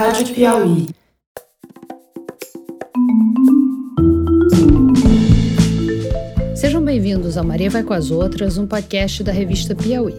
Rádio 0.00 0.34
Piauí. 0.34 0.86
Sejam 6.56 6.82
bem-vindos 6.82 7.36
ao 7.36 7.44
Maria 7.44 7.68
Vai 7.68 7.82
com 7.82 7.92
as 7.92 8.10
Outras, 8.10 8.56
um 8.56 8.66
podcast 8.66 9.22
da 9.22 9.30
revista 9.30 9.74
Piauí. 9.74 10.14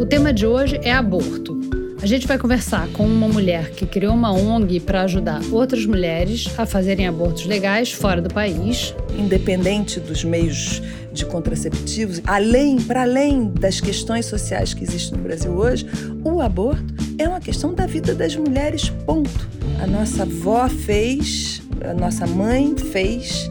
O 0.00 0.04
tema 0.04 0.32
de 0.32 0.48
hoje 0.48 0.80
é 0.82 0.90
aborto. 0.92 1.59
A 2.02 2.06
gente 2.06 2.26
vai 2.26 2.38
conversar 2.38 2.88
com 2.94 3.04
uma 3.04 3.28
mulher 3.28 3.72
que 3.72 3.84
criou 3.84 4.14
uma 4.14 4.32
ONG 4.32 4.80
para 4.80 5.02
ajudar 5.02 5.42
outras 5.52 5.84
mulheres 5.84 6.48
a 6.56 6.64
fazerem 6.64 7.06
abortos 7.06 7.44
legais 7.44 7.92
fora 7.92 8.22
do 8.22 8.32
país. 8.32 8.94
Independente 9.18 10.00
dos 10.00 10.24
meios 10.24 10.80
de 11.12 11.26
contraceptivos, 11.26 12.22
além, 12.26 12.80
para 12.80 13.02
além 13.02 13.50
das 13.50 13.82
questões 13.82 14.24
sociais 14.24 14.72
que 14.72 14.82
existem 14.82 15.18
no 15.18 15.24
Brasil 15.24 15.52
hoje, 15.52 15.86
o 16.24 16.40
aborto 16.40 16.82
é 17.18 17.28
uma 17.28 17.40
questão 17.40 17.74
da 17.74 17.84
vida 17.84 18.14
das 18.14 18.34
mulheres, 18.34 18.88
ponto. 19.04 19.48
A 19.82 19.86
nossa 19.86 20.22
avó 20.22 20.66
fez, 20.70 21.60
a 21.84 21.92
nossa 21.92 22.26
mãe 22.26 22.74
fez, 22.78 23.50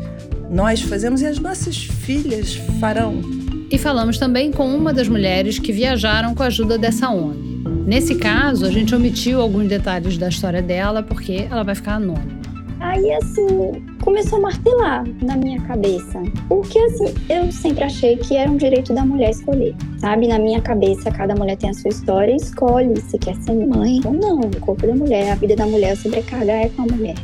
nós 0.50 0.82
fazemos 0.82 1.22
e 1.22 1.28
as 1.28 1.38
nossas 1.38 1.78
filhas 1.78 2.56
farão. 2.80 3.22
E 3.70 3.78
falamos 3.78 4.18
também 4.18 4.52
com 4.52 4.76
uma 4.76 4.92
das 4.92 5.08
mulheres 5.08 5.60
que 5.60 5.72
viajaram 5.72 6.34
com 6.34 6.42
a 6.42 6.48
ajuda 6.48 6.76
dessa 6.76 7.12
ONG. 7.12 7.49
Nesse 7.90 8.14
caso, 8.14 8.68
a 8.68 8.70
gente 8.72 8.94
omitiu 8.94 9.42
alguns 9.42 9.68
detalhes 9.68 10.16
da 10.16 10.30
história 10.30 10.62
dela 10.62 11.02
porque 11.02 11.48
ela 11.50 11.64
vai 11.64 11.74
ficar 11.74 11.96
anônima. 11.96 12.40
Aí, 12.80 13.12
assim, 13.14 13.84
começou 14.04 14.38
a 14.38 14.42
martelar 14.44 15.04
na 15.24 15.36
minha 15.36 15.60
cabeça. 15.62 16.22
Porque, 16.48 16.78
assim, 16.78 17.16
eu 17.28 17.52
sempre 17.52 17.84
achei 17.84 18.16
que 18.16 18.38
era 18.38 18.50
um 18.50 18.58
direito 18.58 18.94
da 18.94 19.04
mulher 19.04 19.32
escolher, 19.32 19.76
sabe? 19.98 20.28
Na 20.28 20.38
minha 20.38 20.62
cabeça, 20.62 21.10
cada 21.10 21.34
mulher 21.34 21.58
tem 21.58 21.72
a 21.72 21.74
sua 21.74 21.90
história 21.90 22.32
e 22.32 22.36
escolhe 22.36 22.96
se 23.02 23.18
quer 23.18 23.36
ser 23.38 23.56
mãe 23.56 24.00
ou 24.06 24.14
não. 24.14 24.40
O 24.42 24.60
corpo 24.60 24.86
da 24.86 24.94
mulher, 24.94 25.32
a 25.32 25.36
vida 25.36 25.56
da 25.56 25.66
mulher, 25.66 25.94
a 25.94 25.96
sobrecarga 25.96 26.52
é 26.52 26.70
com 26.70 26.84
a 26.84 26.86
mulher. 26.86 27.16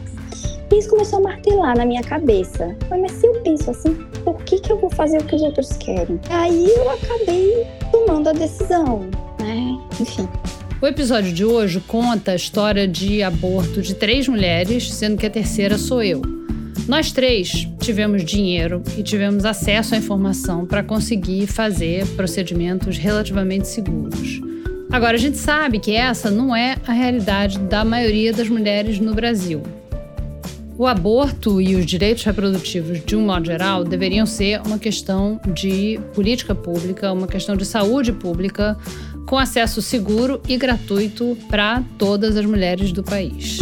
E 0.72 0.80
isso 0.80 0.90
começou 0.90 1.20
a 1.20 1.22
martelar 1.22 1.78
na 1.78 1.86
minha 1.86 2.02
cabeça. 2.02 2.76
Mas 2.90 3.12
se 3.12 3.28
eu 3.28 3.34
penso 3.44 3.70
assim, 3.70 3.94
por 4.24 4.38
que, 4.38 4.60
que 4.60 4.72
eu 4.72 4.80
vou 4.80 4.90
fazer 4.90 5.22
o 5.22 5.26
que 5.26 5.36
os 5.36 5.44
outros 5.44 5.74
querem? 5.78 6.20
Aí 6.32 6.68
eu 6.76 6.90
acabei 6.90 7.68
tomando 7.92 8.30
a 8.30 8.34
decisão, 8.34 9.08
né? 9.40 9.80
Enfim. 10.00 10.28
O 10.82 10.88
episódio 10.88 11.32
de 11.32 11.46
hoje 11.46 11.80
conta 11.80 12.32
a 12.32 12.36
história 12.36 12.86
de 12.86 13.24
aborto 13.24 13.82
de 13.82 13.96
três 13.96 14.28
mulheres, 14.28 14.94
sendo 14.94 15.18
que 15.18 15.26
a 15.26 15.30
terceira 15.30 15.78
sou 15.78 16.04
eu. 16.04 16.22
Nós 16.86 17.14
três 17.14 17.66
tivemos 17.80 18.26
dinheiro 18.26 18.84
e 18.98 19.02
tivemos 19.02 19.46
acesso 19.46 19.96
à 19.96 19.98
informação 19.98 20.66
para 20.66 20.84
conseguir 20.84 21.48
fazer 21.48 22.06
procedimentos 22.08 22.98
relativamente 22.98 23.70
seguros. 23.70 24.42
Agora, 24.92 25.16
a 25.16 25.20
gente 25.20 25.38
sabe 25.38 25.80
que 25.80 25.94
essa 25.94 26.30
não 26.30 26.54
é 26.54 26.76
a 26.86 26.92
realidade 26.92 27.58
da 27.58 27.86
maioria 27.86 28.34
das 28.34 28.50
mulheres 28.50 29.00
no 29.00 29.16
Brasil. 29.16 29.64
O 30.78 30.86
aborto 30.86 31.62
e 31.62 31.74
os 31.74 31.86
direitos 31.86 32.26
reprodutivos, 32.26 33.04
de 33.04 33.16
um 33.16 33.26
modo 33.26 33.46
geral, 33.46 33.86
deveriam 33.86 34.26
ser 34.26 34.60
uma 34.66 34.78
questão 34.78 35.40
de 35.54 35.98
política 36.14 36.54
pública, 36.54 37.14
uma 37.14 37.28
questão 37.28 37.56
de 37.56 37.66
saúde 37.66 38.12
pública, 38.12 38.78
com 39.26 39.38
acesso 39.38 39.82
seguro 39.82 40.42
e 40.48 40.56
gratuito 40.58 41.38
para 41.50 41.84
todas 41.98 42.38
as 42.38 42.46
mulheres 42.46 42.92
do 42.92 43.04
país. 43.04 43.60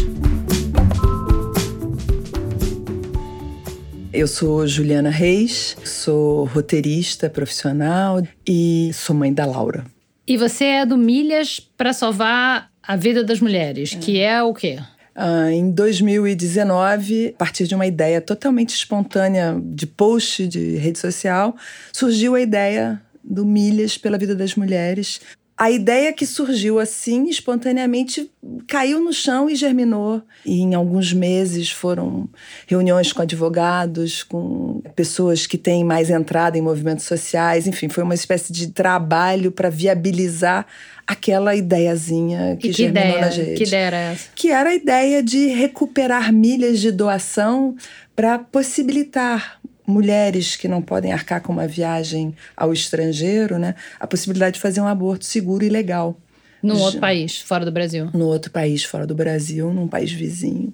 Eu 4.11 4.27
sou 4.27 4.67
Juliana 4.67 5.09
Reis, 5.09 5.75
sou 5.83 6.45
roteirista 6.45 7.29
profissional 7.29 8.21
e 8.47 8.91
sou 8.93 9.15
mãe 9.15 9.33
da 9.33 9.45
Laura. 9.45 9.85
E 10.27 10.37
você 10.37 10.65
é 10.65 10.85
do 10.85 10.97
Milhas 10.97 11.59
para 11.59 11.93
Salvar 11.93 12.69
a 12.81 12.95
Vida 12.95 13.23
das 13.23 13.39
Mulheres, 13.39 13.95
que 13.95 14.19
é 14.19 14.43
o 14.43 14.53
quê? 14.53 14.77
Uh, 15.15 15.49
em 15.49 15.71
2019, 15.71 17.33
a 17.35 17.37
partir 17.37 17.67
de 17.67 17.75
uma 17.75 17.85
ideia 17.85 18.19
totalmente 18.19 18.69
espontânea 18.69 19.59
de 19.63 19.87
post 19.87 20.47
de 20.47 20.75
rede 20.75 20.99
social, 20.99 21.55
surgiu 21.91 22.35
a 22.35 22.41
ideia 22.41 23.01
do 23.23 23.45
Milhas 23.45 23.97
pela 23.97 24.17
Vida 24.17 24.35
das 24.35 24.55
Mulheres, 24.55 25.21
a 25.57 25.69
ideia 25.69 26.11
que 26.11 26.25
surgiu 26.25 26.79
assim, 26.79 27.29
espontaneamente, 27.29 28.29
caiu 28.67 28.99
no 28.99 29.13
chão 29.13 29.47
e 29.47 29.55
germinou. 29.55 30.21
E 30.43 30.61
em 30.61 30.73
alguns 30.73 31.13
meses 31.13 31.69
foram 31.69 32.27
reuniões 32.65 33.13
com 33.13 33.21
advogados, 33.21 34.23
com 34.23 34.81
pessoas 34.95 35.45
que 35.45 35.57
têm 35.57 35.83
mais 35.83 36.09
entrada 36.09 36.57
em 36.57 36.61
movimentos 36.61 37.05
sociais. 37.05 37.67
Enfim, 37.67 37.87
foi 37.87 38.03
uma 38.03 38.15
espécie 38.15 38.51
de 38.51 38.67
trabalho 38.67 39.51
para 39.51 39.69
viabilizar 39.69 40.65
aquela 41.05 41.55
ideiazinha 41.55 42.57
que, 42.59 42.67
e 42.67 42.71
que 42.71 42.77
germinou 42.77 43.09
ideia? 43.09 43.21
na 43.21 43.29
gente. 43.29 43.57
Que 43.57 43.63
ideia 43.63 43.85
era 43.85 43.97
essa? 43.97 44.29
Que 44.35 44.51
era 44.51 44.69
a 44.71 44.75
ideia 44.75 45.21
de 45.21 45.47
recuperar 45.47 46.33
milhas 46.33 46.79
de 46.79 46.91
doação 46.91 47.75
para 48.15 48.39
possibilitar 48.39 49.59
mulheres 49.85 50.55
que 50.55 50.67
não 50.67 50.81
podem 50.81 51.11
arcar 51.11 51.41
com 51.41 51.51
uma 51.51 51.67
viagem 51.67 52.35
ao 52.55 52.71
estrangeiro, 52.71 53.57
né, 53.59 53.75
a 53.99 54.07
possibilidade 54.07 54.55
de 54.55 54.61
fazer 54.61 54.81
um 54.81 54.87
aborto 54.87 55.25
seguro 55.25 55.63
e 55.63 55.69
legal. 55.69 56.17
Num 56.61 56.79
outro 56.79 56.99
país, 56.99 57.41
fora 57.41 57.65
do 57.65 57.71
Brasil. 57.71 58.09
No 58.13 58.27
outro 58.27 58.49
país, 58.49 58.85
fora 58.85 59.05
do 59.05 59.13
Brasil, 59.13 59.73
num 59.73 59.87
país 59.87 60.11
vizinho. 60.11 60.73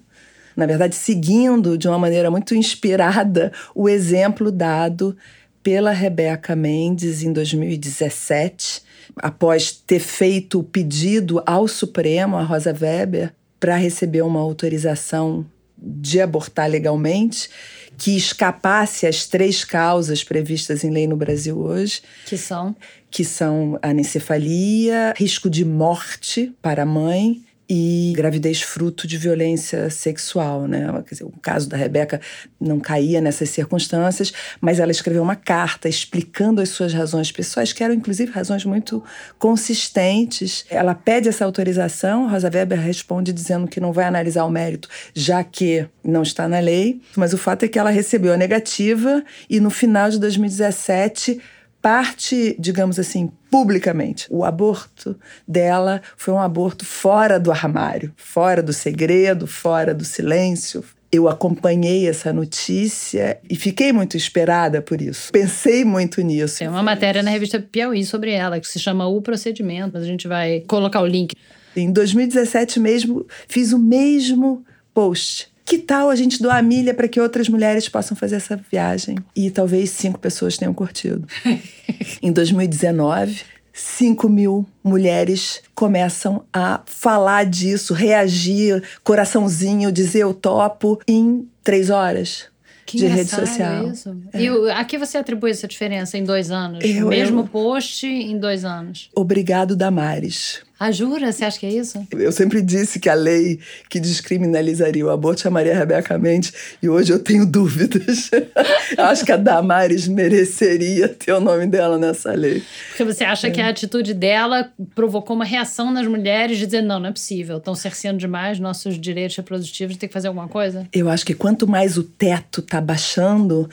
Na 0.56 0.64
verdade, 0.64 0.94
seguindo 0.94 1.76
de 1.76 1.88
uma 1.88 1.98
maneira 1.98 2.30
muito 2.30 2.54
inspirada 2.54 3.52
o 3.74 3.88
exemplo 3.88 4.52
dado 4.52 5.16
pela 5.62 5.90
Rebeca 5.90 6.54
Mendes 6.54 7.22
em 7.22 7.32
2017, 7.32 8.82
após 9.16 9.72
ter 9.72 9.98
feito 9.98 10.60
o 10.60 10.64
pedido 10.64 11.42
ao 11.44 11.66
Supremo, 11.66 12.36
a 12.36 12.42
Rosa 12.42 12.74
Weber, 12.78 13.32
para 13.58 13.76
receber 13.76 14.22
uma 14.22 14.40
autorização 14.40 15.44
de 15.76 16.20
abortar 16.20 16.68
legalmente 16.68 17.50
que 18.00 18.16
escapasse 18.16 19.06
às 19.06 19.26
três 19.26 19.62
causas 19.62 20.24
previstas 20.24 20.82
em 20.84 20.90
lei 20.90 21.06
no 21.06 21.16
Brasil 21.16 21.58
hoje. 21.58 22.00
Que 22.24 22.38
são? 22.38 22.74
Que 23.10 23.22
são 23.22 23.78
anencefalia, 23.82 25.12
risco 25.18 25.50
de 25.50 25.66
morte 25.66 26.50
para 26.62 26.84
a 26.84 26.86
mãe 26.86 27.42
e 27.72 28.12
gravidez 28.16 28.60
fruto 28.60 29.06
de 29.06 29.16
violência 29.16 29.88
sexual, 29.90 30.66
né? 30.66 30.92
Quer 31.06 31.14
dizer, 31.14 31.24
o 31.24 31.32
caso 31.40 31.68
da 31.68 31.76
Rebeca 31.76 32.20
não 32.60 32.80
caía 32.80 33.20
nessas 33.20 33.50
circunstâncias, 33.50 34.32
mas 34.60 34.80
ela 34.80 34.90
escreveu 34.90 35.22
uma 35.22 35.36
carta 35.36 35.88
explicando 35.88 36.60
as 36.60 36.70
suas 36.70 36.92
razões 36.92 37.30
pessoais, 37.30 37.72
que 37.72 37.84
eram 37.84 37.94
inclusive 37.94 38.32
razões 38.32 38.64
muito 38.64 39.04
consistentes. 39.38 40.66
Ela 40.68 40.96
pede 40.96 41.28
essa 41.28 41.44
autorização, 41.44 42.28
Rosa 42.28 42.50
Weber 42.52 42.80
responde 42.80 43.32
dizendo 43.32 43.68
que 43.68 43.78
não 43.78 43.92
vai 43.92 44.06
analisar 44.06 44.44
o 44.44 44.50
mérito, 44.50 44.88
já 45.14 45.44
que 45.44 45.86
não 46.02 46.22
está 46.22 46.48
na 46.48 46.58
lei, 46.58 47.00
mas 47.16 47.32
o 47.32 47.38
fato 47.38 47.64
é 47.64 47.68
que 47.68 47.78
ela 47.78 47.90
recebeu 47.90 48.32
a 48.32 48.36
negativa 48.36 49.22
e 49.48 49.60
no 49.60 49.70
final 49.70 50.10
de 50.10 50.18
2017 50.18 51.40
parte, 51.80 52.54
digamos 52.58 52.98
assim, 52.98 53.30
publicamente. 53.50 54.26
O 54.30 54.44
aborto 54.44 55.16
dela 55.46 56.02
foi 56.16 56.34
um 56.34 56.38
aborto 56.38 56.84
fora 56.84 57.38
do 57.38 57.50
armário, 57.50 58.12
fora 58.16 58.62
do 58.62 58.72
segredo, 58.72 59.46
fora 59.46 59.94
do 59.94 60.04
silêncio. 60.04 60.84
Eu 61.12 61.28
acompanhei 61.28 62.08
essa 62.08 62.32
notícia 62.32 63.40
e 63.48 63.56
fiquei 63.56 63.92
muito 63.92 64.16
esperada 64.16 64.80
por 64.80 65.02
isso. 65.02 65.32
Pensei 65.32 65.84
muito 65.84 66.20
nisso. 66.20 66.58
Tem 66.58 66.68
uma 66.68 66.82
matéria 66.82 67.22
na 67.22 67.30
revista 67.30 67.58
Piauí 67.60 68.04
sobre 68.04 68.30
ela, 68.30 68.60
que 68.60 68.68
se 68.68 68.78
chama 68.78 69.08
O 69.08 69.20
Procedimento, 69.20 69.90
mas 69.94 70.04
a 70.04 70.06
gente 70.06 70.28
vai 70.28 70.60
colocar 70.68 71.00
o 71.00 71.06
link. 71.06 71.34
Em 71.74 71.92
2017 71.92 72.78
mesmo, 72.78 73.26
fiz 73.48 73.72
o 73.72 73.78
mesmo 73.78 74.64
post 74.94 75.49
que 75.70 75.78
tal 75.78 76.10
a 76.10 76.16
gente 76.16 76.42
doar 76.42 76.56
a 76.56 76.62
milha 76.62 76.92
para 76.92 77.06
que 77.06 77.20
outras 77.20 77.48
mulheres 77.48 77.88
possam 77.88 78.16
fazer 78.16 78.34
essa 78.34 78.56
viagem? 78.56 79.16
E 79.36 79.52
talvez 79.52 79.90
cinco 79.90 80.18
pessoas 80.18 80.56
tenham 80.56 80.74
curtido. 80.74 81.28
em 82.20 82.32
2019, 82.32 83.42
5 83.72 84.28
mil 84.28 84.66
mulheres 84.82 85.62
começam 85.72 86.42
a 86.52 86.80
falar 86.86 87.46
disso, 87.46 87.94
reagir, 87.94 88.82
coraçãozinho, 89.04 89.92
dizer 89.92 90.22
eu 90.22 90.34
topo 90.34 91.00
em 91.06 91.48
três 91.62 91.88
horas. 91.88 92.46
Que 92.84 92.96
de 92.96 93.06
rede 93.06 93.30
social. 93.30 93.86
Isso. 93.86 94.16
É. 94.32 94.42
E 94.42 94.70
a 94.72 94.84
que 94.84 94.98
você 94.98 95.18
atribui 95.18 95.52
essa 95.52 95.68
diferença 95.68 96.18
em 96.18 96.24
dois 96.24 96.50
anos? 96.50 96.84
Eu, 96.84 97.06
Mesmo 97.06 97.42
eu... 97.42 97.46
post 97.46 98.04
em 98.04 98.36
dois 98.36 98.64
anos. 98.64 99.08
Obrigado, 99.14 99.76
Damares. 99.76 100.62
Ah, 100.82 100.90
jura? 100.90 101.30
Você 101.30 101.44
acha 101.44 101.60
que 101.60 101.66
é 101.66 101.70
isso? 101.74 102.02
Eu 102.10 102.32
sempre 102.32 102.62
disse 102.62 102.98
que 102.98 103.10
a 103.10 103.12
lei 103.12 103.60
que 103.90 104.00
descriminalizaria 104.00 105.04
o 105.04 105.10
aborto 105.10 105.42
chamaria 105.42 105.74
Rebeca 105.74 106.18
Mendes 106.18 106.54
e 106.82 106.88
hoje 106.88 107.12
eu 107.12 107.18
tenho 107.18 107.44
dúvidas. 107.44 108.30
eu 108.32 109.04
acho 109.04 109.22
que 109.22 109.30
a 109.30 109.36
Damares 109.36 110.08
mereceria 110.08 111.06
ter 111.06 111.32
o 111.32 111.40
nome 111.40 111.66
dela 111.66 111.98
nessa 111.98 112.32
lei. 112.32 112.62
Porque 112.88 113.04
você 113.04 113.24
acha 113.24 113.48
é. 113.48 113.50
que 113.50 113.60
a 113.60 113.68
atitude 113.68 114.14
dela 114.14 114.72
provocou 114.94 115.36
uma 115.36 115.44
reação 115.44 115.92
nas 115.92 116.06
mulheres 116.06 116.56
de 116.56 116.64
dizer: 116.64 116.80
não, 116.80 116.98
não 116.98 117.10
é 117.10 117.12
possível, 117.12 117.58
estão 117.58 117.74
cerceando 117.74 118.18
demais 118.18 118.58
nossos 118.58 118.98
direitos 118.98 119.36
reprodutivos, 119.36 119.98
tem 119.98 120.08
que 120.08 120.14
fazer 120.14 120.28
alguma 120.28 120.48
coisa? 120.48 120.88
Eu 120.94 121.10
acho 121.10 121.26
que 121.26 121.34
quanto 121.34 121.68
mais 121.68 121.98
o 121.98 122.02
teto 122.02 122.60
está 122.60 122.80
baixando, 122.80 123.68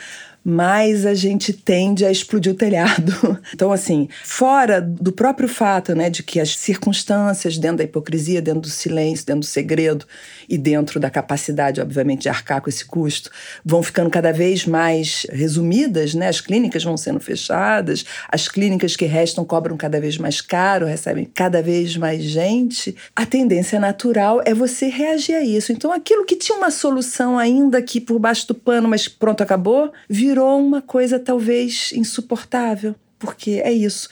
mais 0.49 1.05
a 1.05 1.13
gente 1.13 1.51
tende 1.51 2.05
a 2.05 2.11
explodir 2.11 2.53
o 2.53 2.55
telhado. 2.55 3.11
Então, 3.53 3.71
assim, 3.71 4.07
fora 4.23 4.79
do 4.79 5.11
próprio 5.11 5.47
fato, 5.47 5.95
né, 5.95 6.09
de 6.09 6.21
que 6.21 6.39
as 6.39 6.55
circunstâncias, 6.55 7.57
dentro 7.57 7.77
da 7.77 7.83
hipocrisia, 7.83 8.41
dentro 8.41 8.61
do 8.61 8.69
silêncio, 8.69 9.25
dentro 9.25 9.41
do 9.41 9.45
segredo 9.45 10.05
e 10.47 10.57
dentro 10.57 10.99
da 10.99 11.09
capacidade, 11.09 11.81
obviamente, 11.81 12.23
de 12.23 12.29
arcar 12.29 12.61
com 12.61 12.69
esse 12.69 12.85
custo, 12.85 13.31
vão 13.65 13.81
ficando 13.81 14.09
cada 14.09 14.31
vez 14.31 14.65
mais 14.65 15.25
resumidas, 15.31 16.13
né? 16.13 16.27
As 16.27 16.39
clínicas 16.39 16.83
vão 16.83 16.97
sendo 16.97 17.19
fechadas, 17.19 18.05
as 18.29 18.47
clínicas 18.47 18.95
que 18.95 19.05
restam 19.05 19.43
cobram 19.43 19.75
cada 19.75 19.99
vez 19.99 20.17
mais 20.17 20.39
caro, 20.39 20.85
recebem 20.85 21.25
cada 21.25 21.61
vez 21.61 21.97
mais 21.97 22.21
gente. 22.21 22.95
A 23.15 23.25
tendência 23.25 23.79
natural 23.79 24.41
é 24.45 24.53
você 24.53 24.87
reagir 24.87 25.35
a 25.35 25.43
isso. 25.43 25.71
Então, 25.71 25.91
aquilo 25.91 26.25
que 26.25 26.35
tinha 26.35 26.57
uma 26.57 26.69
solução 26.69 27.39
ainda 27.39 27.79
aqui 27.79 27.99
por 27.99 28.19
baixo 28.19 28.47
do 28.47 28.53
pano, 28.53 28.87
mas 28.87 29.07
pronto, 29.07 29.41
acabou, 29.41 29.91
virou 30.07 30.36
uma 30.39 30.81
coisa 30.81 31.19
talvez 31.19 31.91
insuportável. 31.93 32.95
Porque 33.19 33.61
é 33.63 33.71
isso 33.71 34.09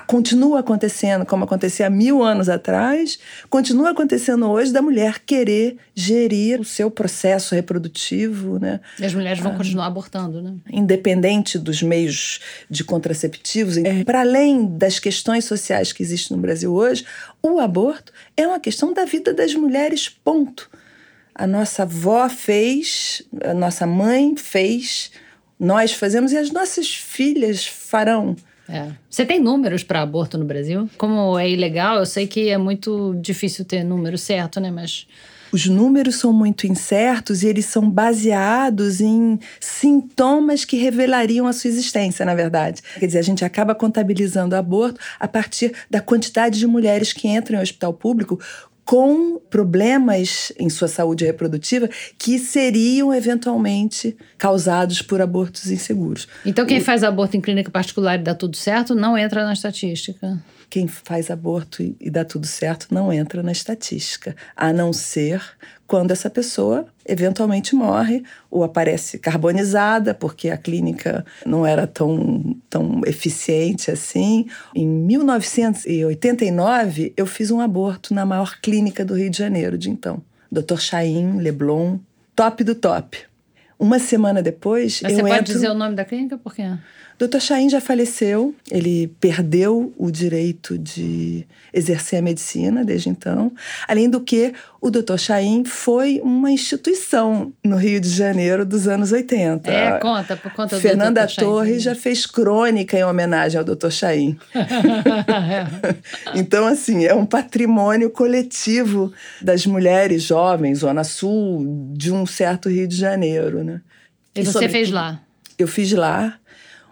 continua 0.00 0.60
acontecendo 0.60 1.24
como 1.24 1.44
acontecia 1.44 1.86
há 1.86 1.90
mil 1.90 2.22
anos 2.22 2.48
atrás, 2.48 3.18
continua 3.48 3.90
acontecendo 3.90 4.48
hoje 4.48 4.72
da 4.72 4.82
mulher 4.82 5.20
querer 5.20 5.76
gerir 5.94 6.60
o 6.60 6.64
seu 6.64 6.90
processo 6.90 7.54
reprodutivo, 7.54 8.58
né? 8.58 8.80
E 8.98 9.04
as 9.04 9.14
mulheres 9.14 9.40
vão 9.40 9.52
ah, 9.52 9.56
continuar 9.56 9.86
abortando, 9.86 10.42
né? 10.42 10.54
Independente 10.70 11.58
dos 11.58 11.82
meios 11.82 12.40
de 12.70 12.84
contraceptivos, 12.84 13.76
é. 13.78 14.04
para 14.04 14.20
além 14.20 14.66
das 14.66 14.98
questões 14.98 15.44
sociais 15.44 15.92
que 15.92 16.02
existem 16.02 16.36
no 16.36 16.42
Brasil 16.42 16.72
hoje, 16.72 17.04
o 17.42 17.58
aborto 17.58 18.12
é 18.36 18.46
uma 18.46 18.60
questão 18.60 18.92
da 18.92 19.04
vida 19.04 19.32
das 19.32 19.54
mulheres, 19.54 20.08
ponto. 20.08 20.70
A 21.34 21.46
nossa 21.46 21.82
avó 21.82 22.28
fez, 22.28 23.22
a 23.42 23.54
nossa 23.54 23.86
mãe 23.86 24.36
fez, 24.36 25.10
nós 25.58 25.92
fazemos 25.92 26.32
e 26.32 26.36
as 26.36 26.50
nossas 26.50 26.94
filhas 26.94 27.66
farão. 27.66 28.36
É. 28.68 28.90
Você 29.08 29.24
tem 29.24 29.40
números 29.40 29.82
para 29.82 30.02
aborto 30.02 30.36
no 30.36 30.44
Brasil? 30.44 30.88
Como 30.98 31.38
é 31.38 31.48
ilegal, 31.48 31.98
eu 31.98 32.06
sei 32.06 32.26
que 32.26 32.50
é 32.50 32.58
muito 32.58 33.14
difícil 33.20 33.64
ter 33.64 33.82
número 33.82 34.18
certo, 34.18 34.60
né? 34.60 34.70
Mas 34.70 35.06
os 35.50 35.66
números 35.66 36.16
são 36.16 36.32
muito 36.32 36.66
incertos 36.66 37.42
e 37.42 37.46
eles 37.46 37.64
são 37.64 37.88
baseados 37.88 39.00
em 39.00 39.38
sintomas 39.58 40.64
que 40.64 40.76
revelariam 40.76 41.46
a 41.46 41.52
sua 41.52 41.68
existência, 41.68 42.24
na 42.24 42.34
verdade. 42.34 42.82
Quer 42.98 43.06
dizer, 43.06 43.18
a 43.18 43.22
gente 43.22 43.44
acaba 43.44 43.74
contabilizando 43.74 44.54
o 44.54 44.58
aborto 44.58 45.00
a 45.18 45.26
partir 45.26 45.72
da 45.90 46.00
quantidade 46.00 46.58
de 46.58 46.66
mulheres 46.66 47.12
que 47.12 47.28
entram 47.28 47.58
em 47.58 47.62
hospital 47.62 47.94
público 47.94 48.38
com 48.88 49.38
problemas 49.50 50.50
em 50.58 50.70
sua 50.70 50.88
saúde 50.88 51.22
reprodutiva 51.22 51.90
que 52.16 52.38
seriam 52.38 53.12
eventualmente 53.12 54.16
causados 54.38 55.02
por 55.02 55.20
abortos 55.20 55.70
inseguros. 55.70 56.26
Então, 56.46 56.64
quem 56.64 56.78
o... 56.78 56.80
faz 56.80 57.04
aborto 57.04 57.36
em 57.36 57.40
clínica 57.42 57.70
particular 57.70 58.18
e 58.18 58.22
dá 58.22 58.34
tudo 58.34 58.56
certo 58.56 58.94
não 58.94 59.18
entra 59.18 59.44
na 59.44 59.52
estatística 59.52 60.42
quem 60.70 60.86
faz 60.86 61.30
aborto 61.30 61.82
e 61.82 62.10
dá 62.10 62.24
tudo 62.24 62.46
certo 62.46 62.88
não 62.90 63.10
entra 63.12 63.42
na 63.42 63.52
estatística, 63.52 64.36
a 64.54 64.70
não 64.72 64.92
ser 64.92 65.42
quando 65.86 66.10
essa 66.10 66.28
pessoa 66.28 66.86
eventualmente 67.08 67.74
morre 67.74 68.22
ou 68.50 68.62
aparece 68.62 69.18
carbonizada, 69.18 70.12
porque 70.14 70.50
a 70.50 70.56
clínica 70.56 71.24
não 71.44 71.66
era 71.66 71.84
tão, 71.86 72.56
tão 72.68 73.00
eficiente 73.06 73.90
assim. 73.90 74.46
Em 74.74 74.86
1989, 74.86 77.14
eu 77.16 77.24
fiz 77.26 77.50
um 77.50 77.60
aborto 77.60 78.12
na 78.14 78.26
maior 78.26 78.60
clínica 78.60 79.04
do 79.04 79.14
Rio 79.14 79.30
de 79.30 79.38
Janeiro 79.38 79.78
de 79.78 79.90
então. 79.90 80.22
Dr. 80.50 80.78
Chaim 80.78 81.38
Leblon, 81.38 81.98
top 82.36 82.62
do 82.62 82.74
top. 82.74 83.18
Uma 83.78 83.98
semana 83.98 84.42
depois, 84.42 85.00
Mas 85.02 85.12
eu 85.12 85.18
você 85.18 85.22
entro... 85.22 85.36
pode 85.36 85.52
dizer 85.52 85.70
o 85.70 85.74
nome 85.74 85.94
da 85.94 86.04
clínica? 86.04 86.36
Por 86.36 86.54
quê? 86.54 86.68
Dr. 87.18 87.40
Chaim 87.40 87.68
já 87.68 87.80
faleceu, 87.80 88.54
ele 88.70 89.08
perdeu 89.18 89.92
o 89.98 90.08
direito 90.08 90.78
de 90.78 91.44
exercer 91.74 92.20
a 92.20 92.22
medicina 92.22 92.84
desde 92.84 93.08
então. 93.08 93.52
Além 93.88 94.08
do 94.08 94.20
que, 94.20 94.52
o 94.80 94.88
Dr. 94.88 95.16
Chaim 95.16 95.64
foi 95.64 96.20
uma 96.22 96.48
instituição 96.52 97.52
no 97.64 97.76
Rio 97.76 98.00
de 98.00 98.08
Janeiro 98.08 98.64
dos 98.64 98.86
anos 98.86 99.10
80. 99.10 99.68
É, 99.68 99.98
conta, 99.98 100.36
por 100.36 100.52
conta 100.52 100.78
Fernanda 100.78 101.26
do 101.26 101.32
Dr. 101.32 101.40
Torres 101.40 101.82
já 101.82 101.94
fez 101.96 102.24
crônica 102.24 102.96
em 102.96 103.02
homenagem 103.02 103.58
ao 103.58 103.64
Dr. 103.64 103.90
Chaim. 103.90 104.38
então, 106.36 106.68
assim, 106.68 107.04
é 107.04 107.14
um 107.14 107.26
patrimônio 107.26 108.10
coletivo 108.10 109.12
das 109.42 109.66
mulheres 109.66 110.22
jovens, 110.22 110.78
Zona 110.78 111.02
Sul, 111.02 111.92
de 111.96 112.12
um 112.12 112.24
certo 112.24 112.68
Rio 112.68 112.86
de 112.86 112.94
Janeiro, 112.94 113.64
né? 113.64 113.80
E, 114.36 114.40
e 114.40 114.44
você 114.44 114.52
sobre... 114.52 114.68
fez 114.68 114.90
lá? 114.92 115.20
Eu 115.58 115.66
fiz 115.66 115.90
lá. 115.90 116.38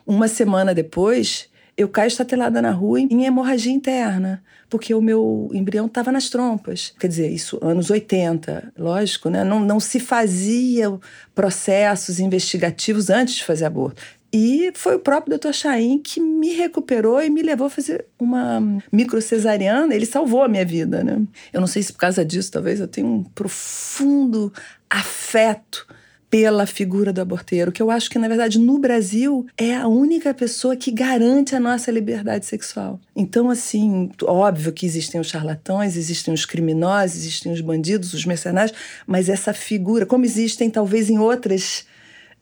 Uma 0.06 0.28
semana 0.28 0.72
depois, 0.72 1.48
eu 1.76 1.88
caio 1.88 2.08
estatelada 2.08 2.62
na 2.62 2.70
rua 2.70 3.00
em 3.00 3.26
hemorragia 3.26 3.72
interna, 3.72 4.42
porque 4.70 4.94
o 4.94 5.02
meu 5.02 5.50
embrião 5.52 5.86
estava 5.86 6.10
nas 6.10 6.30
trompas. 6.30 6.94
Quer 6.98 7.08
dizer, 7.08 7.30
isso 7.30 7.58
anos 7.60 7.90
80, 7.90 8.72
lógico, 8.78 9.28
né? 9.28 9.44
Não, 9.44 9.60
não 9.60 9.78
se 9.78 10.00
fazia 10.00 10.98
processos 11.34 12.20
investigativos 12.20 13.10
antes 13.10 13.34
de 13.36 13.44
fazer 13.44 13.66
aborto. 13.66 14.00
E 14.32 14.70
foi 14.74 14.96
o 14.96 15.00
próprio 15.00 15.38
Dr. 15.38 15.52
Chaim 15.52 15.98
que 15.98 16.20
me 16.20 16.52
recuperou 16.54 17.22
e 17.22 17.30
me 17.30 17.42
levou 17.42 17.66
a 17.68 17.70
fazer 17.70 18.06
uma 18.18 18.60
microcesariana. 18.92 19.94
Ele 19.94 20.06
salvou 20.06 20.42
a 20.42 20.48
minha 20.48 20.64
vida, 20.64 21.02
né? 21.02 21.22
Eu 21.52 21.60
não 21.60 21.66
sei 21.66 21.82
se 21.82 21.92
por 21.92 21.98
causa 21.98 22.24
disso, 22.24 22.52
talvez 22.52 22.80
eu 22.80 22.88
tenha 22.88 23.06
um 23.06 23.22
profundo 23.22 24.52
afeto 24.90 25.86
pela 26.28 26.66
figura 26.66 27.12
do 27.12 27.20
aborteiro, 27.20 27.70
que 27.70 27.80
eu 27.80 27.90
acho 27.90 28.10
que, 28.10 28.18
na 28.18 28.28
verdade, 28.28 28.58
no 28.58 28.78
Brasil 28.78 29.46
é 29.56 29.76
a 29.76 29.86
única 29.86 30.34
pessoa 30.34 30.76
que 30.76 30.90
garante 30.90 31.54
a 31.54 31.60
nossa 31.60 31.90
liberdade 31.90 32.46
sexual. 32.46 33.00
Então, 33.14 33.48
assim, 33.48 34.10
óbvio 34.24 34.72
que 34.72 34.84
existem 34.84 35.20
os 35.20 35.28
charlatões, 35.28 35.96
existem 35.96 36.34
os 36.34 36.44
criminosos, 36.44 37.16
existem 37.16 37.52
os 37.52 37.60
bandidos, 37.60 38.12
os 38.12 38.24
mercenários, 38.24 38.76
mas 39.06 39.28
essa 39.28 39.52
figura, 39.52 40.04
como 40.04 40.24
existem 40.24 40.68
talvez 40.68 41.08
em 41.08 41.18
outras 41.18 41.86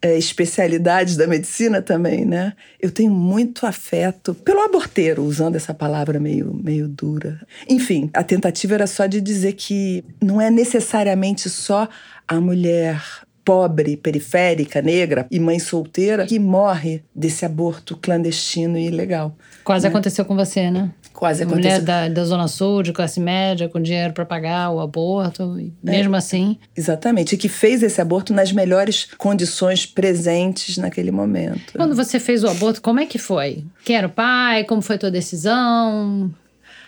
é, 0.05 0.19
especialidades 0.19 1.17
da 1.17 1.27
medicina 1.27 1.81
também, 1.81 2.27
né? 2.27 2.53
Eu 2.79 2.91
tenho 2.91 3.11
muito 3.11 3.67
afeto 3.67 4.35
pelo 4.35 4.61
aborteiro, 4.61 5.23
usando 5.23 5.57
essa 5.57 5.73
palavra 5.73 6.21
meio, 6.21 6.53
meio 6.63 6.87
dura. 6.87 7.41
Enfim, 7.67 8.11
a 8.13 8.23
tentativa 8.23 8.75
era 8.75 8.87
só 8.87 9.07
de 9.07 9.19
dizer 9.21 9.55
que 9.55 10.05
não 10.23 10.39
é 10.41 10.51
necessariamente 10.51 11.49
só 11.49 11.89
a 12.29 12.39
mulher 12.39 13.03
pobre, 13.45 13.97
periférica, 13.97 14.81
negra 14.81 15.27
e 15.31 15.39
mãe 15.39 15.59
solteira 15.59 16.27
que 16.27 16.39
morre 16.39 17.03
desse 17.15 17.45
aborto 17.45 17.97
clandestino 17.97 18.79
e 18.79 18.87
ilegal. 18.87 19.37
Quase 19.63 19.85
né? 19.85 19.91
aconteceu 19.91 20.25
com 20.25 20.35
você, 20.35 20.71
né? 20.71 20.91
Quase 21.13 21.45
aconteceu. 21.45 21.71
Mulher 21.71 21.81
da, 21.81 22.09
da 22.09 22.25
Zona 22.25 22.49
Sul, 22.49 22.83
de 22.83 22.93
classe 22.93 23.21
média, 23.21 23.69
com 23.69 23.81
dinheiro 23.81 24.13
para 24.13 24.25
pagar 24.25 24.71
o 24.71 24.81
aborto, 24.81 25.59
e 25.61 25.73
é, 25.87 25.91
mesmo 25.91 26.17
assim. 26.17 26.59
Exatamente, 26.77 27.35
e 27.35 27.39
que 27.39 27.49
fez 27.49 27.83
esse 27.83 28.01
aborto 28.01 28.33
nas 28.33 28.51
melhores 28.51 29.07
condições 29.17 29.87
presentes 29.87 30.77
naquele 30.77 31.13
momento. 31.13 31.75
Quando 31.77 31.95
você 31.95 32.19
fez 32.19 32.43
o 32.43 32.49
aborto, 32.49 32.83
como 32.83 32.99
é 32.99 33.07
que 33.07 33.19
foi? 33.19 33.65
Quem 33.85 33.97
era 33.97 34.09
o 34.09 34.11
pai? 34.11 34.65
Como 34.65 34.83
foi 34.83 34.97
a 34.97 34.99
tua 34.99 35.11
decisão? 35.11 36.35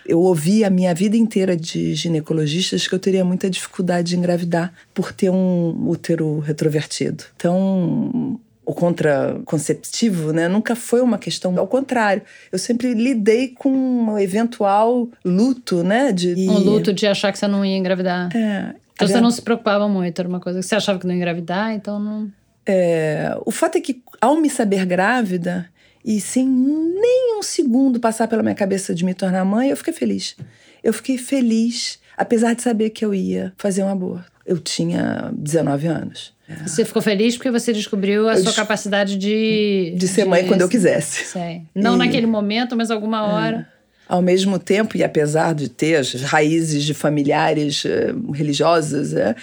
Eu 0.09 0.21
ouvi 0.21 0.65
a 0.65 0.71
minha 0.71 0.95
vida 0.95 1.17
inteira 1.17 1.57
de 1.57 1.95
ginecologistas 1.95 2.87
que 2.87 2.95
eu 2.95 2.99
teria 2.99 3.25
muita 3.25 3.51
dificuldade 3.51 4.11
de 4.11 4.17
engravidar 4.17 4.73
por 4.95 5.13
ter 5.13 5.31
um 5.31 5.89
útero 5.89 6.39
retrovertido. 6.39 7.25
Então, 7.37 8.39
o 8.65 8.75
contraconceptivo, 8.75 10.33
né, 10.33 10.49
nunca 10.49 10.75
foi 10.75 11.01
uma 11.01 11.19
questão. 11.19 11.57
Ao 11.59 11.67
contrário, 11.67 12.23
eu 12.51 12.59
sempre 12.59 12.95
lidei 12.95 13.49
com 13.49 13.71
um 13.71 14.19
eventual 14.19 15.09
luto, 15.25 15.85
né? 15.85 16.13
De... 16.13 16.35
Um 16.49 16.59
luto 16.59 16.93
de 16.93 17.07
achar 17.07 17.33
que 17.33 17.39
você 17.39 17.47
não 17.47 17.65
ia 17.65 17.77
engravidar. 17.77 18.37
É. 18.37 18.75
Então 18.95 19.07
você 19.07 19.21
não 19.21 19.31
se 19.31 19.43
preocupava 19.43 19.87
muito, 19.89 20.19
era 20.19 20.29
uma 20.29 20.41
coisa 20.41 20.59
que 20.59 20.65
você 20.65 20.75
achava 20.75 20.99
que 20.99 21.07
não 21.07 21.13
ia 21.13 21.19
engravidar, 21.19 21.73
então 21.75 22.01
não. 22.01 22.33
É, 22.67 23.37
o 23.45 23.53
fato 23.53 23.77
é 23.77 23.81
que, 23.81 24.03
ao 24.21 24.37
me 24.41 24.51
saber 24.51 24.85
grávida, 24.85 25.69
e 26.07 26.21
sem 26.21 26.47
nem 26.47 27.37
um 27.37 27.43
segundo 27.43 27.99
passar 27.99 28.29
pela 28.29 28.41
minha 28.41 28.55
cabeça 28.55 28.95
de 28.95 29.05
me 29.05 29.13
tornar 29.13 29.45
mãe, 29.45 29.71
eu 29.71 29.77
fiquei 29.77 29.93
feliz. 29.93 30.37
Eu 30.83 30.93
fiquei 30.93 31.19
feliz, 31.19 31.99
apesar 32.17 32.55
de 32.55 32.63
saber 32.63 32.91
que 32.91 33.05
eu 33.05 33.13
ia 33.13 33.53
fazer 33.59 33.83
um 33.83 33.89
aborto. 33.89 34.31
Eu 34.47 34.59
tinha 34.61 35.33
19 35.37 35.89
anos. 35.89 36.33
Você 36.65 36.85
ficou 36.85 37.03
feliz 37.03 37.37
porque 37.37 37.51
você 37.51 37.73
descobriu 37.73 38.29
a 38.29 38.35
eu 38.35 38.43
sua 38.45 38.53
capacidade 38.53 39.17
de. 39.17 39.95
De 39.97 40.07
ser 40.07 40.23
de... 40.23 40.29
mãe 40.29 40.47
quando 40.47 40.61
eu 40.61 40.69
quisesse. 40.69 41.25
Sei. 41.25 41.63
Não 41.75 41.97
e... 41.97 41.99
naquele 41.99 42.27
momento, 42.27 42.77
mas 42.77 42.93
alguma 42.93 43.19
é. 43.19 43.23
hora. 43.23 43.69
É. 43.73 43.77
Ao 44.09 44.23
mesmo 44.23 44.57
tempo, 44.61 44.97
e 44.97 45.03
apesar 45.03 45.53
de 45.53 45.69
ter 45.69 45.97
as 45.97 46.15
raízes 46.15 46.85
de 46.85 46.95
familiares 46.95 47.85
uh, 47.85 48.31
religiosas, 48.31 49.13
uh, 49.13 49.35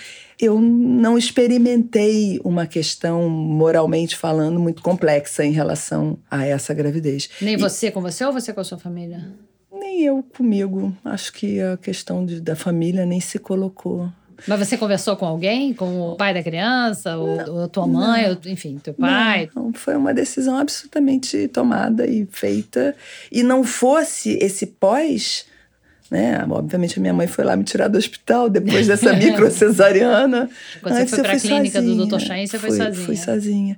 eu 0.43 0.59
não 0.59 1.17
experimentei 1.17 2.37
uma 2.43 2.67
questão, 2.67 3.29
moralmente 3.29 4.17
falando, 4.17 4.59
muito 4.59 4.81
complexa 4.83 5.45
em 5.45 5.53
relação 5.53 6.17
a 6.29 6.45
essa 6.45 6.73
gravidez. 6.73 7.29
Nem 7.41 7.55
você 7.55 7.89
com 7.89 8.01
você 8.01 8.25
ou 8.25 8.33
você 8.33 8.51
com 8.51 8.59
a 8.59 8.63
sua 8.63 8.77
família? 8.77 9.31
Nem 9.71 10.01
eu 10.01 10.21
comigo. 10.35 10.93
Acho 11.05 11.31
que 11.31 11.61
a 11.61 11.77
questão 11.77 12.25
de, 12.25 12.41
da 12.41 12.57
família 12.57 13.05
nem 13.05 13.21
se 13.21 13.39
colocou. 13.39 14.11
Mas 14.45 14.59
você 14.59 14.77
conversou 14.77 15.15
com 15.15 15.25
alguém? 15.25 15.73
Com 15.73 16.11
o 16.11 16.15
pai 16.17 16.33
da 16.33 16.43
criança? 16.43 17.15
Ou, 17.15 17.49
ou 17.49 17.63
a 17.63 17.67
tua 17.69 17.87
mãe? 17.87 18.29
Ou, 18.29 18.37
enfim, 18.51 18.77
teu 18.83 18.93
pai? 18.93 19.49
Não, 19.55 19.71
foi 19.71 19.95
uma 19.95 20.13
decisão 20.13 20.57
absolutamente 20.57 21.47
tomada 21.47 22.05
e 22.05 22.27
feita. 22.29 22.93
E 23.31 23.43
não 23.43 23.63
fosse 23.63 24.37
esse 24.41 24.65
pós 24.65 25.45
né? 26.13 26.45
Obviamente, 26.47 26.99
a 26.99 27.01
minha 27.01 27.13
mãe 27.13 27.25
foi 27.25 27.43
lá 27.43 27.55
me 27.55 27.63
tirar 27.63 27.87
do 27.87 27.97
hospital 27.97 28.47
depois 28.47 28.85
dessa 28.85 29.11
microcesariana. 29.17 30.47
Quando 30.79 30.95
você 30.95 31.07
foi 31.07 31.19
para 31.23 31.33
a 31.33 31.39
clínica 31.39 31.81
sozinha. 31.81 32.05
do 32.05 32.05
Dr. 32.05 32.19
Chain, 32.19 32.45
você 32.45 32.59
fui, 32.59 32.69
foi 32.69 32.77
sozinha? 32.77 33.05
Fui 33.05 33.17
sozinha. 33.17 33.77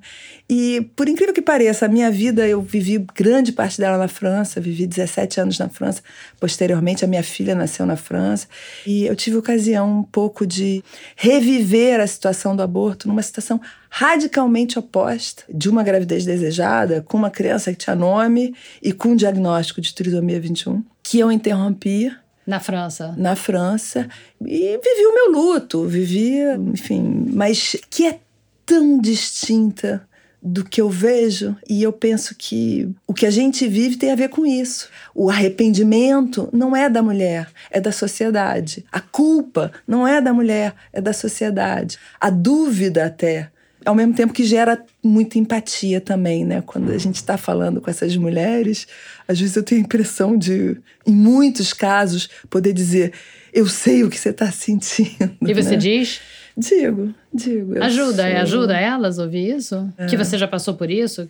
E, 0.49 0.81
por 0.97 1.07
incrível 1.07 1.33
que 1.33 1.41
pareça, 1.41 1.85
a 1.85 1.89
minha 1.89 2.11
vida, 2.11 2.45
eu 2.45 2.61
vivi 2.61 3.03
grande 3.15 3.53
parte 3.53 3.79
dela 3.79 3.97
na 3.97 4.09
França, 4.09 4.59
vivi 4.59 4.85
17 4.85 5.39
anos 5.39 5.57
na 5.57 5.69
França. 5.69 6.01
Posteriormente, 6.37 7.05
a 7.05 7.07
minha 7.07 7.23
filha 7.23 7.55
nasceu 7.55 7.85
na 7.85 7.95
França. 7.95 8.47
E 8.85 9.05
eu 9.05 9.15
tive 9.15 9.37
ocasião 9.37 9.99
um 9.99 10.03
pouco 10.03 10.45
de 10.45 10.83
reviver 11.15 12.01
a 12.01 12.05
situação 12.05 12.53
do 12.53 12.61
aborto 12.61 13.07
numa 13.07 13.21
situação 13.21 13.61
radicalmente 13.89 14.77
oposta 14.77 15.43
de 15.47 15.69
uma 15.69 15.81
gravidez 15.81 16.25
desejada, 16.25 17.01
com 17.01 17.17
uma 17.17 17.31
criança 17.31 17.71
que 17.71 17.77
tinha 17.77 17.95
nome 17.95 18.53
e 18.83 18.91
com 18.91 19.09
um 19.09 19.15
diagnóstico 19.15 19.79
de 19.79 19.95
trisomia 19.95 20.37
21, 20.37 20.83
que 21.01 21.17
eu 21.17 21.31
interrompi 21.31 22.11
na 22.45 22.59
França. 22.59 23.13
Na 23.17 23.35
França. 23.35 24.07
E 24.41 24.77
vivi 24.77 25.05
o 25.05 25.13
meu 25.13 25.31
luto, 25.31 25.85
vivi, 25.85 26.39
enfim, 26.71 27.27
mas 27.31 27.75
que 27.89 28.07
é 28.07 28.19
tão 28.65 28.99
distinta 28.99 30.07
do 30.45 30.63
que 30.63 30.79
eu 30.79 30.87
vejo 30.87 31.55
e 31.67 31.81
eu 31.81 31.91
penso 31.91 32.35
que 32.37 32.87
o 33.07 33.15
que 33.15 33.25
a 33.25 33.31
gente 33.31 33.67
vive 33.67 33.97
tem 33.97 34.11
a 34.11 34.15
ver 34.15 34.29
com 34.29 34.45
isso. 34.45 34.89
O 35.13 35.27
arrependimento 35.27 36.47
não 36.53 36.75
é 36.75 36.87
da 36.87 37.01
mulher, 37.01 37.49
é 37.71 37.81
da 37.81 37.91
sociedade. 37.91 38.85
A 38.91 38.99
culpa 38.99 39.71
não 39.87 40.07
é 40.07 40.21
da 40.21 40.31
mulher, 40.31 40.75
é 40.93 41.01
da 41.01 41.13
sociedade. 41.13 41.97
A 42.21 42.29
dúvida 42.29 43.07
até 43.07 43.49
ao 43.85 43.95
mesmo 43.95 44.13
tempo 44.13 44.33
que 44.33 44.43
gera 44.43 44.83
muita 45.03 45.37
empatia 45.37 46.01
também, 46.01 46.43
né? 46.43 46.61
Quando 46.65 46.91
a 46.91 46.97
gente 46.97 47.15
está 47.15 47.37
falando 47.37 47.79
com 47.79 47.89
essas 47.89 48.17
mulheres, 48.17 48.87
às 49.27 49.39
vezes 49.39 49.55
eu 49.55 49.63
tenho 49.63 49.81
a 49.81 49.83
impressão 49.83 50.37
de, 50.37 50.77
em 51.05 51.13
muitos 51.13 51.71
casos, 51.71 52.27
poder 52.49 52.73
dizer: 52.73 53.13
eu 53.53 53.67
sei 53.67 54.03
o 54.03 54.09
que 54.09 54.17
você 54.17 54.29
está 54.29 54.51
sentindo. 54.51 55.37
E 55.41 55.53
você 55.53 55.71
né? 55.71 55.77
diz? 55.77 56.19
Digo, 56.57 57.13
digo. 57.33 57.81
Ajuda, 57.83 58.41
ajuda 58.41 58.77
elas 58.77 59.19
a 59.19 59.23
ouvir 59.23 59.55
isso? 59.55 59.93
É. 59.97 60.05
Que 60.07 60.17
você 60.17 60.37
já 60.37 60.47
passou 60.47 60.73
por 60.73 60.89
isso? 60.89 61.29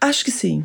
Acho 0.00 0.24
que 0.24 0.30
sim. 0.30 0.64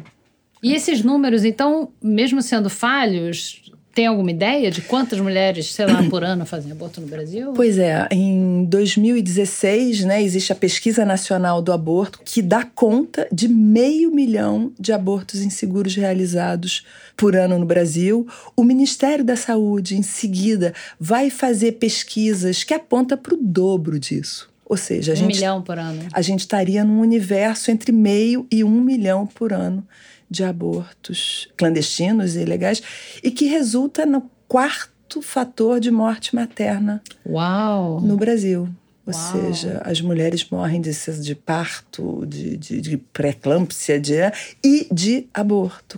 E 0.63 0.73
esses 0.73 1.03
números, 1.03 1.45
então, 1.45 1.91
mesmo 2.01 2.41
sendo 2.41 2.69
falhos, 2.69 3.66
tem 3.97 4.05
alguma 4.05 4.29
ideia 4.29 4.69
de 4.69 4.79
quantas 4.81 5.19
mulheres, 5.19 5.73
sei 5.73 5.87
lá, 5.87 6.03
por 6.07 6.23
ano 6.23 6.45
fazem 6.45 6.71
aborto 6.71 7.01
no 7.01 7.07
Brasil? 7.07 7.53
Pois 7.55 7.79
é, 7.79 8.07
em 8.11 8.63
2016, 8.65 10.05
né, 10.05 10.21
existe 10.21 10.53
a 10.53 10.55
Pesquisa 10.55 11.03
Nacional 11.03 11.63
do 11.63 11.73
Aborto, 11.73 12.19
que 12.23 12.39
dá 12.43 12.63
conta 12.63 13.27
de 13.31 13.47
meio 13.47 14.11
milhão 14.11 14.71
de 14.79 14.93
abortos 14.93 15.41
inseguros 15.41 15.95
realizados 15.95 16.85
por 17.15 17.35
ano 17.35 17.57
no 17.57 17.65
Brasil. 17.65 18.27
O 18.55 18.63
Ministério 18.63 19.25
da 19.25 19.35
Saúde, 19.35 19.97
em 19.97 20.03
seguida, 20.03 20.75
vai 20.99 21.31
fazer 21.31 21.71
pesquisas 21.71 22.63
que 22.63 22.75
apontam 22.75 23.17
para 23.17 23.33
o 23.33 23.37
dobro 23.41 23.99
disso. 23.99 24.47
Ou 24.63 24.77
seja, 24.77 25.13
a 25.13 25.15
um 25.15 25.17
gente. 25.17 25.25
Um 25.25 25.35
milhão 25.35 25.61
por 25.63 25.79
ano. 25.79 26.03
A 26.13 26.21
gente 26.21 26.41
estaria 26.41 26.83
num 26.83 26.99
universo 26.99 27.71
entre 27.71 27.91
meio 27.91 28.45
e 28.51 28.63
um 28.63 28.79
milhão 28.79 29.25
por 29.25 29.51
ano 29.51 29.83
de 30.29 30.43
abortos 30.43 31.47
clandestinos 31.55 32.35
e 32.35 32.41
ilegais 32.41 32.81
e 33.23 33.31
que 33.31 33.45
resulta 33.45 34.05
no 34.05 34.29
quarto 34.47 35.21
fator 35.21 35.79
de 35.79 35.89
morte 35.91 36.35
materna 36.35 37.01
Uau. 37.25 38.01
no 38.01 38.17
Brasil. 38.17 38.69
Ou 39.05 39.13
Uau. 39.13 39.31
seja, 39.31 39.81
as 39.85 40.01
mulheres 40.01 40.49
morrem 40.49 40.81
de, 40.81 40.91
de 41.21 41.35
parto, 41.35 42.25
de, 42.25 42.57
de, 42.57 42.81
de 42.81 42.97
pré-eclâmpsia 42.97 43.99
de, 43.99 44.15
e 44.63 44.87
de 44.91 45.27
aborto. 45.33 45.97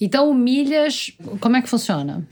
Então, 0.00 0.34
milhas, 0.34 1.12
como 1.40 1.56
é 1.56 1.62
que 1.62 1.68
funciona? 1.68 2.26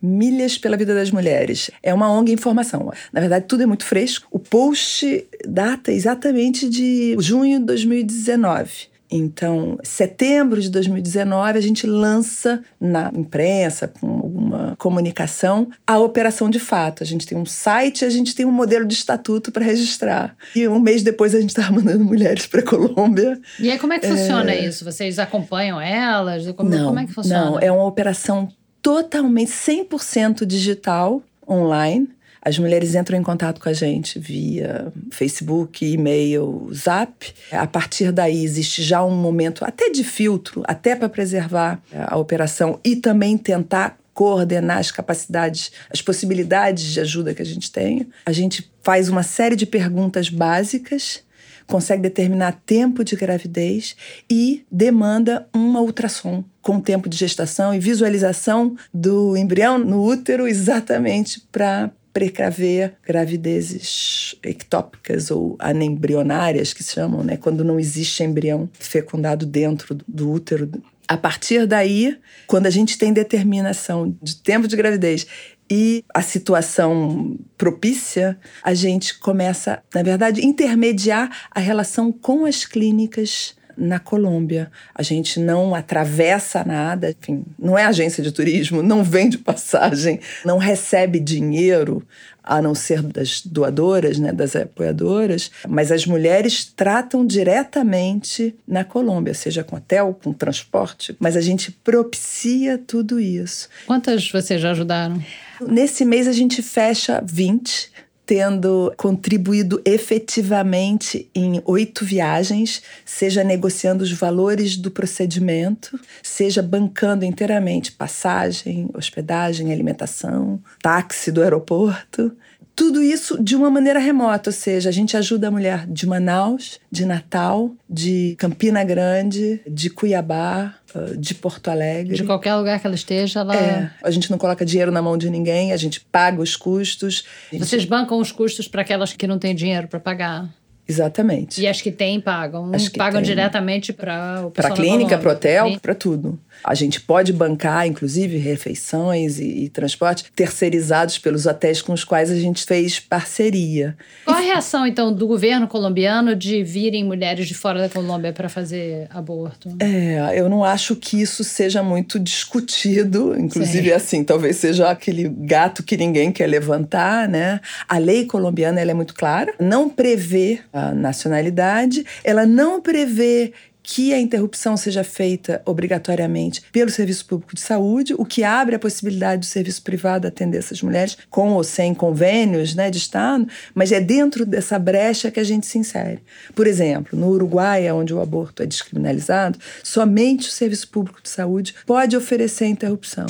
Milhas 0.00 0.58
pela 0.58 0.76
Vida 0.76 0.94
das 0.94 1.10
Mulheres. 1.10 1.70
É 1.82 1.94
uma 1.94 2.10
ONG 2.10 2.32
informação. 2.32 2.92
Na 3.12 3.20
verdade, 3.20 3.46
tudo 3.46 3.62
é 3.62 3.66
muito 3.66 3.84
fresco. 3.84 4.26
O 4.30 4.38
post 4.38 5.26
data 5.46 5.92
exatamente 5.92 6.68
de 6.68 7.16
junho 7.20 7.60
de 7.60 7.66
2019. 7.66 8.91
Então, 9.14 9.78
setembro 9.84 10.58
de 10.58 10.70
2019, 10.70 11.58
a 11.58 11.60
gente 11.60 11.86
lança 11.86 12.62
na 12.80 13.12
imprensa, 13.14 13.86
com 13.86 14.06
alguma 14.06 14.74
comunicação, 14.78 15.68
a 15.86 15.98
operação 15.98 16.48
de 16.48 16.58
fato. 16.58 17.02
A 17.02 17.06
gente 17.06 17.26
tem 17.26 17.36
um 17.36 17.44
site, 17.44 18.06
a 18.06 18.10
gente 18.10 18.34
tem 18.34 18.46
um 18.46 18.50
modelo 18.50 18.86
de 18.86 18.94
estatuto 18.94 19.52
para 19.52 19.62
registrar. 19.62 20.34
E 20.56 20.66
um 20.66 20.80
mês 20.80 21.02
depois 21.02 21.34
a 21.34 21.40
gente 21.40 21.50
estava 21.50 21.72
mandando 21.76 22.02
mulheres 22.02 22.46
para 22.46 22.60
a 22.60 22.64
Colômbia. 22.64 23.38
E 23.60 23.70
aí, 23.70 23.78
como 23.78 23.92
é 23.92 23.98
que 23.98 24.08
funciona 24.08 24.50
é... 24.50 24.64
isso? 24.64 24.82
Vocês 24.82 25.18
acompanham 25.18 25.78
elas? 25.78 26.50
Como, 26.52 26.70
não, 26.70 26.86
como 26.86 26.98
é 26.98 27.06
que 27.06 27.12
funciona? 27.12 27.44
Não, 27.44 27.58
é 27.60 27.70
uma 27.70 27.84
operação 27.84 28.48
totalmente 28.80 29.50
100% 29.50 30.46
digital, 30.46 31.22
online. 31.46 32.08
As 32.44 32.58
mulheres 32.58 32.96
entram 32.96 33.16
em 33.16 33.22
contato 33.22 33.60
com 33.60 33.68
a 33.68 33.72
gente 33.72 34.18
via 34.18 34.92
Facebook, 35.12 35.84
e-mail, 35.84 36.68
Zap. 36.74 37.32
A 37.52 37.66
partir 37.68 38.10
daí 38.10 38.44
existe 38.44 38.82
já 38.82 39.04
um 39.04 39.14
momento 39.14 39.64
até 39.64 39.90
de 39.90 40.02
filtro, 40.02 40.62
até 40.66 40.96
para 40.96 41.08
preservar 41.08 41.80
a 41.94 42.18
operação 42.18 42.80
e 42.84 42.96
também 42.96 43.38
tentar 43.38 43.96
coordenar 44.12 44.78
as 44.78 44.90
capacidades, 44.90 45.70
as 45.88 46.02
possibilidades 46.02 46.84
de 46.84 47.00
ajuda 47.00 47.32
que 47.32 47.40
a 47.40 47.46
gente 47.46 47.70
tem. 47.70 48.08
A 48.26 48.32
gente 48.32 48.70
faz 48.82 49.08
uma 49.08 49.22
série 49.22 49.56
de 49.56 49.64
perguntas 49.64 50.28
básicas 50.28 51.22
consegue 51.66 52.02
determinar 52.02 52.60
tempo 52.66 53.04
de 53.04 53.16
gravidez 53.16 53.96
e 54.28 54.64
demanda 54.70 55.48
uma 55.54 55.80
ultrassom 55.80 56.44
com 56.60 56.80
tempo 56.80 57.08
de 57.08 57.16
gestação 57.16 57.74
e 57.74 57.78
visualização 57.78 58.76
do 58.92 59.36
embrião 59.36 59.78
no 59.78 60.04
útero 60.04 60.46
exatamente 60.46 61.40
para 61.50 61.90
precaver 62.12 62.94
gravidezes 63.06 64.36
ectópicas 64.42 65.30
ou 65.30 65.56
anembrionárias, 65.58 66.72
que 66.72 66.84
se 66.84 66.94
chamam, 66.94 67.24
né? 67.24 67.36
quando 67.36 67.64
não 67.64 67.80
existe 67.80 68.22
embrião 68.22 68.68
fecundado 68.74 69.46
dentro 69.46 69.96
do 70.06 70.30
útero. 70.30 70.70
A 71.08 71.16
partir 71.16 71.66
daí, 71.66 72.18
quando 72.46 72.66
a 72.66 72.70
gente 72.70 72.98
tem 72.98 73.12
determinação 73.12 74.16
de 74.22 74.36
tempo 74.36 74.68
de 74.68 74.76
gravidez 74.76 75.26
e 75.70 76.04
a 76.12 76.20
situação 76.20 77.38
propícia, 77.56 78.38
a 78.62 78.74
gente 78.74 79.18
começa, 79.18 79.82
na 79.94 80.02
verdade, 80.02 80.44
intermediar 80.44 81.48
a 81.50 81.60
relação 81.60 82.12
com 82.12 82.44
as 82.44 82.66
clínicas 82.66 83.54
na 83.76 83.98
Colômbia. 83.98 84.70
A 84.94 85.02
gente 85.02 85.40
não 85.40 85.74
atravessa 85.74 86.64
nada, 86.64 87.10
enfim, 87.10 87.44
não 87.58 87.78
é 87.78 87.84
agência 87.84 88.22
de 88.22 88.32
turismo, 88.32 88.82
não 88.82 89.02
vende 89.02 89.38
passagem, 89.38 90.20
não 90.44 90.58
recebe 90.58 91.18
dinheiro, 91.18 92.06
a 92.42 92.60
não 92.60 92.74
ser 92.74 93.02
das 93.02 93.42
doadoras, 93.42 94.18
né, 94.18 94.32
das 94.32 94.56
apoiadoras, 94.56 95.50
mas 95.68 95.92
as 95.92 96.04
mulheres 96.06 96.64
tratam 96.64 97.24
diretamente 97.24 98.54
na 98.66 98.84
Colômbia, 98.84 99.34
seja 99.34 99.62
com 99.62 99.76
hotel, 99.76 100.18
com 100.22 100.32
transporte, 100.32 101.14
mas 101.20 101.36
a 101.36 101.40
gente 101.40 101.70
propicia 101.70 102.78
tudo 102.78 103.20
isso. 103.20 103.68
Quantas 103.86 104.28
vocês 104.30 104.60
já 104.60 104.72
ajudaram? 104.72 105.22
Nesse 105.60 106.04
mês 106.04 106.26
a 106.26 106.32
gente 106.32 106.60
fecha 106.62 107.22
20 107.24 107.91
tendo 108.24 108.92
contribuído 108.96 109.82
efetivamente 109.84 111.28
em 111.34 111.60
oito 111.64 112.04
viagens, 112.04 112.82
seja 113.04 113.42
negociando 113.42 114.04
os 114.04 114.12
valores 114.12 114.76
do 114.76 114.90
procedimento, 114.90 115.98
seja 116.22 116.62
bancando 116.62 117.24
inteiramente 117.24 117.92
passagem, 117.92 118.88
hospedagem, 118.94 119.72
alimentação, 119.72 120.60
táxi 120.80 121.32
do 121.32 121.42
aeroporto. 121.42 122.32
Tudo 122.74 123.02
isso 123.02 123.42
de 123.42 123.54
uma 123.54 123.70
maneira 123.70 123.98
remota, 123.98 124.48
ou 124.48 124.54
seja, 124.54 124.88
a 124.88 124.92
gente 124.92 125.16
ajuda 125.16 125.48
a 125.48 125.50
mulher 125.50 125.86
de 125.86 126.06
Manaus, 126.06 126.80
de 126.90 127.04
Natal, 127.04 127.70
de 127.88 128.34
Campina 128.38 128.82
Grande, 128.82 129.60
de 129.68 129.90
Cuiabá, 129.90 130.74
ah, 130.94 131.14
de 131.16 131.34
Porto 131.34 131.68
Alegre. 131.68 132.14
De 132.14 132.24
qualquer 132.24 132.54
lugar 132.54 132.80
que 132.80 132.86
ela 132.86 132.96
esteja, 132.96 133.40
ela. 133.40 133.54
É, 133.54 133.90
a 134.02 134.10
gente 134.10 134.30
não 134.30 134.38
coloca 134.38 134.64
dinheiro 134.64 134.90
na 134.90 135.02
mão 135.02 135.18
de 135.18 135.28
ninguém, 135.28 135.72
a 135.72 135.76
gente 135.76 136.00
paga 136.00 136.40
os 136.40 136.56
custos. 136.56 137.24
Gente... 137.52 137.64
Vocês 137.64 137.84
bancam 137.84 138.18
os 138.18 138.32
custos 138.32 138.66
para 138.66 138.82
aquelas 138.82 139.12
que 139.12 139.26
não 139.26 139.38
têm 139.38 139.54
dinheiro 139.54 139.86
para 139.86 140.00
pagar? 140.00 140.48
Exatamente. 140.88 141.60
E 141.60 141.66
as 141.66 141.80
que 141.80 141.92
têm 141.92 142.20
pagam. 142.20 142.70
As 142.74 142.88
que 142.88 142.98
pagam 142.98 143.20
têm. 143.20 143.30
diretamente 143.30 143.92
para 143.92 144.46
o 144.46 144.50
Para 144.50 144.68
a 144.68 144.72
clínica, 144.72 145.16
para 145.16 145.28
o 145.28 145.32
hotel, 145.32 145.78
para 145.80 145.94
tudo. 145.94 146.38
A 146.64 146.74
gente 146.74 147.00
pode 147.00 147.32
bancar, 147.32 147.86
inclusive, 147.86 148.36
refeições 148.38 149.38
e, 149.38 149.64
e 149.64 149.68
transporte 149.68 150.24
terceirizados 150.34 151.18
pelos 151.18 151.46
hotéis 151.46 151.82
com 151.82 151.92
os 151.92 152.04
quais 152.04 152.30
a 152.30 152.36
gente 152.36 152.64
fez 152.64 153.00
parceria. 153.00 153.96
Qual 154.24 154.36
a 154.36 154.40
reação, 154.40 154.86
então, 154.86 155.12
do 155.12 155.26
governo 155.26 155.66
colombiano 155.66 156.36
de 156.36 156.62
virem 156.62 157.04
mulheres 157.04 157.48
de 157.48 157.54
fora 157.54 157.80
da 157.80 157.88
Colômbia 157.88 158.32
para 158.32 158.48
fazer 158.48 159.06
aborto? 159.10 159.76
É, 159.80 160.38
eu 160.38 160.48
não 160.48 160.64
acho 160.64 160.94
que 160.96 161.20
isso 161.20 161.42
seja 161.42 161.82
muito 161.82 162.18
discutido. 162.18 163.38
Inclusive, 163.38 163.88
Sei. 163.88 163.92
assim, 163.92 164.24
talvez 164.24 164.56
seja 164.56 164.90
aquele 164.90 165.28
gato 165.28 165.82
que 165.82 165.96
ninguém 165.96 166.30
quer 166.30 166.46
levantar, 166.46 167.28
né? 167.28 167.60
A 167.88 167.98
lei 167.98 168.26
colombiana 168.26 168.80
é 168.80 168.94
muito 168.94 169.14
clara, 169.14 169.54
não 169.58 169.88
prevê 169.88 170.60
a 170.72 170.92
nacionalidade, 170.92 172.04
ela 172.24 172.46
não 172.46 172.80
prevê 172.80 173.52
que 173.82 174.14
a 174.14 174.20
interrupção 174.20 174.76
seja 174.76 175.02
feita 175.02 175.60
obrigatoriamente 175.64 176.62
pelo 176.70 176.90
Serviço 176.90 177.26
Público 177.26 177.54
de 177.54 177.60
Saúde, 177.60 178.14
o 178.16 178.24
que 178.24 178.44
abre 178.44 178.76
a 178.76 178.78
possibilidade 178.78 179.40
do 179.40 179.46
serviço 179.46 179.82
privado 179.82 180.26
atender 180.26 180.58
essas 180.58 180.82
mulheres 180.82 181.18
com 181.28 181.50
ou 181.52 181.64
sem 181.64 181.94
convênios 181.94 182.74
né, 182.74 182.90
de 182.90 182.98
Estado, 182.98 183.46
mas 183.74 183.90
é 183.90 184.00
dentro 184.00 184.46
dessa 184.46 184.78
brecha 184.78 185.30
que 185.30 185.40
a 185.40 185.44
gente 185.44 185.66
se 185.66 185.78
insere. 185.78 186.20
Por 186.54 186.66
exemplo, 186.66 187.18
no 187.18 187.28
Uruguai, 187.28 187.90
onde 187.90 188.14
o 188.14 188.20
aborto 188.20 188.62
é 188.62 188.66
descriminalizado, 188.66 189.58
somente 189.82 190.48
o 190.48 190.52
Serviço 190.52 190.88
Público 190.88 191.22
de 191.22 191.28
Saúde 191.28 191.74
pode 191.86 192.16
oferecer 192.16 192.66
interrupção. 192.66 193.26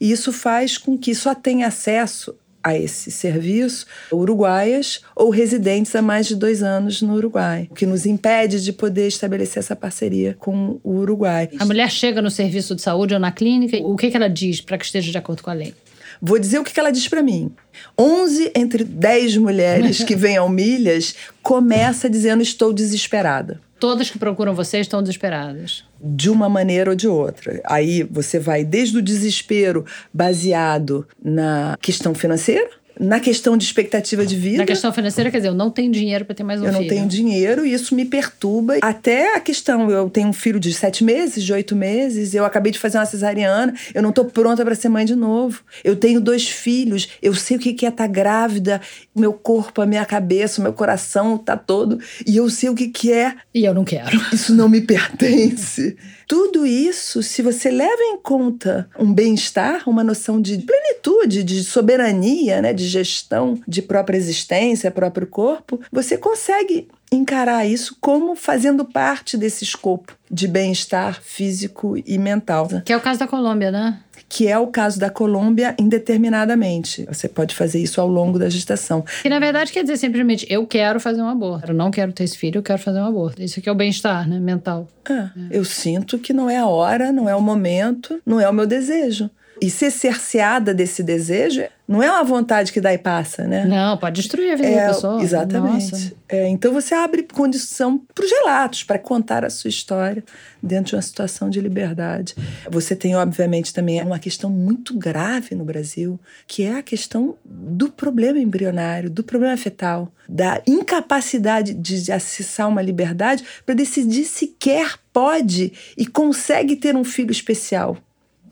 E 0.00 0.10
isso 0.10 0.32
faz 0.32 0.76
com 0.76 0.98
que 0.98 1.14
só 1.14 1.34
tenha 1.34 1.66
acesso 1.68 2.34
a 2.64 2.76
esse 2.76 3.10
serviço 3.10 3.86
uruguaias 4.10 5.02
ou 5.14 5.28
residentes 5.28 5.94
há 5.94 6.00
mais 6.00 6.26
de 6.26 6.34
dois 6.34 6.62
anos 6.62 7.02
no 7.02 7.14
Uruguai, 7.14 7.68
o 7.70 7.74
que 7.74 7.84
nos 7.84 8.06
impede 8.06 8.64
de 8.64 8.72
poder 8.72 9.06
estabelecer 9.06 9.58
essa 9.58 9.76
parceria 9.76 10.34
com 10.40 10.80
o 10.82 10.96
Uruguai. 10.96 11.50
A 11.58 11.66
mulher 11.66 11.90
chega 11.90 12.22
no 12.22 12.30
serviço 12.30 12.74
de 12.74 12.80
saúde 12.80 13.12
ou 13.12 13.20
na 13.20 13.30
clínica, 13.30 13.76
o 13.78 13.96
que, 13.96 14.10
que 14.10 14.16
ela 14.16 14.28
diz 14.28 14.62
para 14.62 14.78
que 14.78 14.86
esteja 14.86 15.12
de 15.12 15.18
acordo 15.18 15.42
com 15.42 15.50
a 15.50 15.54
lei? 15.54 15.74
Vou 16.20 16.38
dizer 16.38 16.58
o 16.58 16.64
que 16.64 16.78
ela 16.78 16.90
diz 16.90 17.06
para 17.06 17.22
mim. 17.22 17.50
11 17.98 18.52
entre 18.54 18.84
10 18.84 19.36
mulheres 19.36 20.02
que 20.02 20.14
vêm 20.16 20.36
ao 20.36 20.48
Milhas 20.48 21.14
começa 21.42 22.08
dizendo 22.08 22.42
estou 22.42 22.72
desesperada. 22.72 23.60
Todas 23.78 24.10
que 24.10 24.18
procuram 24.18 24.54
você 24.54 24.78
estão 24.78 25.02
desesperadas. 25.02 25.84
De 26.00 26.30
uma 26.30 26.48
maneira 26.48 26.90
ou 26.90 26.96
de 26.96 27.08
outra. 27.08 27.60
Aí 27.64 28.02
você 28.02 28.38
vai 28.38 28.64
desde 28.64 28.98
o 28.98 29.02
desespero 29.02 29.84
baseado 30.12 31.06
na 31.22 31.76
questão 31.80 32.14
financeira, 32.14 32.70
na 32.98 33.18
questão 33.20 33.56
de 33.56 33.64
expectativa 33.64 34.24
de 34.24 34.36
vida. 34.36 34.58
Na 34.58 34.66
questão 34.66 34.92
financeira, 34.92 35.30
quer 35.30 35.38
dizer, 35.38 35.48
eu 35.48 35.54
não 35.54 35.70
tenho 35.70 35.90
dinheiro 35.90 36.24
para 36.24 36.34
ter 36.34 36.44
mais 36.44 36.60
um 36.60 36.64
eu 36.64 36.72
filho. 36.72 36.82
Eu 36.82 36.82
não 36.82 36.88
tenho 36.88 37.08
dinheiro 37.08 37.66
e 37.66 37.72
isso 37.72 37.94
me 37.94 38.04
perturba. 38.04 38.76
Até 38.80 39.36
a 39.36 39.40
questão, 39.40 39.90
eu 39.90 40.08
tenho 40.08 40.28
um 40.28 40.32
filho 40.32 40.60
de 40.60 40.72
sete 40.72 41.02
meses, 41.02 41.42
de 41.42 41.52
oito 41.52 41.74
meses, 41.74 42.34
eu 42.34 42.44
acabei 42.44 42.70
de 42.70 42.78
fazer 42.78 42.98
uma 42.98 43.06
cesariana, 43.06 43.74
eu 43.92 44.02
não 44.02 44.10
estou 44.10 44.24
pronta 44.24 44.64
para 44.64 44.74
ser 44.74 44.88
mãe 44.88 45.04
de 45.04 45.14
novo. 45.14 45.62
Eu 45.82 45.96
tenho 45.96 46.20
dois 46.20 46.48
filhos, 46.48 47.08
eu 47.22 47.34
sei 47.34 47.56
o 47.56 47.60
que 47.60 47.70
é 47.70 47.88
estar 47.88 47.90
tá 47.90 48.06
grávida, 48.06 48.80
meu 49.14 49.32
corpo, 49.32 49.82
a 49.82 49.86
minha 49.86 50.04
cabeça, 50.04 50.60
o 50.60 50.64
meu 50.64 50.72
coração 50.72 51.36
tá 51.36 51.56
todo, 51.56 51.98
e 52.26 52.36
eu 52.36 52.48
sei 52.48 52.68
o 52.68 52.74
que 52.74 53.12
é. 53.12 53.34
E 53.54 53.64
eu 53.64 53.74
não 53.74 53.84
quero. 53.84 54.20
Isso 54.32 54.54
não 54.54 54.68
me 54.68 54.80
pertence. 54.80 55.96
Tudo 56.26 56.66
isso, 56.66 57.22
se 57.22 57.42
você 57.42 57.70
leva 57.70 58.02
em 58.02 58.18
conta 58.18 58.88
um 58.98 59.12
bem-estar, 59.12 59.88
uma 59.88 60.04
noção 60.04 60.40
de 60.40 60.58
plenitude, 60.58 61.44
de 61.44 61.62
soberania, 61.64 62.62
né, 62.62 62.72
de 62.72 62.86
gestão 62.86 63.60
de 63.66 63.82
própria 63.82 64.16
existência, 64.16 64.90
próprio 64.90 65.26
corpo, 65.26 65.80
você 65.92 66.16
consegue 66.16 66.88
encarar 67.12 67.66
isso 67.66 67.96
como 68.00 68.34
fazendo 68.34 68.84
parte 68.84 69.36
desse 69.36 69.64
escopo 69.64 70.16
de 70.30 70.48
bem-estar 70.48 71.20
físico 71.22 71.96
e 72.04 72.18
mental. 72.18 72.68
Que 72.84 72.92
é 72.92 72.96
o 72.96 73.00
caso 73.00 73.18
da 73.18 73.26
Colômbia, 73.26 73.70
né? 73.70 74.00
Que 74.28 74.48
é 74.48 74.58
o 74.58 74.66
caso 74.66 74.98
da 74.98 75.10
Colômbia 75.10 75.74
indeterminadamente. 75.78 77.04
Você 77.06 77.28
pode 77.28 77.54
fazer 77.54 77.80
isso 77.80 78.00
ao 78.00 78.08
longo 78.08 78.38
da 78.38 78.48
gestação. 78.48 79.04
Que 79.22 79.28
na 79.28 79.38
verdade 79.38 79.72
quer 79.72 79.82
dizer 79.82 79.96
simplesmente 79.96 80.46
eu 80.50 80.66
quero 80.66 80.98
fazer 81.00 81.22
um 81.22 81.28
aborto. 81.28 81.70
Eu 81.70 81.74
não 81.74 81.90
quero 81.90 82.12
ter 82.12 82.24
esse 82.24 82.36
filho, 82.36 82.58
eu 82.58 82.62
quero 82.62 82.80
fazer 82.80 83.00
um 83.00 83.06
aborto. 83.06 83.42
Isso 83.42 83.60
aqui 83.60 83.68
é 83.68 83.72
o 83.72 83.74
bem-estar, 83.74 84.28
né, 84.28 84.38
mental. 84.38 84.88
É, 85.08 85.12
é. 85.12 85.30
Eu 85.50 85.64
sinto 85.64 86.18
que 86.18 86.32
não 86.32 86.48
é 86.48 86.58
a 86.58 86.66
hora, 86.66 87.12
não 87.12 87.28
é 87.28 87.34
o 87.34 87.40
momento, 87.40 88.20
não 88.24 88.40
é 88.40 88.48
o 88.48 88.52
meu 88.52 88.66
desejo. 88.66 89.30
E 89.60 89.70
ser 89.70 89.90
cerceada 89.90 90.74
desse 90.74 91.02
desejo 91.02 91.64
não 91.86 92.02
é 92.02 92.10
uma 92.10 92.24
vontade 92.24 92.72
que 92.72 92.80
dá 92.80 92.94
e 92.94 92.98
passa, 92.98 93.46
né? 93.46 93.66
Não, 93.66 93.96
pode 93.98 94.20
destruir 94.20 94.52
a 94.52 94.56
vida 94.56 94.68
é, 94.68 94.86
da 94.86 94.94
pessoa. 94.94 95.22
Exatamente. 95.22 96.16
É, 96.28 96.48
então 96.48 96.72
você 96.72 96.94
abre 96.94 97.22
condição 97.22 97.98
para 98.14 98.24
os 98.24 98.30
relatos, 98.30 98.82
para 98.82 98.98
contar 98.98 99.44
a 99.44 99.50
sua 99.50 99.68
história 99.68 100.24
dentro 100.62 100.90
de 100.90 100.96
uma 100.96 101.02
situação 101.02 101.50
de 101.50 101.60
liberdade. 101.60 102.34
Você 102.70 102.96
tem, 102.96 103.14
obviamente, 103.14 103.72
também 103.72 104.02
uma 104.02 104.18
questão 104.18 104.48
muito 104.48 104.96
grave 104.98 105.54
no 105.54 105.64
Brasil, 105.64 106.18
que 106.46 106.62
é 106.62 106.76
a 106.76 106.82
questão 106.82 107.36
do 107.44 107.90
problema 107.90 108.38
embrionário, 108.38 109.10
do 109.10 109.22
problema 109.22 109.56
fetal, 109.56 110.10
da 110.26 110.62
incapacidade 110.66 111.74
de 111.74 112.10
acessar 112.10 112.66
uma 112.66 112.80
liberdade 112.80 113.44
para 113.66 113.74
decidir 113.74 114.24
se 114.24 114.46
quer, 114.58 114.94
pode 115.12 115.72
e 115.98 116.06
consegue 116.06 116.76
ter 116.76 116.96
um 116.96 117.04
filho 117.04 117.30
especial. 117.30 117.98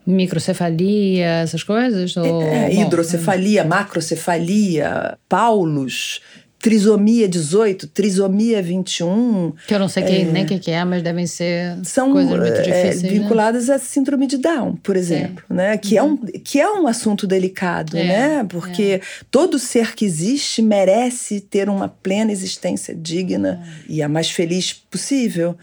Microcefalia, 0.05 1.25
essas 1.43 1.63
coisas? 1.63 2.15
Ou... 2.17 2.41
É, 2.41 2.73
hidrocefalia, 2.73 3.63
macrocefalia, 3.63 5.17
Paulus, 5.29 6.21
trisomia 6.63 7.27
18, 7.27 7.87
trisomia 7.87 8.61
21. 8.63 9.51
Que 9.67 9.75
eu 9.75 9.79
não 9.79 9.89
sei 9.89 10.03
que, 10.03 10.11
é, 10.13 10.23
nem 10.23 10.45
o 10.45 10.47
que, 10.47 10.59
que, 10.59 10.71
é, 10.71 10.85
mas 10.85 11.03
devem 11.03 11.27
ser 11.27 11.77
são, 11.83 12.13
coisas 12.13 12.31
muito 12.31 12.53
é, 12.53 12.61
difíceis. 12.61 13.03
É, 13.03 13.07
vinculadas 13.09 13.67
né? 13.67 13.75
à 13.75 13.79
síndrome 13.79 14.25
de 14.27 14.37
Down, 14.37 14.77
por 14.77 14.95
exemplo, 14.95 15.43
né? 15.49 15.77
Que, 15.77 15.99
uhum. 15.99 15.99
é 15.99 16.03
um, 16.03 16.17
que 16.39 16.61
é 16.61 16.71
um 16.71 16.87
assunto 16.87 17.27
delicado, 17.27 17.97
é, 17.97 18.03
né? 18.05 18.45
Porque 18.47 18.83
é. 18.83 19.01
todo 19.29 19.59
ser 19.59 19.93
que 19.93 20.05
existe 20.05 20.61
merece 20.61 21.41
ter 21.41 21.67
uma 21.67 21.89
plena 21.89 22.31
existência 22.31 22.95
digna 22.95 23.61
é. 23.61 23.91
e 23.91 24.01
a 24.01 24.07
mais 24.07 24.31
feliz 24.31 24.71
possível. 24.71 25.57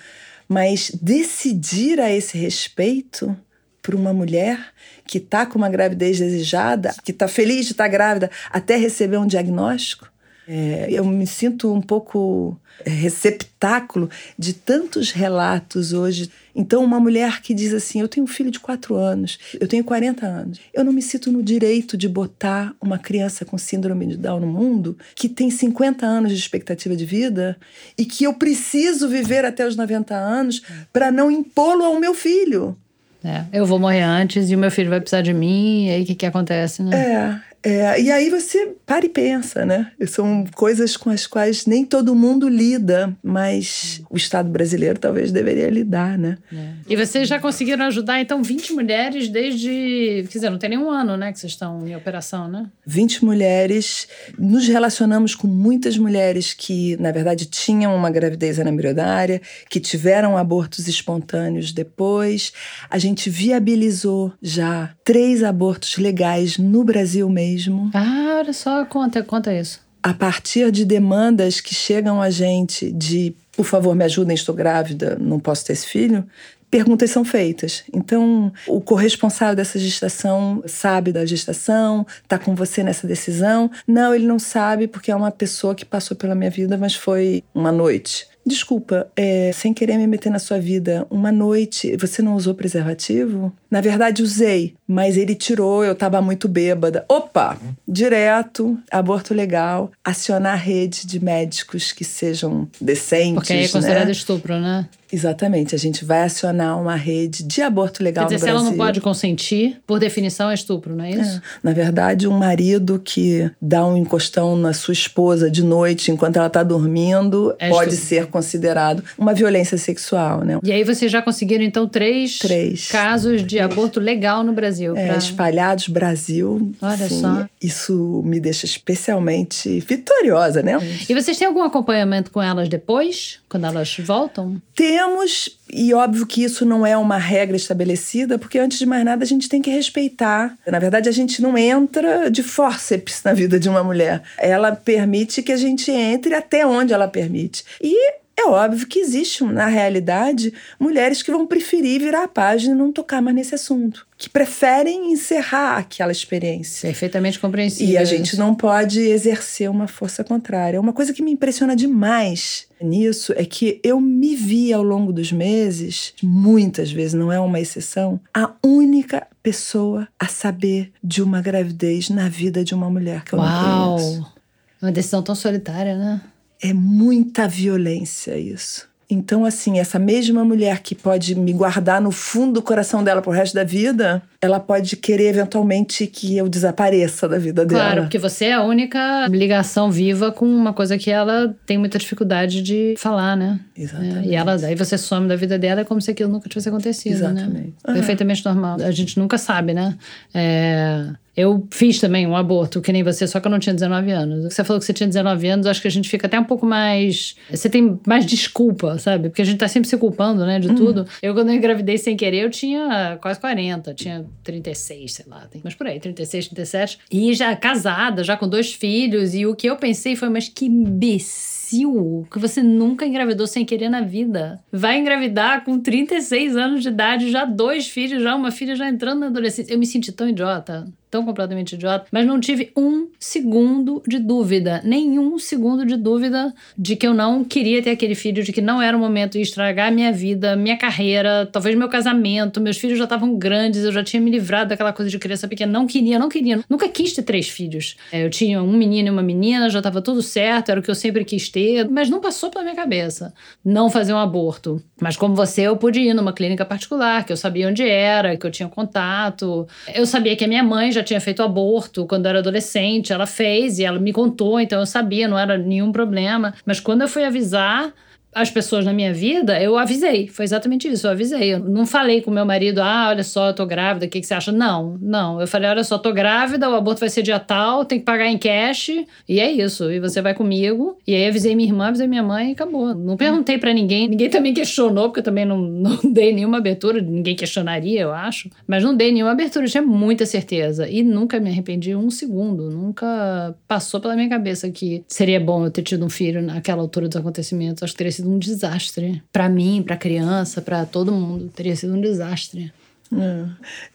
Mas 0.46 0.92
decidir 1.00 1.98
a 1.98 2.12
esse 2.12 2.36
respeito 2.36 3.34
para 3.82 3.96
uma 3.96 4.12
mulher 4.12 4.58
que 5.06 5.18
está 5.18 5.46
com 5.46 5.58
uma 5.58 5.68
gravidez 5.68 6.18
desejada, 6.18 6.94
que 7.04 7.10
está 7.10 7.26
feliz 7.26 7.66
de 7.66 7.72
estar 7.72 7.84
tá 7.84 7.88
grávida, 7.88 8.30
até 8.50 8.76
receber 8.76 9.18
um 9.18 9.26
diagnóstico. 9.26 10.10
É, 10.52 10.88
eu 10.90 11.04
me 11.04 11.28
sinto 11.28 11.72
um 11.72 11.80
pouco 11.80 12.58
é, 12.84 12.90
receptáculo 12.90 14.10
de 14.36 14.52
tantos 14.52 15.12
relatos 15.12 15.92
hoje. 15.92 16.28
Então, 16.52 16.82
uma 16.82 16.98
mulher 16.98 17.40
que 17.40 17.54
diz 17.54 17.72
assim: 17.72 18.00
Eu 18.00 18.08
tenho 18.08 18.24
um 18.24 18.26
filho 18.26 18.50
de 18.50 18.58
quatro 18.58 18.96
anos, 18.96 19.38
eu 19.60 19.68
tenho 19.68 19.84
40 19.84 20.26
anos, 20.26 20.60
eu 20.74 20.82
não 20.82 20.92
me 20.92 21.02
sinto 21.02 21.30
no 21.30 21.40
direito 21.40 21.96
de 21.96 22.08
botar 22.08 22.74
uma 22.80 22.98
criança 22.98 23.44
com 23.44 23.56
síndrome 23.56 24.06
de 24.06 24.16
Down 24.16 24.40
no 24.40 24.46
mundo, 24.48 24.98
que 25.14 25.28
tem 25.28 25.50
50 25.50 26.04
anos 26.04 26.32
de 26.32 26.38
expectativa 26.38 26.96
de 26.96 27.04
vida 27.04 27.56
e 27.96 28.04
que 28.04 28.24
eu 28.24 28.34
preciso 28.34 29.08
viver 29.08 29.44
até 29.44 29.64
os 29.64 29.76
90 29.76 30.16
anos 30.16 30.62
para 30.92 31.12
não 31.12 31.30
impô-lo 31.30 31.84
ao 31.84 32.00
meu 32.00 32.12
filho. 32.12 32.76
É, 33.22 33.44
eu 33.52 33.66
vou 33.66 33.78
morrer 33.78 34.02
antes 34.02 34.50
e 34.50 34.56
o 34.56 34.58
meu 34.58 34.70
filho 34.70 34.88
vai 34.88 35.00
precisar 35.00 35.22
de 35.22 35.34
mim, 35.34 35.86
e 35.86 35.90
aí 35.90 36.02
o 36.02 36.06
que, 36.06 36.14
que 36.14 36.26
acontece, 36.26 36.82
né? 36.82 37.40
É, 37.62 38.00
e 38.00 38.10
aí 38.10 38.30
você 38.30 38.74
para 38.86 39.04
e 39.04 39.08
pensa, 39.08 39.66
né? 39.66 39.92
São 40.06 40.46
coisas 40.54 40.96
com 40.96 41.10
as 41.10 41.26
quais 41.26 41.66
nem 41.66 41.84
todo 41.84 42.14
mundo 42.14 42.48
lida, 42.48 43.14
mas 43.22 44.00
o 44.08 44.16
Estado 44.16 44.48
brasileiro 44.48 44.98
talvez 44.98 45.30
deveria 45.30 45.68
lidar, 45.68 46.16
né? 46.16 46.38
É. 46.52 46.70
E 46.88 46.96
vocês 46.96 47.28
já 47.28 47.38
conseguiram 47.38 47.84
ajudar, 47.86 48.20
então, 48.20 48.42
20 48.42 48.72
mulheres 48.72 49.28
desde. 49.28 50.24
Quer 50.30 50.38
dizer, 50.38 50.50
não 50.50 50.58
tem 50.58 50.70
nenhum 50.70 50.90
ano, 50.90 51.16
né, 51.16 51.32
que 51.32 51.38
vocês 51.38 51.52
estão 51.52 51.86
em 51.86 51.94
operação, 51.94 52.48
né? 52.48 52.66
20 52.86 53.24
mulheres. 53.24 54.08
Nos 54.38 54.66
relacionamos 54.66 55.34
com 55.34 55.46
muitas 55.46 55.98
mulheres 55.98 56.54
que, 56.54 56.96
na 56.96 57.12
verdade, 57.12 57.44
tinham 57.44 57.94
uma 57.94 58.10
gravidez 58.10 58.58
anaembrionária, 58.58 59.40
que 59.68 59.78
tiveram 59.78 60.36
abortos 60.36 60.88
espontâneos 60.88 61.72
depois. 61.72 62.52
A 62.88 62.98
gente 62.98 63.28
viabilizou 63.28 64.32
já 64.40 64.90
três 65.04 65.42
abortos 65.42 65.98
legais 65.98 66.56
no 66.56 66.84
Brasil 66.84 67.28
mesmo 67.28 67.49
mesmo. 67.50 67.90
Ah, 67.94 68.36
olha 68.38 68.52
só, 68.52 68.84
conta, 68.84 69.22
conta 69.22 69.52
isso. 69.52 69.80
A 70.02 70.14
partir 70.14 70.70
de 70.70 70.84
demandas 70.84 71.60
que 71.60 71.74
chegam 71.74 72.22
a 72.22 72.30
gente 72.30 72.90
de, 72.92 73.34
por 73.52 73.66
favor, 73.66 73.94
me 73.94 74.04
ajudem, 74.04 74.34
estou 74.34 74.54
grávida, 74.54 75.16
não 75.20 75.38
posso 75.38 75.64
ter 75.64 75.74
esse 75.74 75.86
filho, 75.86 76.24
perguntas 76.70 77.10
são 77.10 77.22
feitas. 77.24 77.82
Então, 77.92 78.50
o 78.66 78.80
corresponsável 78.80 79.54
dessa 79.54 79.78
gestação 79.78 80.62
sabe 80.66 81.12
da 81.12 81.26
gestação, 81.26 82.06
está 82.22 82.38
com 82.38 82.54
você 82.54 82.82
nessa 82.82 83.06
decisão. 83.06 83.70
Não, 83.86 84.14
ele 84.14 84.26
não 84.26 84.38
sabe 84.38 84.86
porque 84.86 85.10
é 85.10 85.16
uma 85.16 85.30
pessoa 85.30 85.74
que 85.74 85.84
passou 85.84 86.16
pela 86.16 86.34
minha 86.34 86.50
vida, 86.50 86.78
mas 86.78 86.94
foi 86.94 87.44
uma 87.54 87.72
noite. 87.72 88.29
Desculpa, 88.46 89.06
é, 89.16 89.50
sem 89.52 89.72
querer 89.72 89.96
me 89.98 90.06
meter 90.06 90.30
na 90.30 90.38
sua 90.38 90.58
vida, 90.58 91.06
uma 91.10 91.30
noite 91.30 91.96
você 91.96 92.22
não 92.22 92.34
usou 92.34 92.54
preservativo? 92.54 93.52
Na 93.70 93.80
verdade, 93.80 94.22
usei, 94.22 94.74
mas 94.88 95.16
ele 95.16 95.34
tirou, 95.34 95.84
eu 95.84 95.94
tava 95.94 96.20
muito 96.20 96.48
bêbada. 96.48 97.04
Opa! 97.08 97.56
Direto, 97.86 98.78
aborto 98.90 99.34
legal, 99.34 99.92
acionar 100.04 100.54
a 100.54 100.56
rede 100.56 101.06
de 101.06 101.22
médicos 101.22 101.92
que 101.92 102.04
sejam 102.04 102.66
decentes. 102.80 103.34
Porque 103.34 103.52
aí 103.52 103.64
é 103.64 103.68
considerado 103.68 104.06
né? 104.06 104.12
estupro, 104.12 104.58
né? 104.58 104.88
Exatamente, 105.12 105.74
a 105.74 105.78
gente 105.78 106.04
vai 106.04 106.22
acionar 106.22 106.80
uma 106.80 106.94
rede 106.94 107.42
de 107.42 107.60
aborto 107.62 108.00
legal 108.02 108.28
Quer 108.28 108.36
dizer, 108.36 108.46
no 108.46 108.46
se 108.46 108.48
ela 108.50 108.60
Brasil. 108.60 108.78
não 108.78 108.86
pode 108.86 109.00
consentir, 109.00 109.80
por 109.84 109.98
definição 109.98 110.48
é 110.50 110.54
estupro, 110.54 110.94
não 110.94 111.04
é 111.04 111.10
isso? 111.10 111.38
É. 111.38 111.42
Na 111.64 111.72
verdade, 111.72 112.28
um 112.28 112.38
marido 112.38 113.00
que 113.04 113.50
dá 113.60 113.84
um 113.84 113.96
encostão 113.96 114.54
na 114.56 114.72
sua 114.72 114.92
esposa 114.92 115.50
de 115.50 115.64
noite 115.64 116.12
enquanto 116.12 116.36
ela 116.36 116.46
está 116.46 116.62
dormindo 116.62 117.54
É 117.58 117.68
pode 117.70 117.94
estupro. 117.94 118.08
ser 118.08 118.26
considerado 118.30 119.02
uma 119.18 119.34
violência 119.34 119.76
sexual, 119.76 120.44
né? 120.44 120.58
E 120.62 120.72
aí 120.72 120.84
vocês 120.84 121.10
já 121.12 121.20
conseguiram, 121.20 121.64
então, 121.64 121.86
três, 121.86 122.38
Três. 122.38 122.88
casos 122.88 123.44
de 123.44 123.58
aborto 123.58 124.00
legal 124.00 124.42
no 124.42 124.52
Brasil. 124.52 124.96
É, 124.96 125.08
pra- 125.08 125.16
espalhados 125.18 125.88
Brasil. 125.88 126.72
Olha 126.80 127.08
sim, 127.08 127.20
só. 127.20 127.46
Isso 127.60 128.22
me 128.24 128.40
deixa 128.40 128.64
especialmente 128.66 129.80
vitoriosa, 129.80 130.62
né? 130.62 130.78
E 131.08 131.14
vocês 131.14 131.36
têm 131.36 131.46
algum 131.48 131.62
acompanhamento 131.62 132.30
com 132.30 132.40
elas 132.40 132.68
depois, 132.68 133.40
quando 133.48 133.66
elas 133.66 133.96
voltam? 133.98 134.60
Temos, 134.74 135.50
e 135.72 135.94
óbvio 135.94 136.26
que 136.26 136.42
isso 136.42 136.64
não 136.64 136.86
é 136.86 136.96
uma 136.96 137.18
regra 137.18 137.56
estabelecida, 137.56 138.38
porque 138.38 138.58
antes 138.58 138.78
de 138.78 138.86
mais 138.86 139.04
nada 139.04 139.24
a 139.24 139.26
gente 139.26 139.48
tem 139.48 139.62
que 139.62 139.70
respeitar. 139.70 140.56
Na 140.66 140.78
verdade, 140.78 141.08
a 141.08 141.12
gente 141.12 141.40
não 141.42 141.56
entra 141.56 142.30
de 142.30 142.42
fórceps 142.42 143.22
na 143.24 143.32
vida 143.32 143.58
de 143.58 143.68
uma 143.68 143.82
mulher. 143.82 144.22
Ela 144.38 144.74
permite 144.74 145.42
que 145.42 145.52
a 145.52 145.56
gente 145.56 145.90
entre 145.90 146.34
até 146.34 146.66
onde 146.66 146.92
ela 146.92 147.08
permite. 147.08 147.64
E 147.80 148.20
é 148.40 148.46
óbvio 148.46 148.86
que 148.86 148.98
existe, 148.98 149.44
na 149.44 149.66
realidade, 149.66 150.52
mulheres 150.78 151.22
que 151.22 151.30
vão 151.30 151.46
preferir 151.46 152.00
virar 152.00 152.24
a 152.24 152.28
página 152.28 152.74
e 152.74 152.78
não 152.78 152.90
tocar 152.90 153.20
mais 153.20 153.36
nesse 153.36 153.54
assunto. 153.54 154.06
Que 154.16 154.28
preferem 154.28 155.12
encerrar 155.12 155.78
aquela 155.78 156.12
experiência. 156.12 156.88
Perfeitamente 156.88 157.38
compreensível. 157.38 157.94
E 157.94 157.98
a 157.98 158.04
gente 158.04 158.36
não 158.36 158.54
pode 158.54 159.00
exercer 159.00 159.70
uma 159.70 159.86
força 159.86 160.24
contrária. 160.24 160.80
Uma 160.80 160.92
coisa 160.92 161.12
que 161.12 161.22
me 161.22 161.30
impressiona 161.30 161.74
demais 161.76 162.66
nisso 162.80 163.32
é 163.36 163.44
que 163.44 163.80
eu 163.82 164.00
me 164.00 164.34
vi 164.34 164.72
ao 164.72 164.82
longo 164.82 165.12
dos 165.12 165.32
meses, 165.32 166.14
muitas 166.22 166.90
vezes, 166.90 167.14
não 167.14 167.32
é 167.32 167.38
uma 167.38 167.60
exceção, 167.60 168.20
a 168.32 168.52
única 168.64 169.26
pessoa 169.42 170.08
a 170.18 170.26
saber 170.26 170.92
de 171.02 171.22
uma 171.22 171.40
gravidez 171.40 172.10
na 172.10 172.28
vida 172.28 172.64
de 172.64 172.74
uma 172.74 172.90
mulher 172.90 173.24
que 173.24 173.34
eu 173.34 173.38
não 173.38 173.94
conheço. 173.94 174.20
Uau! 174.20 174.32
Uma 174.80 174.92
decisão 174.92 175.22
tão 175.22 175.34
solitária, 175.34 175.96
né? 175.96 176.20
É 176.62 176.72
muita 176.72 177.48
violência 177.48 178.36
isso. 178.38 178.88
Então, 179.08 179.44
assim, 179.44 179.78
essa 179.78 179.98
mesma 179.98 180.44
mulher 180.44 180.80
que 180.80 180.94
pode 180.94 181.34
me 181.34 181.52
guardar 181.52 182.00
no 182.00 182.12
fundo 182.12 182.54
do 182.54 182.62
coração 182.62 183.02
dela 183.02 183.20
pro 183.20 183.32
resto 183.32 183.54
da 183.54 183.64
vida, 183.64 184.22
ela 184.42 184.58
pode 184.58 184.96
querer 184.96 185.28
eventualmente 185.28 186.06
que 186.06 186.36
eu 186.36 186.48
desapareça 186.48 187.28
da 187.28 187.38
vida 187.38 187.64
dela. 187.66 187.82
Claro, 187.82 188.02
porque 188.02 188.18
você 188.18 188.46
é 188.46 188.52
a 188.54 188.62
única 188.62 189.26
ligação 189.28 189.90
viva 189.90 190.32
com 190.32 190.46
uma 190.46 190.72
coisa 190.72 190.96
que 190.96 191.10
ela 191.10 191.54
tem 191.66 191.76
muita 191.76 191.98
dificuldade 191.98 192.62
de 192.62 192.94
falar, 192.96 193.36
né? 193.36 193.60
Exatamente. 193.76 194.28
É, 194.28 194.32
e 194.32 194.34
ela, 194.34 194.56
daí 194.56 194.74
você 194.74 194.96
some 194.96 195.28
da 195.28 195.36
vida 195.36 195.58
dela, 195.58 195.82
é 195.82 195.84
como 195.84 196.00
se 196.00 196.10
aquilo 196.10 196.30
nunca 196.32 196.48
tivesse 196.48 196.68
acontecido, 196.70 197.20
né? 197.28 197.40
Exatamente. 197.42 197.74
Ah. 197.84 197.92
Perfeitamente 197.92 198.44
normal. 198.46 198.78
A 198.80 198.90
gente 198.90 199.18
nunca 199.18 199.36
sabe, 199.36 199.74
né? 199.74 199.96
É, 200.32 201.06
Eu 201.36 201.66
fiz 201.70 201.98
também 202.00 202.26
um 202.26 202.34
aborto, 202.36 202.80
que 202.82 202.92
nem 202.92 203.02
você, 203.02 203.26
só 203.26 203.40
que 203.40 203.46
eu 203.46 203.50
não 203.50 203.58
tinha 203.58 203.72
19 203.74 204.10
anos. 204.10 204.52
Você 204.52 204.64
falou 204.64 204.78
que 204.80 204.84
você 204.84 204.92
tinha 204.92 205.06
19 205.06 205.48
anos, 205.48 205.66
acho 205.66 205.80
que 205.80 205.88
a 205.88 205.90
gente 205.90 206.08
fica 206.08 206.26
até 206.26 206.38
um 206.38 206.44
pouco 206.44 206.66
mais. 206.66 207.34
Você 207.50 207.68
tem 207.70 207.98
mais 208.06 208.26
desculpa, 208.26 208.98
sabe? 208.98 209.28
Porque 209.28 209.40
a 209.40 209.44
gente 209.44 209.58
tá 209.58 209.68
sempre 209.68 209.88
se 209.88 209.96
culpando, 209.96 210.44
né, 210.44 210.58
de 210.58 210.70
Hum. 210.70 210.74
tudo. 210.74 211.06
Eu, 211.22 211.32
quando 211.34 211.48
eu 211.50 211.54
engravidei 211.54 211.96
sem 211.98 212.16
querer, 212.16 212.44
eu 212.44 212.50
tinha 212.50 213.16
quase 213.22 213.38
40, 213.40 213.94
tinha 213.94 214.26
36, 214.42 215.12
sei 215.12 215.24
lá, 215.28 215.48
mas 215.62 215.74
por 215.74 215.86
aí, 215.86 216.00
36, 216.00 216.48
37. 216.48 216.98
E 217.10 217.34
já 217.34 217.54
casada, 217.56 218.24
já 218.24 218.36
com 218.36 218.48
dois 218.48 218.72
filhos. 218.72 219.34
E 219.34 219.46
o 219.46 219.54
que 219.54 219.68
eu 219.68 219.76
pensei 219.76 220.16
foi, 220.16 220.28
mas 220.28 220.48
que 220.48 220.66
imbecil 220.66 222.26
que 222.30 222.38
você 222.38 222.62
nunca 222.62 223.06
engravidou 223.06 223.46
sem 223.46 223.64
querer 223.64 223.88
na 223.88 224.00
vida. 224.00 224.62
Vai 224.72 224.98
engravidar 224.98 225.64
com 225.64 225.78
36 225.78 226.56
anos 226.56 226.82
de 226.82 226.88
idade, 226.88 227.30
já 227.30 227.44
dois 227.44 227.88
filhos, 227.88 228.22
já 228.22 228.34
uma 228.34 228.50
filha 228.50 228.74
já 228.74 228.88
entrando 228.88 229.20
na 229.20 229.26
adolescência. 229.26 229.72
Eu 229.72 229.78
me 229.78 229.86
senti 229.86 230.10
tão 230.10 230.28
idiota, 230.28 230.86
tão 231.10 231.24
completamente 231.24 231.74
idiota, 231.74 232.06
mas 232.12 232.26
não 232.26 232.38
tive 232.40 232.70
um 232.76 233.08
segundo 233.18 234.02
de 234.06 234.18
dúvida, 234.18 234.80
nenhum 234.84 235.38
segundo 235.38 235.84
de 235.84 235.96
dúvida 235.96 236.54
de 236.76 236.96
que 236.96 237.06
eu 237.06 237.12
não 237.14 237.42
queria 237.44 237.82
ter 237.82 237.90
aquele 237.90 238.14
filho, 238.14 238.42
de 238.42 238.52
que 238.52 238.60
não 238.60 238.80
era 238.80 238.96
o 238.96 239.00
momento 239.00 239.32
de 239.32 239.40
estragar 239.40 239.88
a 239.88 239.90
minha 239.90 240.12
vida, 240.12 240.54
minha 240.56 240.76
carreira, 240.76 241.48
talvez 241.50 241.76
meu 241.76 241.88
casamento. 241.88 242.60
Meus 242.60 242.78
filhos 242.78 242.98
já 242.98 243.04
estavam 243.04 243.36
grandes, 243.36 243.84
eu 243.84 243.92
já 243.92 244.02
tinha 244.04 244.20
me 244.20 244.30
livrado 244.30 244.70
daquela 244.70 244.92
coisa 244.92 245.10
de 245.10 245.18
criança 245.18 245.48
pequena. 245.48 245.72
Não 245.72 245.86
queria, 245.86 246.18
não 246.18 246.28
queria. 246.28 246.60
Nunca 246.68 246.88
quis 246.88 247.12
ter 247.12 247.22
três 247.22 247.48
filhos. 247.48 247.96
É, 248.12 248.24
Eu 248.24 248.30
tinha 248.30 248.62
um 248.62 248.76
menino 248.76 249.08
e 249.08 249.10
uma 249.10 249.22
menina, 249.22 249.68
já 249.68 249.78
estava 249.80 250.00
tudo 250.00 250.22
certo, 250.22 250.70
era 250.70 250.80
o 250.80 250.82
que 250.82 250.90
eu 250.90 250.94
sempre 250.94 251.24
quis 251.24 251.48
ter, 251.48 251.88
mas 251.88 252.08
não 252.08 252.20
passou 252.20 252.50
pela 252.50 252.62
minha 252.64 252.76
cabeça 252.76 253.32
não 253.64 253.90
fazer 253.90 254.12
um 254.12 254.18
aborto. 254.18 254.82
Mas 255.00 255.16
como 255.16 255.34
você, 255.34 255.62
eu 255.62 255.76
pude 255.76 256.00
ir 256.00 256.14
numa 256.14 256.32
clínica 256.32 256.64
particular, 256.64 257.24
que 257.24 257.32
eu 257.32 257.36
sabia 257.36 257.68
onde 257.68 257.82
era, 257.86 258.36
que 258.36 258.46
eu 258.46 258.50
tinha 258.50 258.68
contato. 258.68 259.66
Eu 259.94 260.06
sabia 260.06 260.36
que 260.36 260.44
a 260.44 260.48
minha 260.48 260.62
mãe 260.62 260.92
já 261.00 261.04
tinha 261.04 261.20
feito 261.20 261.42
aborto 261.42 262.06
quando 262.06 262.26
eu 262.26 262.30
era 262.30 262.38
adolescente, 262.38 263.12
ela 263.12 263.26
fez 263.26 263.78
e 263.78 263.84
ela 263.84 263.98
me 263.98 264.12
contou, 264.12 264.60
então 264.60 264.78
eu 264.80 264.86
sabia, 264.86 265.26
não 265.26 265.38
era 265.38 265.56
nenhum 265.58 265.90
problema. 265.90 266.54
Mas 266.64 266.78
quando 266.78 267.02
eu 267.02 267.08
fui 267.08 267.24
avisar, 267.24 267.92
as 268.32 268.50
pessoas 268.50 268.84
na 268.84 268.92
minha 268.92 269.12
vida, 269.12 269.60
eu 269.60 269.76
avisei. 269.76 270.28
Foi 270.28 270.44
exatamente 270.44 270.88
isso, 270.88 271.06
eu 271.06 271.10
avisei. 271.10 271.54
Eu 271.54 271.58
não 271.58 271.84
falei 271.84 272.22
com 272.22 272.30
meu 272.30 272.46
marido, 272.46 272.80
ah, 272.80 273.08
olha 273.08 273.24
só, 273.24 273.48
eu 273.48 273.54
tô 273.54 273.66
grávida, 273.66 274.06
o 274.06 274.08
que, 274.08 274.20
que 274.20 274.26
você 274.26 274.34
acha? 274.34 274.52
Não, 274.52 274.96
não. 275.00 275.40
Eu 275.40 275.46
falei, 275.48 275.68
olha 275.68 275.82
só, 275.82 275.98
tô 275.98 276.12
grávida, 276.12 276.70
o 276.70 276.74
aborto 276.74 277.00
vai 277.00 277.08
ser 277.08 277.22
dia 277.22 277.40
tal, 277.40 277.84
tem 277.84 277.98
que 277.98 278.04
pagar 278.04 278.26
em 278.26 278.38
cash, 278.38 278.90
e 279.28 279.40
é 279.40 279.50
isso. 279.50 279.90
E 279.90 279.98
você 279.98 280.22
vai 280.22 280.34
comigo. 280.34 280.96
E 281.06 281.14
aí 281.14 281.26
avisei 281.26 281.56
minha 281.56 281.68
irmã, 281.68 281.88
avisei 281.88 282.06
minha 282.06 282.22
mãe 282.22 282.50
e 282.50 282.52
acabou. 282.52 282.94
Não 282.94 283.16
perguntei 283.16 283.58
pra 283.58 283.74
ninguém, 283.74 284.08
ninguém 284.08 284.30
também 284.30 284.54
questionou, 284.54 285.08
porque 285.08 285.20
eu 285.20 285.24
também 285.24 285.44
não, 285.44 285.58
não 285.58 285.98
dei 286.12 286.32
nenhuma 286.32 286.58
abertura, 286.58 287.00
ninguém 287.00 287.34
questionaria, 287.34 288.00
eu 288.00 288.12
acho. 288.12 288.48
Mas 288.66 288.84
não 288.84 288.94
dei 288.96 289.10
nenhuma 289.10 289.32
abertura, 289.32 289.66
eu 289.66 289.70
tinha 289.70 289.82
muita 289.82 290.24
certeza. 290.24 290.88
E 290.88 291.02
nunca 291.02 291.40
me 291.40 291.50
arrependi 291.50 291.96
um 291.96 292.10
segundo, 292.10 292.70
nunca 292.70 293.54
passou 293.66 294.00
pela 294.00 294.14
minha 294.14 294.28
cabeça 294.28 294.70
que 294.70 295.02
seria 295.08 295.40
bom 295.40 295.64
eu 295.64 295.70
ter 295.70 295.82
tido 295.82 296.04
um 296.04 296.10
filho 296.10 296.40
naquela 296.40 296.80
altura 296.80 297.08
dos 297.08 297.16
acontecimentos. 297.16 297.90
Que 297.90 297.96
teria 297.96 298.19
sido 298.20 298.30
um 298.30 298.38
desastre. 298.38 299.22
Pra 299.32 299.48
mim, 299.48 299.82
pra 299.82 299.96
criança, 299.96 300.60
pra 300.62 300.86
todo 300.86 301.12
mundo. 301.12 301.50
Teria 301.54 301.74
sido 301.74 301.94
um 301.94 302.00
desastre. 302.00 302.72
É. 303.12 303.44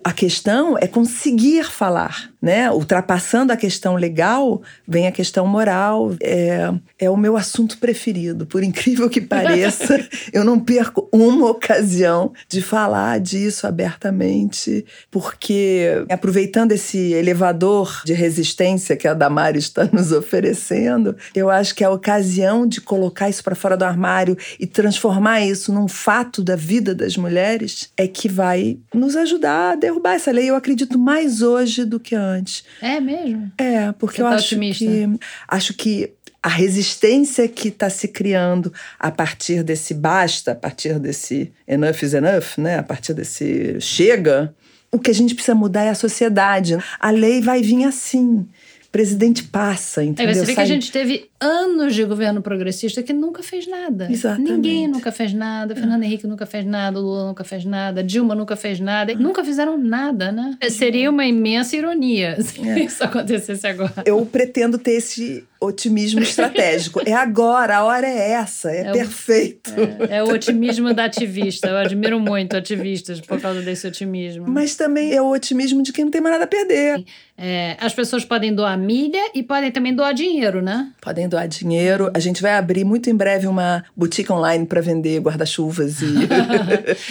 A 0.04 0.12
questão 0.12 0.78
é 0.78 0.88
conseguir 0.88 1.64
falar, 1.66 2.30
né? 2.46 2.70
Ultrapassando 2.70 3.52
a 3.52 3.58
questão 3.58 3.96
legal, 3.96 4.62
vem 4.88 5.08
a 5.08 5.12
questão 5.12 5.48
moral. 5.48 6.16
É, 6.22 6.72
é 7.00 7.10
o 7.10 7.18
meu 7.18 7.36
assunto 7.36 7.80
preferido. 7.80 8.46
Por 8.46 8.62
incrível 8.62 9.10
que 9.10 9.20
pareça, 9.20 10.00
eu 10.32 10.44
não 10.44 10.60
perco 10.60 11.10
uma 11.12 11.50
ocasião 11.50 12.32
de 12.48 12.62
falar 12.62 13.20
disso 13.20 13.66
abertamente, 13.66 14.86
porque 15.10 16.06
aproveitando 16.08 16.72
esse 16.72 17.14
elevador 17.14 18.04
de 18.06 18.14
resistência 18.14 18.96
que 18.96 19.08
a 19.08 19.16
Damares 19.16 19.64
está 19.64 19.86
nos 19.92 20.12
oferecendo, 20.12 21.16
eu 21.34 21.50
acho 21.50 21.74
que 21.74 21.84
é 21.84 21.88
a 21.88 21.92
ocasião 21.92 22.68
de 22.68 22.80
colocar 22.80 23.28
isso 23.28 23.44
para 23.44 23.56
fora 23.56 23.76
do 23.76 23.86
armário 23.86 24.38
e 24.60 24.68
transformar 24.68 25.42
isso 25.42 25.74
num 25.74 25.88
fato 25.88 26.44
da 26.44 26.56
vida 26.56 26.94
das 26.94 27.18
mulheres 27.18 27.90
é 27.98 28.08
que 28.08 28.30
vai 28.30 28.78
nos 28.94 29.16
ajudar 29.16 29.72
a 29.72 29.76
derrubar 29.76 30.14
essa 30.14 30.32
lei. 30.32 30.48
Eu 30.48 30.56
acredito 30.56 31.00
mais 31.00 31.42
hoje 31.42 31.84
do 31.84 32.00
que 32.00 32.14
antes. 32.14 32.35
É 32.82 33.00
mesmo? 33.00 33.52
É, 33.58 33.92
porque 33.94 34.18
Você 34.18 34.22
eu 34.24 34.26
tá 34.30 34.36
acho 34.36 34.46
otimista? 34.56 34.86
que 34.86 35.20
acho 35.48 35.74
que 35.74 36.12
a 36.42 36.50
resistência 36.50 37.48
que 37.48 37.70
está 37.70 37.90
se 37.90 38.08
criando 38.08 38.72
a 39.00 39.10
partir 39.10 39.64
desse 39.64 39.94
basta, 39.96 40.52
a 40.52 40.56
partir 40.56 41.00
desse 41.00 41.52
enough 41.68 42.04
is 42.04 42.14
enough, 42.14 42.58
né? 42.58 42.78
A 42.78 42.84
partir 42.84 43.14
desse 43.14 43.80
chega, 43.82 44.54
o 44.92 45.00
que 45.00 45.10
a 45.10 45.14
gente 45.14 45.34
precisa 45.34 45.56
mudar 45.56 45.84
é 45.86 45.90
a 45.90 45.96
sociedade. 45.96 46.78
A 47.00 47.10
lei 47.10 47.42
vai 47.42 47.62
vir 47.64 47.86
assim. 47.86 48.46
O 48.86 48.90
presidente 48.92 49.44
passa, 49.44 50.02
Aí 50.02 50.08
entendeu? 50.08 50.36
você 50.36 50.46
vê 50.46 50.54
que 50.54 50.60
a 50.62 50.66
Sai- 50.66 50.68
gente 50.68 50.92
teve 50.92 51.30
anos 51.46 51.94
de 51.94 52.04
governo 52.04 52.42
progressista 52.42 53.04
que 53.04 53.14
nunca 53.14 53.44
fez 53.44 53.68
nada. 53.68 54.08
Exatamente. 54.12 54.52
Ninguém 54.52 54.88
nunca 54.88 55.12
fez 55.12 55.34
nada. 55.34 55.76
Fernando 55.76 56.04
Henrique 56.04 56.26
nunca 56.28 56.46
fez 56.46 56.66
nada. 56.66 57.00
Lula 57.00 57.28
nunca 57.28 57.44
fez 57.44 57.64
nada. 57.66 58.04
Dilma 58.04 58.34
nunca 58.34 58.56
fez 58.56 58.80
nada. 58.80 59.14
Nunca 59.14 59.44
fizeram 59.44 59.78
nada, 59.78 60.32
né? 60.32 60.58
Seria 60.70 61.10
uma 61.10 61.26
imensa 61.26 61.76
ironia 61.76 62.38
se 62.42 62.68
É. 62.68 62.80
isso 62.80 63.04
acontecesse 63.04 63.68
agora. 63.68 63.94
Eu 64.06 64.26
pretendo 64.26 64.78
ter 64.78 64.94
esse 64.94 65.44
otimismo 65.62 66.20
estratégico. 66.22 67.02
é 67.06 67.14
agora, 67.14 67.78
a 67.78 67.84
hora 67.86 68.08
é 68.08 68.32
essa, 68.32 68.72
é, 68.72 68.82
É 68.88 68.90
o- 68.90 68.94
perfeito. 68.94 69.72
É 70.10 70.22
o 70.24 70.28
otimismo 70.32 70.94
da 70.94 71.06
ativista. 71.06 71.68
Eu 71.68 71.78
admiro 71.78 72.20
muito 72.20 72.56
ativistas 72.56 73.20
por 73.22 73.40
causa 73.42 73.62
desse 73.62 73.88
otimismo. 73.88 74.46
Mas 74.48 74.76
também 74.76 75.14
é 75.14 75.22
o 75.22 75.30
otimismo 75.32 75.82
de 75.82 75.92
quem 75.92 76.06
não 76.06 76.12
tem 76.12 76.22
mais 76.22 76.34
nada 76.34 76.44
a 76.46 76.48
perder. 76.48 77.04
É, 77.38 77.76
as 77.82 77.94
pessoas 77.94 78.24
podem 78.24 78.54
doar 78.54 78.78
milha 78.78 79.32
e 79.34 79.44
podem 79.44 79.70
também 79.72 79.94
doar 79.94 80.14
dinheiro, 80.14 80.62
né? 80.62 80.90
Podem 81.02 81.28
doar 81.28 81.35
dinheiro. 81.48 82.10
A 82.14 82.20
gente 82.20 82.42
vai 82.42 82.54
abrir 82.54 82.86
muito 82.86 83.10
em 83.10 83.16
breve 83.16 83.48
uma 83.48 83.84
boutique 83.96 84.32
online 84.32 84.66
para 84.66 84.82
vender 84.82 85.20
guarda-chuvas 85.20 86.02
e. 86.02 86.06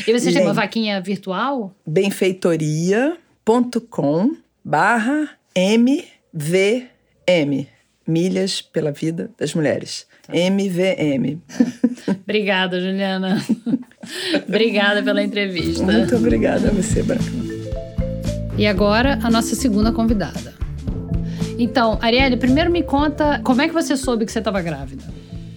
e 0.09 0.19
você 0.19 0.33
tem 0.33 0.43
uma 0.43 0.55
vaquinha 0.55 1.01
virtual? 1.01 1.75
Benfeitoria.com 1.87 4.37
barra 4.65 5.31
MVM. 5.55 6.09
Milhas 8.07 8.61
pela 8.61 8.93
Vida 8.93 9.31
das 9.39 9.55
Mulheres. 9.55 10.07
Tá. 10.27 10.35
MVM. 10.35 11.39
Obrigada, 12.25 12.81
Juliana. 12.81 13.43
obrigada 14.49 15.03
pela 15.03 15.23
entrevista. 15.23 15.83
Muito 15.83 16.17
obrigada 16.17 16.69
a 16.69 16.71
você, 16.71 17.03
Branca. 17.03 17.25
E 18.57 18.67
agora, 18.67 19.19
a 19.23 19.31
nossa 19.31 19.55
segunda 19.55 19.93
convidada. 19.93 20.54
Então, 21.59 21.99
Arielle, 22.01 22.37
primeiro 22.37 22.71
me 22.71 22.83
conta 22.83 23.41
como 23.45 23.63
é 23.63 23.69
que 23.69 23.75
você 23.75 23.97
soube 23.97 24.27
que 24.27 24.33
você 24.33 24.41
estava 24.41 24.61
grávida? 24.61 25.05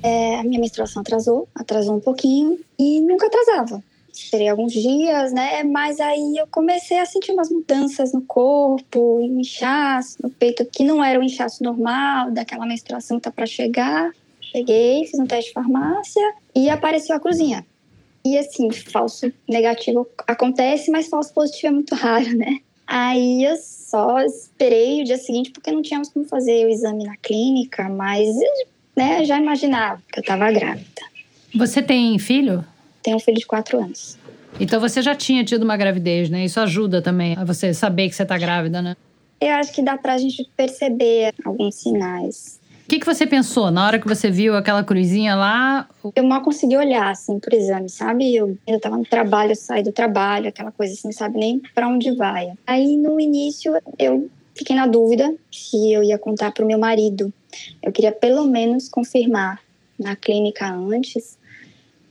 É, 0.03 0.39
a 0.39 0.43
minha 0.43 0.59
menstruação 0.59 1.01
atrasou, 1.01 1.47
atrasou 1.55 1.95
um 1.95 1.99
pouquinho 1.99 2.59
e 2.77 3.01
nunca 3.01 3.27
atrasava. 3.27 3.83
Esperei 4.13 4.47
alguns 4.47 4.73
dias, 4.73 5.31
né? 5.31 5.63
Mas 5.63 5.99
aí 5.99 6.37
eu 6.37 6.47
comecei 6.47 6.99
a 6.99 7.05
sentir 7.05 7.31
umas 7.31 7.49
mudanças 7.49 8.13
no 8.13 8.21
corpo, 8.21 9.19
um 9.19 9.39
inchaço 9.39 10.17
no 10.21 10.29
peito, 10.29 10.65
que 10.65 10.83
não 10.83 11.03
era 11.03 11.19
o 11.19 11.23
inchaço 11.23 11.63
normal, 11.63 12.31
daquela 12.31 12.65
menstruação 12.65 13.17
que 13.17 13.23
tá 13.23 13.31
para 13.31 13.45
chegar. 13.45 14.11
Cheguei, 14.41 15.05
fiz 15.05 15.19
um 15.19 15.25
teste 15.25 15.49
de 15.49 15.53
farmácia 15.53 16.33
e 16.55 16.69
apareceu 16.69 17.15
a 17.15 17.19
cruzinha. 17.19 17.65
E 18.25 18.37
assim, 18.37 18.71
falso 18.71 19.31
negativo 19.47 20.07
acontece, 20.27 20.91
mas 20.91 21.07
falso 21.07 21.33
positivo 21.33 21.67
é 21.67 21.71
muito 21.71 21.95
raro, 21.95 22.35
né? 22.35 22.59
Aí 22.85 23.43
eu 23.43 23.55
só 23.87 24.19
esperei 24.19 25.01
o 25.01 25.05
dia 25.05 25.17
seguinte 25.17 25.49
porque 25.51 25.71
não 25.71 25.81
tínhamos 25.81 26.09
como 26.09 26.25
fazer 26.25 26.65
o 26.65 26.69
exame 26.69 27.05
na 27.05 27.15
clínica, 27.15 27.87
mas 27.87 28.27
né, 28.93 29.23
já 29.23 29.39
imaginava 29.39 30.01
que 30.11 30.19
eu 30.19 30.21
estava 30.21 30.51
grávida. 30.51 31.01
Você 31.55 31.81
tem 31.81 32.19
filho? 32.19 32.65
Tenho 33.01 33.15
um 33.15 33.19
filho 33.19 33.37
de 33.37 33.45
quatro 33.45 33.77
anos. 33.79 34.17
Então 34.59 34.81
você 34.81 35.01
já 35.01 35.15
tinha 35.15 35.41
tido 35.45 35.63
uma 35.63 35.77
gravidez, 35.77 36.29
né? 36.29 36.43
Isso 36.43 36.59
ajuda 36.59 37.01
também 37.01 37.35
a 37.37 37.45
você 37.45 37.73
saber 37.73 38.09
que 38.09 38.15
você 38.15 38.23
está 38.23 38.37
grávida, 38.37 38.81
né? 38.81 38.97
Eu 39.39 39.53
acho 39.53 39.71
que 39.71 39.81
dá 39.81 39.97
pra 39.97 40.17
gente 40.17 40.45
perceber 40.57 41.33
alguns 41.45 41.75
sinais. 41.75 42.59
O 42.87 42.89
que, 42.89 42.99
que 42.99 43.05
você 43.05 43.27
pensou 43.27 43.69
na 43.69 43.85
hora 43.85 43.99
que 43.99 44.07
você 44.07 44.31
viu 44.31 44.55
aquela 44.55 44.81
cruzinha 44.81 45.35
lá? 45.35 45.89
Eu 46.15 46.23
mal 46.23 46.41
consegui 46.41 46.77
olhar, 46.77 47.09
assim, 47.09 47.37
pro 47.37 47.53
exame, 47.53 47.89
sabe? 47.89 48.33
Eu, 48.33 48.57
eu 48.65 48.79
tava 48.79 48.95
no 48.95 49.03
trabalho, 49.03 49.53
saí 49.57 49.83
do 49.83 49.91
trabalho, 49.91 50.47
aquela 50.47 50.71
coisa 50.71 50.93
assim, 50.93 51.11
sabe 51.11 51.37
nem 51.37 51.61
para 51.75 51.89
onde 51.89 52.15
vai. 52.15 52.53
Aí 52.65 52.95
no 52.95 53.19
início 53.19 53.73
eu 53.99 54.29
fiquei 54.55 54.73
na 54.73 54.87
dúvida 54.87 55.35
se 55.51 55.91
eu 55.91 56.01
ia 56.01 56.17
contar 56.17 56.53
pro 56.53 56.65
meu 56.65 56.79
marido. 56.79 57.33
Eu 57.83 57.91
queria 57.91 58.13
pelo 58.13 58.47
menos 58.47 58.87
confirmar 58.87 59.59
na 59.99 60.15
clínica 60.15 60.73
antes 60.73 61.37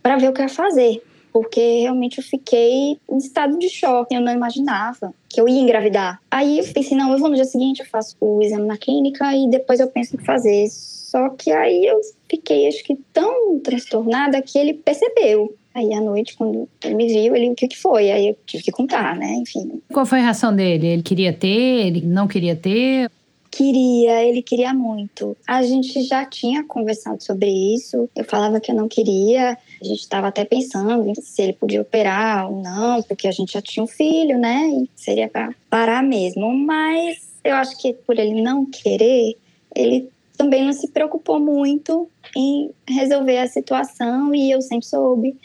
para 0.03 0.19
ver 0.19 0.29
o 0.29 0.35
que 0.35 0.43
ia 0.43 0.49
fazer, 0.51 1.03
porque 1.37 1.81
realmente 1.83 2.17
eu 2.17 2.25
fiquei 2.25 2.99
em 3.11 3.19
estado 3.19 3.59
de 3.59 3.69
choque. 3.69 4.15
Eu 4.15 4.23
não 4.23 4.33
imaginava 4.33 5.13
que 5.29 5.39
eu 5.39 5.47
ia 5.47 5.61
engravidar. 5.61 6.19
Aí 6.31 6.59
eu 6.59 6.65
pensei, 6.73 6.97
não, 6.97 7.13
eu 7.13 7.19
vou 7.19 7.29
no 7.29 7.35
dia 7.35 7.45
seguinte, 7.45 7.81
eu 7.81 7.87
faço 7.87 8.17
o 8.19 8.43
exame 8.43 8.65
na 8.65 8.79
clínica 8.79 9.37
e 9.37 9.47
depois 9.51 9.79
eu 9.79 9.87
penso 9.87 10.17
em 10.17 10.25
fazer. 10.25 10.67
Só 10.71 11.29
que 11.29 11.51
aí 11.51 11.85
eu 11.85 12.01
fiquei, 12.27 12.67
acho 12.67 12.83
que, 12.83 12.97
tão 13.13 13.61
transtornada 13.61 14.41
que 14.41 14.59
ele 14.59 14.73
percebeu. 14.73 15.55
Aí 15.75 15.93
à 15.93 16.01
noite, 16.01 16.35
quando 16.39 16.67
ele 16.83 16.95
me 16.95 17.07
viu, 17.07 17.37
ele 17.37 17.51
o 17.51 17.55
que, 17.55 17.69
que 17.69 17.77
foi? 17.77 18.11
Aí 18.11 18.29
eu 18.29 18.37
tive 18.47 18.65
que 18.65 18.73
contar, 18.73 19.15
né? 19.15 19.35
Enfim. 19.35 19.83
Qual 19.93 20.07
foi 20.07 20.21
a 20.21 20.23
reação 20.23 20.57
dele? 20.57 20.87
Ele 20.87 21.03
queria 21.03 21.35
ter? 21.35 21.87
Ele 21.87 22.01
não 22.01 22.27
queria 22.27 22.57
ter? 22.57 23.11
Queria, 23.51 24.25
ele 24.25 24.41
queria 24.41 24.73
muito. 24.73 25.37
A 25.47 25.63
gente 25.63 26.03
já 26.03 26.25
tinha 26.25 26.65
conversado 26.65 27.23
sobre 27.23 27.51
isso. 27.75 28.09
Eu 28.17 28.25
falava 28.25 28.59
que 28.59 28.71
eu 28.71 28.75
não 28.75 28.89
queria. 28.89 29.59
A 29.81 29.85
gente 29.85 30.01
estava 30.01 30.29
até 30.29 30.45
pensando 30.45 31.13
se 31.21 31.43
ele 31.43 31.53
podia 31.53 31.83
operar 31.83 32.51
ou 32.51 32.63
não, 32.63 33.03
porque 33.03 33.29
a 33.29 33.33
gente 33.33 33.53
já 33.53 33.63
tinha 33.63 33.85
um 33.85 33.87
filho, 33.87 34.39
né? 34.39 34.69
E 34.69 34.91
seria 34.97 35.29
para 35.29 35.55
parar 35.69 36.03
mesmo. 36.03 36.53
Mas 36.57 37.19
eu 37.45 37.55
acho 37.55 37.77
que 37.79 37.93
por 37.93 38.19
ele 38.19 38.43
não 38.43 38.65
querer, 38.65 39.37
ele 39.75 40.09
também 40.37 40.65
não 40.65 40.73
se 40.73 40.89
preocupou 40.89 41.39
muito 41.39 42.09
em 42.37 42.71
resolver 42.89 43.39
a 43.39 43.49
situação 43.49 44.35
e 44.35 44.51
eu 44.51 44.61
sempre 44.61 44.87
soube 44.87 45.37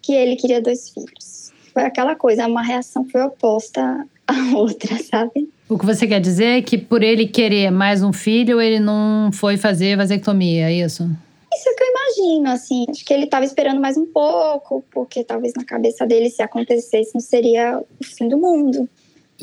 que 0.00 0.12
ele 0.12 0.36
queria 0.36 0.60
dois 0.60 0.90
filhos. 0.90 1.52
Foi 1.72 1.84
aquela 1.84 2.14
coisa, 2.14 2.46
uma 2.46 2.62
reação 2.62 3.04
foi 3.04 3.22
oposta 3.22 4.06
à 4.26 4.34
outra, 4.56 4.96
sabe? 4.98 5.48
O 5.68 5.78
que 5.78 5.86
você 5.86 6.06
quer 6.06 6.20
dizer 6.20 6.58
é 6.58 6.62
que 6.62 6.76
por 6.76 7.02
ele 7.02 7.26
querer 7.26 7.70
mais 7.70 8.02
um 8.02 8.12
filho, 8.12 8.60
ele 8.60 8.78
não 8.78 9.30
foi 9.32 9.56
fazer 9.56 9.96
vasectomia, 9.96 10.68
é 10.68 10.74
isso? 10.74 11.08
Isso 11.54 11.68
é 11.68 11.72
o 11.72 11.76
que 11.76 11.82
eu 11.82 11.88
imagino, 11.88 12.50
assim. 12.50 12.86
Acho 12.88 13.04
que 13.04 13.12
ele 13.12 13.24
estava 13.24 13.44
esperando 13.44 13.80
mais 13.80 13.96
um 13.96 14.06
pouco, 14.06 14.84
porque 14.90 15.22
talvez 15.22 15.52
na 15.54 15.64
cabeça 15.64 16.06
dele, 16.06 16.30
se 16.30 16.42
acontecesse, 16.42 17.14
não 17.14 17.20
seria 17.20 17.78
o 17.78 18.04
fim 18.04 18.28
do 18.28 18.38
mundo. 18.38 18.88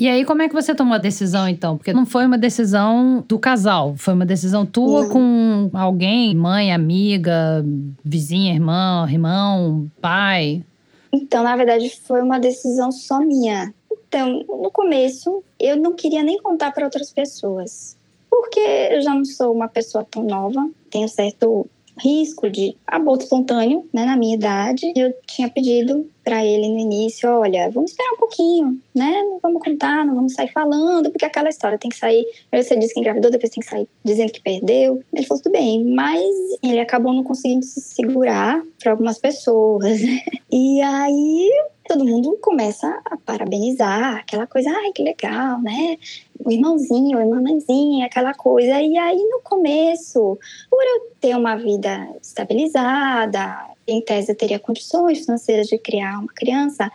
E 0.00 0.08
aí, 0.08 0.24
como 0.24 0.40
é 0.40 0.48
que 0.48 0.54
você 0.54 0.74
tomou 0.74 0.94
a 0.94 0.98
decisão, 0.98 1.46
então? 1.46 1.76
Porque 1.76 1.92
não 1.92 2.06
foi 2.06 2.24
uma 2.24 2.38
decisão 2.38 3.22
do 3.28 3.38
casal, 3.38 3.94
foi 3.98 4.14
uma 4.14 4.24
decisão 4.24 4.64
tua 4.64 5.02
não. 5.02 5.10
com 5.10 5.70
alguém, 5.74 6.34
mãe, 6.34 6.72
amiga, 6.72 7.62
vizinha, 8.02 8.54
irmã, 8.54 9.06
irmão, 9.06 9.90
pai? 10.00 10.64
Então, 11.12 11.42
na 11.42 11.54
verdade, 11.54 11.90
foi 12.06 12.22
uma 12.22 12.38
decisão 12.38 12.90
só 12.90 13.20
minha. 13.20 13.74
Então, 14.08 14.42
no 14.48 14.70
começo, 14.70 15.44
eu 15.58 15.76
não 15.76 15.92
queria 15.92 16.22
nem 16.22 16.40
contar 16.40 16.72
para 16.72 16.84
outras 16.84 17.12
pessoas, 17.12 17.94
porque 18.30 18.58
eu 18.58 19.02
já 19.02 19.14
não 19.14 19.24
sou 19.24 19.52
uma 19.52 19.68
pessoa 19.68 20.06
tão 20.08 20.24
nova, 20.24 20.66
tenho 20.90 21.08
certo 21.08 21.68
risco 22.00 22.50
de 22.50 22.76
aborto 22.86 23.24
espontâneo, 23.24 23.88
né, 23.92 24.04
na 24.04 24.16
minha 24.16 24.34
idade. 24.34 24.92
Eu 24.96 25.12
tinha 25.26 25.48
pedido 25.48 26.08
para 26.24 26.44
ele 26.44 26.68
no 26.68 26.78
início, 26.78 27.28
olha, 27.28 27.70
vamos 27.70 27.90
esperar 27.90 28.12
um 28.12 28.18
pouquinho, 28.18 28.80
né? 28.94 29.22
Não 29.22 29.38
vamos 29.42 29.62
contar, 29.62 30.04
não 30.04 30.14
vamos 30.14 30.34
sair 30.34 30.48
falando, 30.52 31.10
porque 31.10 31.24
aquela 31.24 31.48
história 31.48 31.78
tem 31.78 31.90
que 31.90 31.96
sair. 31.96 32.24
Você 32.52 32.76
disse 32.76 32.94
que 32.94 33.00
engravidou, 33.00 33.30
depois 33.30 33.50
tem 33.50 33.62
que 33.62 33.68
sair 33.68 33.88
dizendo 34.04 34.32
que 34.32 34.42
perdeu. 34.42 35.02
Ele 35.12 35.26
falou 35.26 35.42
tudo 35.42 35.52
bem, 35.52 35.84
mas 35.84 36.24
ele 36.62 36.80
acabou 36.80 37.12
não 37.12 37.24
conseguindo 37.24 37.64
se 37.64 37.80
segurar 37.80 38.62
para 38.78 38.92
algumas 38.92 39.18
pessoas. 39.18 40.00
E 40.52 40.82
aí 40.82 41.48
todo 41.86 42.04
mundo 42.04 42.38
começa 42.40 42.86
a 43.04 43.16
parabenizar, 43.16 44.16
aquela 44.16 44.46
coisa, 44.46 44.70
ai, 44.70 44.92
que 44.92 45.02
legal, 45.02 45.60
né? 45.60 45.96
O 46.44 46.50
irmãozinho, 46.50 47.18
a 47.18 47.24
irmãzinha, 47.24 48.06
aquela 48.06 48.32
coisa. 48.32 48.80
E 48.80 48.96
aí, 48.96 49.16
no 49.16 49.40
começo, 49.42 50.38
por 50.70 50.82
eu 50.82 51.10
ter 51.20 51.36
uma 51.36 51.56
vida 51.56 52.08
estabilizada, 52.22 53.70
em 53.92 54.00
tese 54.00 54.32
eu 54.32 54.36
teria 54.36 54.58
condições 54.58 55.24
financeiras 55.24 55.66
de 55.66 55.78
criar 55.78 56.18
uma 56.18 56.32
criança, 56.32 56.90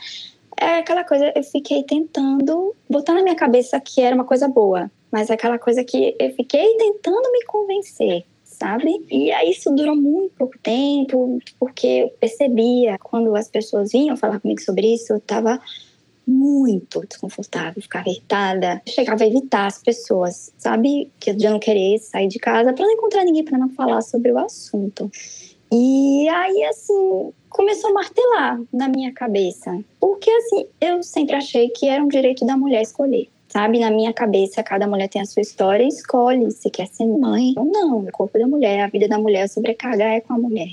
é 0.59 0.77
aquela 0.77 1.03
coisa, 1.03 1.31
eu 1.35 1.43
fiquei 1.43 1.83
tentando 1.83 2.73
botar 2.89 3.13
na 3.13 3.23
minha 3.23 3.35
cabeça 3.35 3.79
que 3.79 4.01
era 4.01 4.15
uma 4.15 4.25
coisa 4.25 4.47
boa, 4.47 4.89
mas 5.11 5.29
é 5.29 5.33
aquela 5.33 5.59
coisa 5.59 5.83
que 5.83 6.15
eu 6.19 6.31
fiquei 6.33 6.75
tentando 6.77 7.31
me 7.31 7.43
convencer 7.45 8.25
sabe? 8.55 9.05
E 9.11 9.31
aí 9.31 9.51
isso 9.51 9.69
durou 9.71 9.95
muito 9.95 10.33
pouco 10.37 10.57
tempo, 10.59 11.39
porque 11.59 11.87
eu 11.87 12.09
percebia 12.19 12.97
quando 12.99 13.35
as 13.35 13.49
pessoas 13.49 13.91
vinham 13.91 14.17
falar 14.17 14.39
comigo 14.39 14.61
sobre 14.61 14.93
isso, 14.93 15.13
eu 15.13 15.19
tava 15.19 15.59
muito 16.27 17.05
desconfortável, 17.07 17.81
ficava 17.81 18.09
irritada, 18.09 18.81
chegava 18.87 19.23
a 19.23 19.27
evitar 19.27 19.67
as 19.67 19.77
pessoas, 19.81 20.51
sabe? 20.57 21.11
Que 21.19 21.31
eu 21.31 21.39
já 21.39 21.51
não 21.51 21.59
querer 21.59 21.99
sair 21.99 22.27
de 22.27 22.39
casa 22.39 22.73
para 22.73 22.83
não 22.83 22.93
encontrar 22.93 23.23
ninguém 23.23 23.43
para 23.43 23.57
não 23.57 23.69
falar 23.69 24.01
sobre 24.01 24.31
o 24.31 24.39
assunto. 24.39 25.11
E 25.77 26.29
aí, 26.29 26.63
assim, 26.63 27.33
começou 27.49 27.89
a 27.89 27.93
martelar 27.93 28.61
na 28.71 28.87
minha 28.87 29.11
cabeça. 29.11 29.77
Porque, 29.99 30.31
assim, 30.31 30.65
eu 30.79 31.03
sempre 31.03 31.35
achei 31.35 31.69
que 31.69 31.87
era 31.89 32.01
um 32.01 32.07
direito 32.07 32.45
da 32.45 32.55
mulher 32.55 32.81
escolher 32.81 33.27
sabe? 33.47 33.79
Na 33.79 33.89
minha 33.89 34.11
cabeça, 34.11 34.61
cada 34.61 34.85
mulher 34.85 35.07
tem 35.07 35.21
a 35.21 35.25
sua 35.25 35.41
história 35.41 35.81
e 35.85 35.87
escolhe 35.87 36.51
se 36.51 36.69
quer 36.69 36.87
ser 36.87 37.05
mãe 37.05 37.53
ou 37.55 37.63
não. 37.63 37.99
O 37.99 38.11
corpo 38.11 38.37
da 38.37 38.45
mulher, 38.45 38.81
a 38.81 38.87
vida 38.87 39.07
da 39.07 39.17
mulher, 39.17 39.47
sobrecarga 39.47 40.03
é 40.03 40.19
com 40.19 40.33
a 40.33 40.37
mulher. 40.37 40.67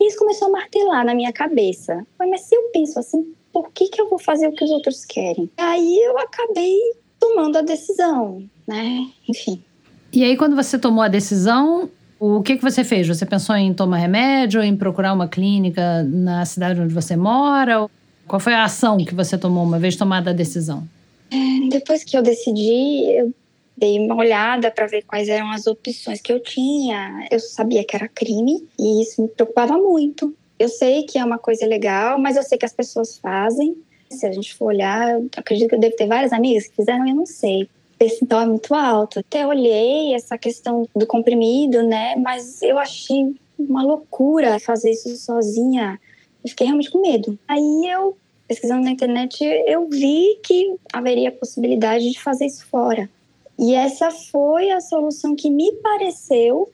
E 0.00 0.08
isso 0.08 0.16
começou 0.16 0.48
a 0.48 0.52
martelar 0.52 1.04
na 1.04 1.14
minha 1.14 1.34
cabeça. 1.34 2.06
Mas 2.18 2.40
se 2.42 2.54
eu 2.54 2.70
penso 2.72 2.98
assim, 2.98 3.34
por 3.52 3.70
que, 3.72 3.88
que 3.88 4.00
eu 4.00 4.08
vou 4.08 4.18
fazer 4.18 4.48
o 4.48 4.52
que 4.52 4.64
os 4.64 4.70
outros 4.70 5.04
querem? 5.04 5.50
Aí 5.58 5.98
eu 5.98 6.16
acabei 6.18 6.78
tomando 7.20 7.58
a 7.58 7.62
decisão, 7.62 8.42
né? 8.66 9.06
Enfim. 9.28 9.62
E 10.10 10.24
aí, 10.24 10.34
quando 10.34 10.56
você 10.56 10.78
tomou 10.78 11.02
a 11.02 11.08
decisão, 11.08 11.90
o 12.20 12.42
que, 12.42 12.56
que 12.56 12.62
você 12.62 12.82
fez? 12.82 13.06
Você 13.06 13.24
pensou 13.24 13.54
em 13.56 13.72
tomar 13.72 13.98
remédio, 13.98 14.62
em 14.62 14.76
procurar 14.76 15.12
uma 15.12 15.28
clínica 15.28 16.02
na 16.02 16.44
cidade 16.44 16.80
onde 16.80 16.92
você 16.92 17.16
mora? 17.16 17.88
Qual 18.26 18.40
foi 18.40 18.54
a 18.54 18.64
ação 18.64 18.98
que 19.04 19.14
você 19.14 19.38
tomou 19.38 19.64
uma 19.64 19.78
vez 19.78 19.96
tomada 19.96 20.30
a 20.30 20.34
decisão? 20.34 20.82
É, 21.30 21.68
depois 21.68 22.04
que 22.04 22.16
eu 22.16 22.22
decidi, 22.22 23.04
eu 23.10 23.32
dei 23.76 23.98
uma 23.98 24.16
olhada 24.16 24.70
para 24.70 24.86
ver 24.86 25.02
quais 25.02 25.28
eram 25.28 25.50
as 25.50 25.66
opções 25.66 26.20
que 26.20 26.32
eu 26.32 26.40
tinha. 26.40 27.26
Eu 27.30 27.38
sabia 27.38 27.84
que 27.84 27.94
era 27.94 28.08
crime 28.08 28.66
e 28.78 29.02
isso 29.02 29.22
me 29.22 29.28
preocupava 29.28 29.78
muito. 29.78 30.34
Eu 30.58 30.68
sei 30.68 31.04
que 31.04 31.18
é 31.18 31.24
uma 31.24 31.38
coisa 31.38 31.64
legal, 31.66 32.18
mas 32.18 32.36
eu 32.36 32.42
sei 32.42 32.58
que 32.58 32.66
as 32.66 32.72
pessoas 32.72 33.18
fazem. 33.18 33.76
Se 34.10 34.26
a 34.26 34.32
gente 34.32 34.54
for 34.54 34.66
olhar, 34.66 35.20
acredito 35.36 35.68
que 35.68 35.74
eu 35.76 35.80
devo 35.80 35.94
ter 35.94 36.06
várias 36.06 36.32
amigas 36.32 36.66
que 36.66 36.76
fizeram 36.76 37.06
eu 37.06 37.14
não 37.14 37.26
sei. 37.26 37.68
Percentual 37.98 38.42
é 38.42 38.46
muito 38.46 38.74
alto. 38.74 39.18
Até 39.18 39.46
olhei 39.46 40.14
essa 40.14 40.38
questão 40.38 40.88
do 40.94 41.06
comprimido, 41.06 41.82
né? 41.82 42.14
Mas 42.16 42.62
eu 42.62 42.78
achei 42.78 43.34
uma 43.58 43.82
loucura 43.82 44.60
fazer 44.60 44.92
isso 44.92 45.14
sozinha. 45.16 46.00
Eu 46.42 46.50
fiquei 46.50 46.66
realmente 46.66 46.90
com 46.90 47.00
medo. 47.00 47.38
Aí 47.48 47.86
eu, 47.90 48.16
pesquisando 48.46 48.84
na 48.84 48.90
internet, 48.90 49.44
eu 49.66 49.88
vi 49.88 50.38
que 50.42 50.76
haveria 50.92 51.30
a 51.30 51.32
possibilidade 51.32 52.10
de 52.10 52.20
fazer 52.20 52.46
isso 52.46 52.64
fora. 52.66 53.10
E 53.58 53.74
essa 53.74 54.10
foi 54.10 54.70
a 54.70 54.80
solução 54.80 55.34
que 55.34 55.50
me 55.50 55.72
pareceu 55.82 56.70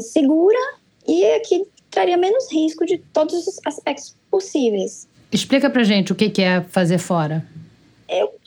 segura 0.00 0.58
e 1.06 1.38
que 1.40 1.66
traria 1.90 2.16
menos 2.16 2.50
risco 2.50 2.86
de 2.86 2.98
todos 3.12 3.46
os 3.46 3.60
aspectos 3.66 4.16
possíveis. 4.30 5.06
Explica 5.30 5.68
pra 5.68 5.84
gente 5.84 6.12
o 6.12 6.14
que 6.14 6.40
é 6.40 6.62
fazer 6.62 6.98
fora 6.98 7.44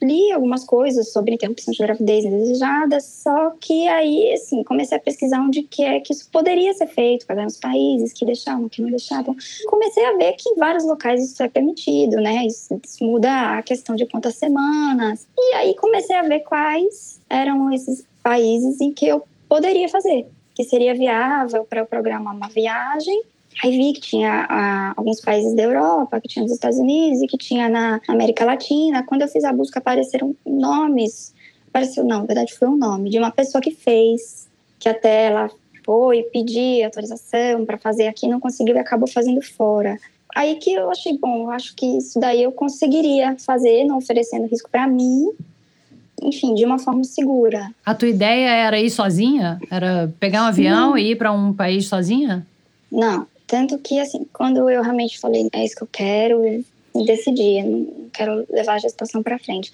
li 0.02 0.32
algumas 0.32 0.64
coisas 0.64 1.12
sobre 1.12 1.34
interrupção 1.34 1.72
de 1.72 1.78
gravidez 1.78 2.26
indesejada, 2.26 3.00
só 3.00 3.52
que 3.60 3.88
aí, 3.88 4.34
assim, 4.34 4.64
comecei 4.64 4.98
a 4.98 5.02
pesquisar 5.02 5.42
onde 5.42 5.64
que 5.64 5.84
é 5.84 6.00
que 6.00 6.14
isso 6.14 6.30
poderia 6.32 6.74
ser 6.74 6.88
feito, 6.88 7.26
quais 7.26 7.38
eram 7.38 7.48
os 7.48 7.58
países 7.58 8.14
que 8.14 8.26
deixavam, 8.26 8.70
que 8.70 8.82
não 8.82 8.90
deixavam. 8.90 9.36
Comecei 9.68 10.06
a 10.06 10.14
ver 10.14 10.34
que 10.34 10.50
em 10.50 10.56
vários 10.56 10.86
locais 10.86 11.24
isso 11.24 11.42
é 11.42 11.48
permitido, 11.48 12.18
né? 12.18 12.46
Isso, 12.46 12.80
isso 12.84 13.04
muda 13.04 13.58
a 13.58 13.62
questão 13.64 13.96
de 13.96 14.06
quantas 14.06 14.36
semanas. 14.36 15.28
E 15.38 15.56
aí 15.56 15.76
comecei 15.76 16.16
a 16.16 16.24
ver 16.24 16.42
quais 16.42 17.20
eram 17.30 17.72
esses 17.72 18.06
países 18.22 18.80
em 18.82 18.92
que 18.92 19.08
eu 19.08 19.24
poderia 19.48 19.88
fazer, 19.90 20.28
que 20.54 20.64
seria 20.64 20.94
viável 20.94 21.66
para 21.66 21.82
eu 21.82 21.86
programar 21.86 22.36
uma 22.36 22.50
viagem 22.50 23.22
Aí 23.64 23.72
vi 23.72 23.94
que 23.94 24.02
tinha 24.02 24.46
a, 24.50 24.94
alguns 24.96 25.20
países 25.20 25.56
da 25.56 25.64
Europa, 25.64 26.22
que 26.22 26.28
tinha 26.28 26.44
nos 26.44 26.52
Estados 26.52 26.78
Unidos 26.78 27.22
e 27.22 27.28
que 27.28 27.38
tinha 27.38 27.68
na 27.68 28.00
América 28.08 28.46
Latina. 28.46 29.04
Quando 29.04 29.24
eu 29.24 29.28
fiz 29.28 29.44
a 29.44 29.54
busca, 29.54 29.80
apareceram 29.80 30.36
nomes. 30.46 31.34
Apareceu, 31.70 32.04
não, 32.04 32.22
na 32.22 32.26
verdade 32.26 32.54
foi 32.54 32.68
um 32.68 32.78
nome 32.78 33.10
de 33.10 33.18
uma 33.18 33.32
pessoa 33.32 33.62
que 33.62 33.72
fez, 33.72 34.48
que 34.80 34.88
até 34.88 35.26
ela 35.26 35.50
foi 35.84 36.24
pedir 36.24 36.84
autorização 36.84 37.66
para 37.66 37.78
fazer 37.78 38.08
aqui, 38.08 38.28
não 38.28 38.40
conseguiu 38.40 38.76
e 38.76 38.80
acabou 38.80 39.08
fazendo 39.08 39.42
fora. 39.42 39.98
Aí 40.36 40.56
que 40.56 40.74
eu 40.74 40.92
achei 40.92 41.18
bom, 41.18 41.44
eu 41.44 41.52
acho 41.52 41.74
que 41.76 41.86
isso 41.98 42.20
daí 42.20 42.44
eu 42.44 42.52
conseguiria 42.52 43.36
fazer, 43.40 43.86
não 43.86 43.98
oferecendo 43.98 44.48
risco 44.48 44.70
para 44.70 44.86
mim, 44.86 45.32
enfim, 46.22 46.54
de 46.54 46.66
uma 46.66 46.78
forma 46.78 47.04
segura. 47.04 47.72
A 47.86 47.96
tua 47.96 48.10
ideia 48.10 48.50
era 48.50 48.80
ir 48.80 48.90
sozinha? 48.90 49.60
Era 49.72 50.14
pegar 50.20 50.44
um 50.44 50.48
avião 50.48 50.94
Sim. 50.94 51.00
e 51.00 51.12
ir 51.12 51.16
para 51.16 51.32
um 51.32 51.54
país 51.54 51.88
sozinha? 51.88 52.46
Não, 52.92 53.26
tanto 53.48 53.80
que, 53.80 54.00
assim, 54.00 54.28
quando 54.34 54.70
eu 54.70 54.82
realmente 54.82 55.20
falei, 55.20 55.48
é 55.54 55.64
isso 55.64 55.76
que 55.76 55.84
eu 55.84 55.90
quero, 55.92 56.42
me 56.94 57.06
decidi, 57.06 57.64
não 57.64 58.10
quero 58.14 58.46
levar 58.50 58.74
a 58.74 58.80
gestação 58.80 59.24
para 59.24 59.40
frente. 59.40 59.72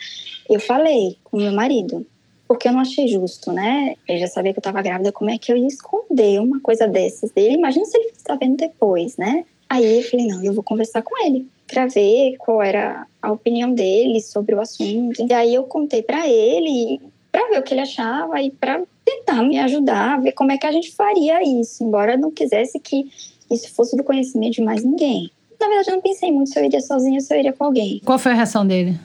Eu 0.49 0.59
falei 0.59 1.17
com 1.23 1.38
meu 1.38 1.51
marido, 1.51 2.05
porque 2.47 2.67
eu 2.67 2.73
não 2.73 2.81
achei 2.81 3.07
justo, 3.07 3.51
né? 3.51 3.95
Ele 4.07 4.19
já 4.19 4.27
sabia 4.27 4.53
que 4.53 4.59
eu 4.59 4.62
estava 4.62 4.81
grávida, 4.81 5.12
como 5.12 5.31
é 5.31 5.38
que 5.38 5.51
eu 5.51 5.57
ia 5.57 5.67
esconder 5.67 6.39
uma 6.39 6.59
coisa 6.59 6.88
dessas 6.88 7.31
dele? 7.31 7.55
Imagina 7.55 7.86
se 7.86 7.97
ele 7.97 8.09
está 8.15 8.36
vendo 8.36 8.57
depois, 8.57 9.17
né? 9.17 9.43
Aí 9.69 9.97
eu 9.97 10.03
falei, 10.03 10.27
não, 10.27 10.43
eu 10.43 10.53
vou 10.53 10.63
conversar 10.63 11.01
com 11.01 11.25
ele 11.25 11.47
para 11.67 11.88
ver 11.88 12.36
qual 12.38 12.62
era 12.62 13.07
a 13.19 13.31
opinião 13.31 13.73
dele 13.73 14.21
sobre 14.21 14.53
o 14.53 14.62
assunto. 14.62 15.25
E 15.27 15.33
aí 15.33 15.55
eu 15.55 15.63
contei 15.63 16.03
para 16.03 16.27
ele 16.27 17.01
para 17.31 17.49
ver 17.49 17.59
o 17.59 17.63
que 17.63 17.73
ele 17.73 17.81
achava 17.81 18.39
e 18.39 18.51
para 18.51 18.83
tentar 19.03 19.41
me 19.41 19.57
ajudar, 19.57 20.21
ver 20.21 20.33
como 20.33 20.51
é 20.51 20.57
que 20.57 20.67
a 20.67 20.71
gente 20.71 20.91
faria 20.91 21.41
isso, 21.41 21.83
embora 21.83 22.13
eu 22.13 22.19
não 22.19 22.29
quisesse 22.29 22.79
que 22.79 23.09
isso 23.49 23.73
fosse 23.73 23.95
do 23.95 24.03
conhecimento 24.03 24.53
de 24.53 24.62
mais 24.62 24.84
ninguém. 24.84 25.32
Na 25.60 25.67
verdade, 25.67 25.91
eu 25.91 25.95
não 25.95 26.01
pensei 26.01 26.32
muito 26.32 26.49
se 26.49 26.60
eu 26.60 26.65
iria 26.65 26.82
sozinha 26.82 27.15
ou 27.15 27.21
se 27.21 27.34
eu 27.34 27.39
iria 27.39 27.53
com 27.53 27.63
alguém. 27.63 28.01
Qual 28.03 28.19
foi 28.19 28.34
a 28.34 28.36
reação 28.36 28.65
dele? 28.65 28.99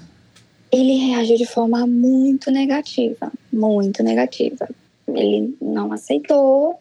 Ele 0.73 0.95
reagiu 0.97 1.37
de 1.37 1.47
forma 1.47 1.87
muito 1.87 2.51
negativa, 2.51 3.33
muito 3.53 4.03
negativa. 4.03 4.69
Ele 5.07 5.57
não 5.61 5.93
aceitou. 5.93 6.75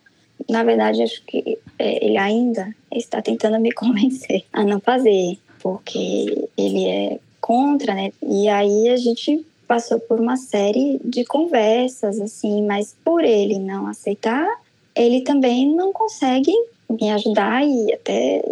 Na 0.50 0.64
verdade, 0.64 1.04
acho 1.04 1.24
que 1.26 1.58
é, 1.80 2.06
ele 2.06 2.18
ainda 2.18 2.76
está 2.92 3.22
tentando 3.22 3.60
me 3.60 3.72
convencer 3.74 4.44
a 4.52 4.64
não 4.64 4.80
fazer, 4.80 5.38
porque 5.62 6.50
ele 6.58 6.86
é 6.86 7.20
contra, 7.40 7.94
né? 7.94 8.12
E 8.22 8.50
aí 8.50 8.90
a 8.90 8.98
gente 8.98 9.46
passou 9.68 10.00
por 10.00 10.20
uma 10.20 10.38
série 10.38 11.00
de 11.04 11.26
conversas, 11.26 12.20
assim, 12.20 12.66
mas 12.66 12.96
por 13.04 13.24
ele 13.24 13.60
não 13.60 13.88
aceitar, 13.88 14.48
ele 14.96 15.22
também 15.22 15.74
não 15.76 15.92
consegue 15.92 16.52
me 16.90 17.12
ajudar 17.12 17.66
e 17.66 17.94
até 17.94 18.44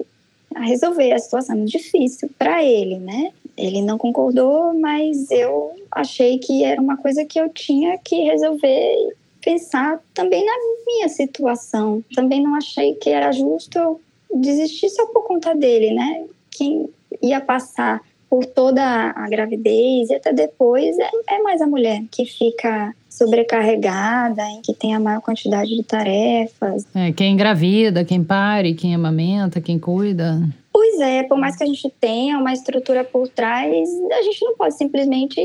a 0.53 0.61
resolver 0.61 1.11
a 1.11 1.19
situação 1.19 1.57
muito 1.57 1.71
difícil 1.71 2.29
para 2.37 2.63
ele, 2.63 2.97
né? 2.97 3.31
Ele 3.57 3.81
não 3.81 3.97
concordou, 3.97 4.73
mas 4.73 5.29
eu 5.31 5.73
achei 5.91 6.37
que 6.39 6.63
era 6.63 6.81
uma 6.81 6.97
coisa 6.97 7.25
que 7.25 7.39
eu 7.39 7.49
tinha 7.49 7.97
que 7.97 8.15
resolver 8.23 9.15
pensar 9.41 10.01
também 10.13 10.43
na 10.45 10.53
minha 10.85 11.09
situação. 11.09 12.03
Também 12.13 12.41
não 12.41 12.55
achei 12.55 12.95
que 12.95 13.09
era 13.09 13.31
justo 13.31 13.77
eu 13.77 14.01
desistir 14.33 14.89
só 14.89 15.05
por 15.07 15.23
conta 15.23 15.53
dele, 15.53 15.93
né? 15.93 16.25
Quem 16.51 16.89
ia 17.21 17.39
passar 17.39 18.01
por 18.29 18.45
toda 18.45 18.83
a 18.83 19.29
gravidez 19.29 20.09
e 20.09 20.15
até 20.15 20.33
depois 20.33 20.97
é, 20.97 21.09
é 21.29 21.41
mais 21.41 21.61
a 21.61 21.67
mulher 21.67 22.03
que 22.11 22.25
fica 22.25 22.93
sobrecarregada, 23.09 24.43
em 24.43 24.61
que 24.61 24.73
tem 24.73 24.93
a 24.93 24.99
maior 24.99 25.21
quantidade 25.21 25.73
de 25.73 25.83
tarefas. 25.83 26.85
É, 26.93 27.11
quem 27.13 27.33
engravida, 27.33 28.03
quem 28.03 28.23
pare, 28.23 28.73
quem 28.73 28.93
amamenta, 28.93 29.61
quem 29.61 29.79
cuida. 29.79 30.41
Pois 30.73 30.99
é, 30.99 31.23
por 31.23 31.37
mais 31.37 31.55
que 31.55 31.63
a 31.63 31.67
gente 31.67 31.89
tenha 32.01 32.37
uma 32.37 32.51
estrutura 32.51 33.03
por 33.03 33.29
trás, 33.29 33.87
a 34.11 34.21
gente 34.21 34.43
não 34.43 34.57
pode 34.57 34.75
simplesmente 34.75 35.39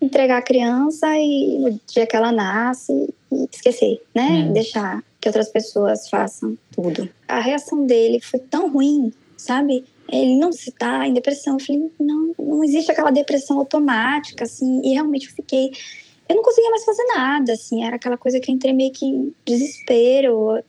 entregar 0.00 0.38
a 0.38 0.42
criança 0.42 1.06
e 1.18 1.58
no 1.58 1.80
dia 1.90 2.06
que 2.06 2.14
ela 2.14 2.30
nasce 2.30 2.92
e 3.32 3.48
esquecer, 3.50 4.02
né? 4.14 4.46
É. 4.48 4.52
Deixar 4.52 5.02
que 5.18 5.28
outras 5.28 5.48
pessoas 5.48 6.08
façam 6.10 6.58
tudo. 6.70 7.08
A 7.26 7.40
reação 7.40 7.86
dele 7.86 8.20
foi 8.20 8.38
tão 8.38 8.70
ruim, 8.70 9.10
sabe? 9.38 9.84
Ele 10.10 10.36
não 10.36 10.52
se 10.52 10.70
tá 10.72 11.06
em 11.06 11.14
depressão. 11.14 11.54
Eu 11.58 11.64
falei, 11.64 11.90
não, 11.98 12.34
não 12.38 12.64
existe 12.64 12.90
aquela 12.90 13.10
depressão 13.10 13.58
automática, 13.58 14.44
assim. 14.44 14.82
E 14.84 14.94
realmente 14.94 15.28
eu 15.28 15.32
fiquei 15.34 15.70
eu 16.28 16.36
não 16.36 16.42
conseguia 16.42 16.70
mais 16.70 16.84
fazer 16.84 17.04
nada, 17.14 17.52
assim, 17.52 17.84
era 17.84 17.96
aquela 17.96 18.16
coisa 18.16 18.40
que 18.40 18.50
eu 18.50 18.54
entrei 18.54 18.72
meio 18.72 18.92
que 18.92 19.32
desespero. 19.44 20.62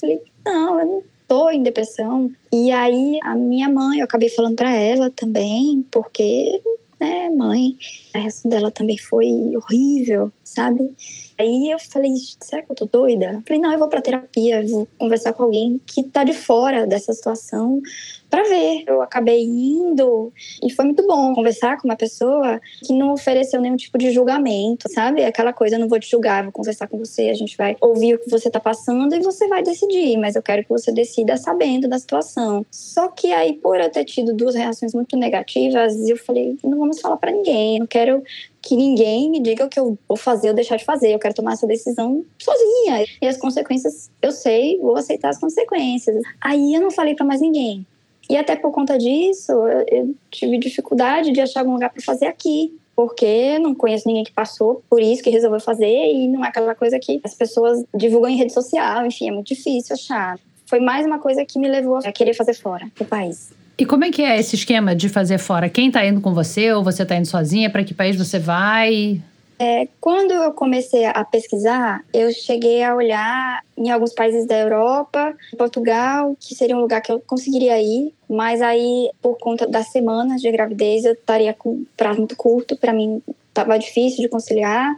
Falei, 0.00 0.20
não, 0.44 0.80
eu 0.80 0.86
não 0.86 1.02
tô 1.28 1.50
em 1.50 1.62
depressão. 1.62 2.30
E 2.52 2.70
aí 2.72 3.18
a 3.22 3.34
minha 3.34 3.68
mãe, 3.68 4.00
eu 4.00 4.04
acabei 4.04 4.28
falando 4.28 4.56
para 4.56 4.74
ela 4.74 5.10
também, 5.10 5.84
porque, 5.90 6.60
né, 6.98 7.30
mãe, 7.30 7.76
a 8.14 8.18
reação 8.18 8.50
dela 8.50 8.70
também 8.70 8.98
foi 8.98 9.28
horrível, 9.56 10.32
sabe? 10.46 10.94
Aí 11.38 11.70
eu 11.70 11.78
falei, 11.78 12.12
será 12.40 12.62
que 12.62 12.70
eu 12.70 12.76
tô 12.76 12.86
doida? 12.86 13.42
Falei, 13.46 13.60
não, 13.60 13.72
eu 13.72 13.78
vou 13.78 13.88
pra 13.88 14.00
terapia, 14.00 14.64
vou 14.66 14.88
conversar 14.96 15.32
com 15.32 15.42
alguém 15.42 15.80
que 15.84 16.04
tá 16.04 16.22
de 16.22 16.32
fora 16.32 16.86
dessa 16.86 17.12
situação 17.12 17.82
para 18.30 18.44
ver. 18.44 18.84
Eu 18.86 19.02
acabei 19.02 19.42
indo 19.42 20.32
e 20.62 20.70
foi 20.70 20.84
muito 20.84 21.06
bom 21.06 21.34
conversar 21.34 21.78
com 21.78 21.88
uma 21.88 21.96
pessoa 21.96 22.60
que 22.84 22.92
não 22.92 23.12
ofereceu 23.12 23.60
nenhum 23.60 23.76
tipo 23.76 23.98
de 23.98 24.10
julgamento, 24.12 24.90
sabe? 24.90 25.24
Aquela 25.24 25.52
coisa, 25.52 25.76
eu 25.76 25.80
não 25.80 25.88
vou 25.88 25.98
te 25.98 26.10
julgar, 26.10 26.44
vou 26.44 26.52
conversar 26.52 26.86
com 26.86 26.96
você, 26.96 27.28
a 27.28 27.34
gente 27.34 27.56
vai 27.56 27.76
ouvir 27.80 28.14
o 28.14 28.18
que 28.18 28.30
você 28.30 28.48
tá 28.48 28.60
passando 28.60 29.14
e 29.14 29.20
você 29.20 29.48
vai 29.48 29.62
decidir, 29.62 30.16
mas 30.16 30.36
eu 30.36 30.42
quero 30.42 30.62
que 30.62 30.68
você 30.68 30.92
decida 30.92 31.36
sabendo 31.36 31.88
da 31.88 31.98
situação. 31.98 32.64
Só 32.70 33.08
que 33.08 33.32
aí, 33.32 33.54
por 33.54 33.80
eu 33.80 33.90
ter 33.90 34.04
tido 34.04 34.32
duas 34.32 34.54
reações 34.54 34.94
muito 34.94 35.16
negativas, 35.16 35.96
eu 36.08 36.16
falei, 36.16 36.56
não 36.62 36.78
vamos 36.78 37.00
falar 37.00 37.16
para 37.16 37.32
ninguém, 37.32 37.80
não 37.80 37.86
quero 37.86 38.22
que 38.66 38.74
ninguém 38.74 39.30
me 39.30 39.40
diga 39.40 39.64
o 39.64 39.68
que 39.68 39.78
eu 39.78 39.96
vou 40.08 40.16
fazer 40.16 40.48
ou 40.48 40.54
deixar 40.54 40.76
de 40.76 40.84
fazer. 40.84 41.14
Eu 41.14 41.20
quero 41.20 41.32
tomar 41.34 41.52
essa 41.52 41.68
decisão 41.68 42.24
sozinha. 42.36 43.06
E 43.22 43.26
as 43.28 43.36
consequências, 43.36 44.10
eu 44.20 44.32
sei, 44.32 44.76
vou 44.78 44.96
aceitar 44.96 45.28
as 45.28 45.38
consequências. 45.38 46.20
Aí 46.40 46.74
eu 46.74 46.80
não 46.80 46.90
falei 46.90 47.14
para 47.14 47.24
mais 47.24 47.40
ninguém. 47.40 47.86
E 48.28 48.36
até 48.36 48.56
por 48.56 48.72
conta 48.72 48.98
disso, 48.98 49.52
eu 49.88 50.12
tive 50.32 50.58
dificuldade 50.58 51.30
de 51.30 51.40
achar 51.40 51.60
algum 51.60 51.74
lugar 51.74 51.90
para 51.90 52.02
fazer 52.02 52.26
aqui. 52.26 52.76
Porque 52.96 53.56
não 53.60 53.72
conheço 53.72 54.08
ninguém 54.08 54.24
que 54.24 54.32
passou 54.32 54.82
por 54.90 55.00
isso, 55.00 55.22
que 55.22 55.30
resolveu 55.30 55.60
fazer, 55.60 56.12
e 56.12 56.26
não 56.26 56.44
é 56.44 56.48
aquela 56.48 56.74
coisa 56.74 56.98
que 56.98 57.20
as 57.22 57.34
pessoas 57.34 57.84
divulgam 57.94 58.30
em 58.30 58.36
rede 58.36 58.54
social, 58.54 59.04
enfim, 59.04 59.28
é 59.28 59.30
muito 59.30 59.48
difícil 59.48 59.94
achar. 59.94 60.40
Foi 60.64 60.80
mais 60.80 61.04
uma 61.04 61.18
coisa 61.18 61.44
que 61.44 61.58
me 61.58 61.68
levou 61.68 61.98
a 61.98 62.10
querer 62.10 62.32
fazer 62.32 62.54
fora 62.54 62.90
do 62.98 63.04
país. 63.04 63.52
E 63.78 63.84
como 63.84 64.04
é 64.04 64.10
que 64.10 64.22
é 64.22 64.38
esse 64.38 64.56
esquema 64.56 64.94
de 64.94 65.08
fazer 65.08 65.38
fora? 65.38 65.68
Quem 65.68 65.88
está 65.88 66.04
indo 66.04 66.20
com 66.20 66.32
você 66.32 66.72
ou 66.72 66.82
você 66.82 67.02
está 67.02 67.16
indo 67.16 67.26
sozinha? 67.26 67.68
Para 67.68 67.84
que 67.84 67.92
país 67.92 68.16
você 68.16 68.38
vai? 68.38 69.20
É, 69.58 69.88
quando 70.00 70.32
eu 70.32 70.52
comecei 70.52 71.06
a 71.06 71.24
pesquisar, 71.24 72.02
eu 72.12 72.30
cheguei 72.30 72.82
a 72.82 72.94
olhar 72.94 73.62
em 73.76 73.90
alguns 73.90 74.12
países 74.12 74.46
da 74.46 74.56
Europa, 74.58 75.34
Portugal, 75.56 76.36
que 76.38 76.54
seria 76.54 76.76
um 76.76 76.80
lugar 76.80 77.00
que 77.00 77.10
eu 77.10 77.20
conseguiria 77.20 77.80
ir, 77.80 78.12
mas 78.28 78.60
aí, 78.60 79.10
por 79.22 79.38
conta 79.38 79.66
das 79.66 79.88
semanas 79.88 80.42
de 80.42 80.50
gravidez, 80.50 81.06
eu 81.06 81.14
estaria 81.14 81.54
com 81.54 81.84
prazo 81.96 82.18
muito 82.18 82.36
curto, 82.36 82.76
para 82.76 82.92
mim 82.92 83.22
estava 83.48 83.78
difícil 83.78 84.22
de 84.22 84.28
conciliar. 84.28 84.94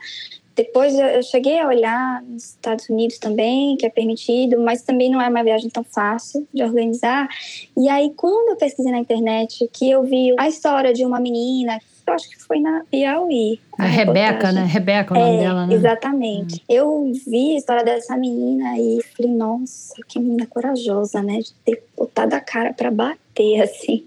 Depois 0.58 0.92
eu 0.92 1.22
cheguei 1.22 1.60
a 1.60 1.68
olhar 1.68 2.20
nos 2.24 2.50
Estados 2.50 2.88
Unidos 2.88 3.16
também, 3.18 3.76
que 3.76 3.86
é 3.86 3.88
permitido, 3.88 4.60
mas 4.60 4.82
também 4.82 5.08
não 5.08 5.22
é 5.22 5.28
uma 5.28 5.44
viagem 5.44 5.70
tão 5.70 5.84
fácil 5.84 6.48
de 6.52 6.64
organizar. 6.64 7.28
E 7.76 7.88
aí, 7.88 8.12
quando 8.16 8.50
eu 8.50 8.56
pesquisei 8.56 8.90
na 8.90 8.98
internet, 8.98 9.70
que 9.72 9.88
eu 9.88 10.02
vi 10.02 10.34
a 10.36 10.48
história 10.48 10.92
de 10.92 11.06
uma 11.06 11.20
menina 11.20 11.78
eu 12.08 12.14
acho 12.14 12.30
que 12.30 12.42
foi 12.42 12.58
na 12.58 12.82
Piauí. 12.90 13.60
A, 13.78 13.84
a 13.84 13.86
Rebeca, 13.86 14.50
né? 14.50 14.64
Rebeca 14.64 15.14
é 15.14 15.18
o 15.18 15.20
nome 15.20 15.36
é, 15.36 15.40
dela, 15.40 15.66
né? 15.66 15.74
Exatamente. 15.74 16.54
Hum. 16.56 16.64
Eu 16.66 17.12
vi 17.26 17.54
a 17.54 17.58
história 17.58 17.84
dessa 17.84 18.16
menina 18.16 18.78
e 18.78 18.98
falei, 19.14 19.30
nossa, 19.30 19.94
que 20.08 20.18
menina 20.18 20.46
corajosa, 20.46 21.22
né? 21.22 21.38
De 21.40 21.52
ter 21.66 21.84
botado 21.94 22.34
a 22.34 22.40
cara 22.40 22.72
para 22.72 22.90
bater, 22.90 23.60
assim. 23.60 24.04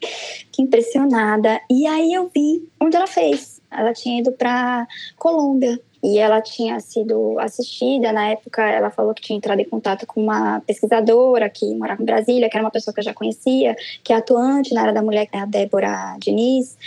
Que 0.52 0.64
impressionada. 0.64 1.62
E 1.70 1.86
aí 1.86 2.12
eu 2.12 2.30
vi 2.34 2.68
onde 2.80 2.96
ela 2.96 3.08
fez. 3.08 3.62
Ela 3.70 3.94
tinha 3.94 4.20
ido 4.20 4.32
para 4.32 4.88
Colômbia 5.16 5.80
e 6.04 6.18
ela 6.18 6.42
tinha 6.42 6.80
sido 6.80 7.40
assistida. 7.40 8.12
Na 8.12 8.30
época, 8.30 8.62
ela 8.64 8.90
falou 8.90 9.14
que 9.14 9.22
tinha 9.22 9.38
entrado 9.38 9.60
em 9.60 9.70
contato 9.70 10.06
com 10.06 10.22
uma 10.22 10.60
pesquisadora 10.62 11.50
que 11.50 11.74
morava 11.76 12.02
em 12.02 12.06
Brasília, 12.06 12.50
que 12.50 12.58
era 12.58 12.64
uma 12.64 12.72
pessoa 12.72 12.94
que 12.94 13.00
eu 13.00 13.04
já 13.04 13.14
conhecia, 13.14 13.76
que 14.04 14.12
é 14.12 14.16
atuante 14.16 14.74
na 14.74 14.82
área 14.82 14.94
da 14.94 15.02
mulher, 15.02 15.26
que 15.28 15.36
é 15.36 15.40
a 15.40 15.46
Débora 15.46 16.16
Diniz. 16.20 16.78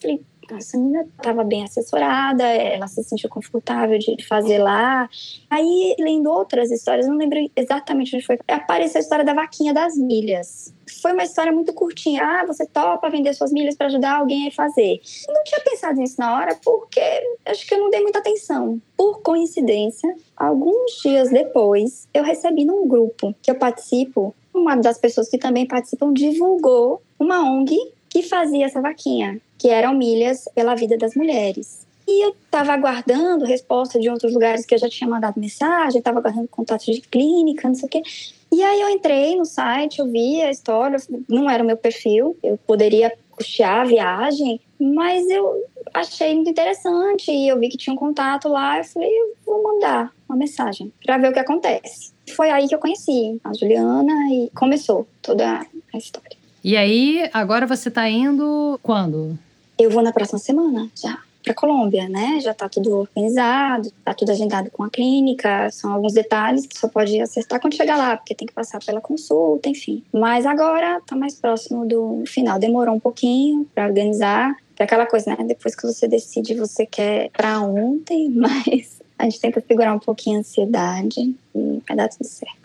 Falei, 0.00 0.20
essa 0.56 0.78
menina 0.78 1.06
estava 1.16 1.44
bem 1.44 1.64
assessorada, 1.64 2.44
ela 2.44 2.86
se 2.86 3.02
sentiu 3.02 3.28
confortável 3.28 3.98
de 3.98 4.24
fazer 4.26 4.58
lá. 4.58 5.08
Aí, 5.50 5.94
lendo 5.98 6.30
outras 6.30 6.70
histórias, 6.70 7.06
não 7.06 7.16
lembro 7.16 7.38
exatamente 7.54 8.14
onde 8.16 8.24
foi, 8.24 8.38
apareceu 8.48 8.98
a 8.98 9.02
história 9.02 9.24
da 9.24 9.34
vaquinha 9.34 9.74
das 9.74 9.96
milhas. 9.96 10.72
Foi 11.02 11.12
uma 11.12 11.24
história 11.24 11.52
muito 11.52 11.72
curtinha. 11.72 12.22
Ah, 12.22 12.46
você 12.46 12.66
topa 12.66 13.10
vender 13.10 13.34
suas 13.34 13.52
milhas 13.52 13.76
para 13.76 13.86
ajudar 13.86 14.16
alguém 14.16 14.48
a 14.48 14.50
fazer. 14.50 15.00
Não 15.28 15.44
tinha 15.44 15.60
pensado 15.60 15.98
nisso 15.98 16.16
na 16.18 16.34
hora 16.34 16.56
porque 16.64 17.00
acho 17.44 17.66
que 17.66 17.74
eu 17.74 17.78
não 17.78 17.90
dei 17.90 18.00
muita 18.00 18.18
atenção. 18.18 18.80
Por 18.96 19.20
coincidência, 19.20 20.14
alguns 20.36 21.00
dias 21.02 21.30
depois, 21.30 22.08
eu 22.12 22.24
recebi 22.24 22.64
num 22.64 22.88
grupo 22.88 23.34
que 23.42 23.50
eu 23.50 23.54
participo, 23.54 24.34
uma 24.52 24.76
das 24.76 24.98
pessoas 24.98 25.28
que 25.28 25.38
também 25.38 25.66
participam 25.66 26.12
divulgou 26.12 27.02
uma 27.18 27.42
ONG 27.42 27.76
que 28.08 28.22
fazia 28.22 28.64
essa 28.64 28.80
vaquinha 28.80 29.40
que 29.58 29.68
eram 29.68 29.92
milhas 29.92 30.48
pela 30.54 30.74
vida 30.74 30.96
das 30.96 31.14
mulheres. 31.14 31.86
E 32.06 32.24
eu 32.24 32.30
estava 32.30 32.72
aguardando 32.72 33.44
resposta 33.44 34.00
de 34.00 34.08
outros 34.08 34.32
lugares 34.32 34.64
que 34.64 34.74
eu 34.74 34.78
já 34.78 34.88
tinha 34.88 35.10
mandado 35.10 35.38
mensagem, 35.38 35.98
estava 35.98 36.20
aguardando 36.20 36.48
contatos 36.48 36.86
de 36.86 37.02
clínica, 37.02 37.68
não 37.68 37.74
sei 37.74 37.86
o 37.86 37.90
quê. 37.90 38.02
E 38.50 38.62
aí 38.62 38.80
eu 38.80 38.88
entrei 38.88 39.36
no 39.36 39.44
site, 39.44 39.98
eu 39.98 40.10
vi 40.10 40.40
a 40.40 40.50
história, 40.50 40.96
não 41.28 41.50
era 41.50 41.62
o 41.62 41.66
meu 41.66 41.76
perfil, 41.76 42.34
eu 42.42 42.58
poderia 42.66 43.12
custear 43.30 43.82
a 43.82 43.84
viagem, 43.84 44.58
mas 44.80 45.28
eu 45.28 45.62
achei 45.92 46.34
muito 46.34 46.50
interessante 46.50 47.30
e 47.30 47.48
eu 47.48 47.58
vi 47.58 47.68
que 47.68 47.76
tinha 47.76 47.92
um 47.92 47.98
contato 47.98 48.48
lá, 48.48 48.78
eu 48.78 48.84
falei, 48.84 49.10
eu 49.10 49.34
vou 49.44 49.62
mandar 49.62 50.10
uma 50.26 50.36
mensagem 50.36 50.90
para 51.04 51.18
ver 51.18 51.28
o 51.28 51.32
que 51.32 51.38
acontece. 51.38 52.12
Foi 52.34 52.50
aí 52.50 52.66
que 52.66 52.74
eu 52.74 52.78
conheci 52.78 53.38
a 53.44 53.52
Juliana 53.52 54.12
e 54.32 54.50
começou 54.54 55.06
toda 55.20 55.66
a 55.92 55.98
história. 55.98 56.36
E 56.64 56.76
aí, 56.76 57.28
agora 57.32 57.66
você 57.66 57.88
está 57.88 58.08
indo 58.08 58.78
quando? 58.82 59.38
Eu 59.78 59.90
vou 59.90 60.02
na 60.02 60.12
próxima 60.12 60.38
semana 60.38 60.90
já 60.94 61.18
para 61.48 61.54
Colômbia, 61.54 62.08
né? 62.08 62.40
Já 62.40 62.50
está 62.50 62.68
tudo 62.68 62.94
organizado, 62.94 63.88
está 63.88 64.12
tudo 64.12 64.30
agendado 64.32 64.70
com 64.70 64.82
a 64.84 64.90
clínica, 64.90 65.70
são 65.70 65.92
alguns 65.92 66.12
detalhes 66.12 66.66
que 66.66 66.76
só 66.76 66.88
pode 66.88 67.18
acertar 67.20 67.60
quando 67.60 67.74
chegar 67.74 67.96
lá, 67.96 68.16
porque 68.16 68.34
tem 68.34 68.46
que 68.46 68.52
passar 68.52 68.80
pela 68.84 69.00
consulta, 69.00 69.68
enfim. 69.68 70.02
Mas 70.12 70.44
agora 70.44 70.98
está 70.98 71.16
mais 71.16 71.34
próximo 71.34 71.86
do 71.86 72.22
final, 72.26 72.58
demorou 72.58 72.94
um 72.94 73.00
pouquinho 73.00 73.66
para 73.74 73.86
organizar, 73.86 74.54
é 74.78 74.84
aquela 74.84 75.06
coisa, 75.06 75.30
né? 75.30 75.44
Depois 75.46 75.74
que 75.74 75.86
você 75.86 76.06
decide, 76.06 76.54
você 76.54 76.84
quer 76.84 77.30
para 77.30 77.60
ontem, 77.60 78.28
mas 78.34 79.00
a 79.18 79.24
gente 79.24 79.40
tenta 79.40 79.62
segurar 79.66 79.94
um 79.94 79.98
pouquinho 79.98 80.36
a 80.36 80.40
ansiedade 80.40 81.34
e 81.54 81.82
vai 81.86 81.96
dar 81.96 82.08
tudo 82.08 82.24
certo. 82.24 82.58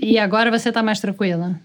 E 0.00 0.18
agora 0.18 0.50
você 0.50 0.68
está 0.68 0.82
mais 0.82 1.00
tranquila? 1.00 1.58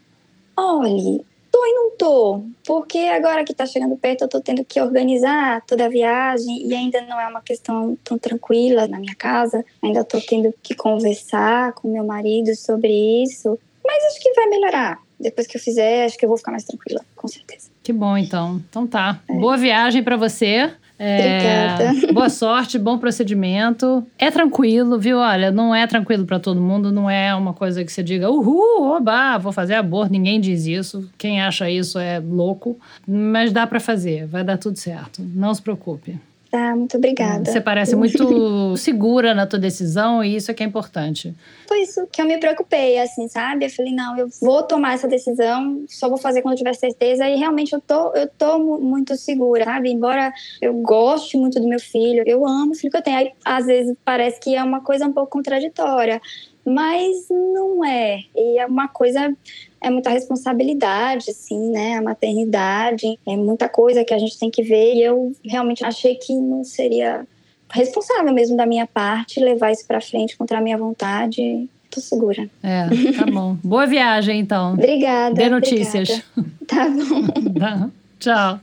Olhe, 0.55 1.23
Tô 1.63 1.65
e 1.65 1.73
não 1.73 1.91
tô, 1.91 2.43
porque 2.65 2.97
agora 2.97 3.45
que 3.45 3.53
tá 3.53 3.65
chegando 3.65 3.95
perto 3.95 4.23
eu 4.23 4.27
tô 4.27 4.41
tendo 4.41 4.65
que 4.65 4.81
organizar 4.81 5.61
toda 5.65 5.85
a 5.85 5.89
viagem 5.89 6.67
e 6.67 6.75
ainda 6.75 6.99
não 7.01 7.19
é 7.19 7.25
uma 7.25 7.41
questão 7.41 7.97
tão 8.03 8.17
tranquila 8.17 8.85
na 8.85 8.99
minha 8.99 9.15
casa. 9.15 9.63
Ainda 9.81 10.03
tô 10.03 10.19
tendo 10.19 10.53
que 10.61 10.75
conversar 10.75 11.71
com 11.73 11.87
meu 11.87 12.03
marido 12.03 12.53
sobre 12.53 13.23
isso, 13.23 13.57
mas 13.85 14.03
acho 14.05 14.19
que 14.19 14.33
vai 14.33 14.47
melhorar. 14.47 14.99
Depois 15.17 15.47
que 15.47 15.55
eu 15.55 15.61
fizer, 15.61 16.05
acho 16.05 16.17
que 16.17 16.25
eu 16.25 16.29
vou 16.29 16.37
ficar 16.37 16.51
mais 16.51 16.65
tranquila, 16.65 16.99
com 17.15 17.29
certeza. 17.29 17.69
Que 17.81 17.93
bom, 17.93 18.17
então. 18.17 18.61
Então 18.69 18.85
tá. 18.85 19.21
É. 19.29 19.33
Boa 19.33 19.55
viagem 19.55 20.03
para 20.03 20.17
você. 20.17 20.69
É, 20.97 21.75
Obrigada. 21.77 22.13
Boa 22.13 22.29
sorte, 22.29 22.77
bom 22.77 22.97
procedimento. 22.97 24.05
É 24.17 24.29
tranquilo, 24.29 24.99
viu? 24.99 25.17
Olha, 25.17 25.51
não 25.51 25.73
é 25.73 25.85
tranquilo 25.87 26.25
para 26.25 26.39
todo 26.39 26.61
mundo, 26.61 26.91
não 26.91 27.09
é 27.09 27.33
uma 27.35 27.53
coisa 27.53 27.83
que 27.83 27.91
você 27.91 28.03
diga, 28.03 28.29
uhul, 28.29 28.83
oba, 28.95 29.37
vou 29.37 29.51
fazer 29.51 29.75
aborto. 29.75 30.11
Ninguém 30.11 30.39
diz 30.39 30.65
isso. 30.65 31.09
Quem 31.17 31.41
acha 31.41 31.69
isso 31.69 31.99
é 31.99 32.19
louco. 32.19 32.77
Mas 33.07 33.51
dá 33.51 33.65
para 33.65 33.79
fazer, 33.79 34.25
vai 34.27 34.43
dar 34.43 34.57
tudo 34.57 34.77
certo. 34.77 35.21
Não 35.21 35.53
se 35.53 35.61
preocupe. 35.61 36.17
Tá, 36.53 36.75
muito 36.75 36.97
obrigada. 36.97 37.51
Você 37.51 37.59
parece 37.59 37.95
muito 37.95 38.77
segura 38.77 39.33
na 39.33 39.47
tua 39.47 39.57
decisão 39.57 40.23
e 40.23 40.35
isso 40.35 40.51
é 40.51 40.53
que 40.53 40.61
é 40.61 40.65
importante. 40.67 41.33
Foi 41.67 41.81
isso 41.81 42.05
que 42.11 42.21
eu 42.21 42.27
me 42.27 42.37
preocupei, 42.37 42.99
assim, 42.99 43.27
sabe? 43.27 43.65
Eu 43.65 43.71
falei, 43.71 43.91
não, 43.91 44.15
eu 44.15 44.27
vou 44.39 44.61
tomar 44.61 44.93
essa 44.93 45.07
decisão, 45.07 45.83
só 45.89 46.07
vou 46.07 46.19
fazer 46.19 46.43
quando 46.43 46.53
eu 46.53 46.59
tiver 46.59 46.75
certeza. 46.75 47.27
E 47.27 47.37
realmente 47.37 47.73
eu 47.73 47.81
tô, 47.81 48.13
eu 48.13 48.27
tô 48.27 48.59
muito 48.59 49.15
segura, 49.15 49.65
sabe? 49.65 49.89
Embora 49.89 50.31
eu 50.61 50.75
goste 50.75 51.37
muito 51.37 51.59
do 51.59 51.67
meu 51.67 51.79
filho, 51.79 52.23
eu 52.27 52.45
amo 52.45 52.73
o 52.73 52.75
filho 52.75 52.91
que 52.91 52.97
eu 52.97 53.01
tenho. 53.01 53.17
Aí, 53.17 53.31
às 53.43 53.65
vezes 53.65 53.97
parece 54.05 54.39
que 54.39 54.55
é 54.55 54.63
uma 54.63 54.81
coisa 54.81 55.07
um 55.07 55.11
pouco 55.11 55.31
contraditória, 55.31 56.21
mas 56.63 57.29
não 57.31 57.83
é. 57.83 58.19
E 58.35 58.59
é 58.59 58.65
uma 58.67 58.87
coisa 58.87 59.35
é 59.83 59.89
muita 59.89 60.09
responsabilidade, 60.09 61.29
assim, 61.29 61.69
né? 61.69 61.97
A 61.97 62.01
maternidade 62.01 63.19
é 63.27 63.35
muita 63.35 63.67
coisa 63.67 64.05
que 64.05 64.13
a 64.13 64.17
gente 64.17 64.39
tem 64.39 64.49
que 64.49 64.63
ver. 64.63 64.95
E 64.95 65.03
eu 65.03 65.33
realmente 65.45 65.85
achei 65.85 66.15
que 66.15 66.33
não 66.33 66.63
seria 66.63 67.27
responsável 67.69 68.33
mesmo 68.33 68.55
da 68.55 68.65
minha 68.65 68.87
parte 68.87 69.39
levar 69.39 69.71
isso 69.71 69.85
para 69.85 69.99
frente 69.99 70.37
contra 70.37 70.59
a 70.59 70.61
minha 70.61 70.77
vontade. 70.77 71.69
Tô 71.91 71.99
segura. 71.99 72.49
É, 72.63 72.87
tá 73.17 73.25
bom. 73.25 73.57
Boa 73.61 73.85
viagem, 73.85 74.39
então. 74.39 74.73
Obrigada. 74.73 75.35
Dê 75.35 75.49
notícias. 75.49 76.23
Obrigada. 76.35 76.65
Tá 76.65 76.89
bom. 76.89 77.53
Tá. 77.59 77.89
Tchau. 78.19 78.59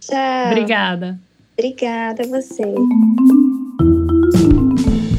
Tchau. 0.00 0.46
Obrigada. 0.46 1.18
Obrigada 1.56 2.22
a 2.22 2.26
você. 2.26 2.64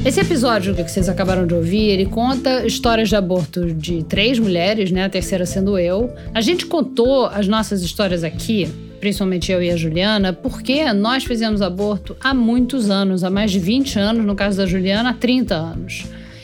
Esse 0.06 0.20
episódio 0.20 0.76
que 0.76 0.84
vocês 0.84 1.08
acabaram 1.08 1.48
de 1.48 1.54
ouvir, 1.54 1.90
ele 1.90 2.06
conta 2.06 2.66
histórias 2.68 3.08
de 3.08 3.16
aborto 3.16 3.74
de 3.74 4.04
três 4.04 4.38
mulheres, 4.38 4.92
né? 4.92 5.06
A 5.06 5.10
terceira 5.10 5.46
sendo 5.46 5.80
eu. 5.80 6.14
A 6.34 6.42
gente 6.42 6.66
contou 6.66 7.26
as 7.28 7.48
nossas 7.48 7.82
histórias 7.82 8.22
aqui, 8.22 8.68
principalmente 9.00 9.50
eu 9.50 9.64
e 9.64 9.72
a 9.72 9.78
Juliana, 9.78 10.34
porque 10.34 10.92
nós 10.92 11.24
fizemos 11.24 11.62
aborto 11.62 12.18
há 12.20 12.34
muitos 12.34 12.90
anos, 12.90 13.24
há 13.24 13.30
mais 13.30 13.50
de 13.50 13.60
20 13.60 13.98
anos, 13.98 14.26
no 14.26 14.36
caso 14.36 14.58
da 14.58 14.66
Juliana, 14.66 15.12
há 15.12 15.14
30 15.14 15.56
anos. 15.56 16.04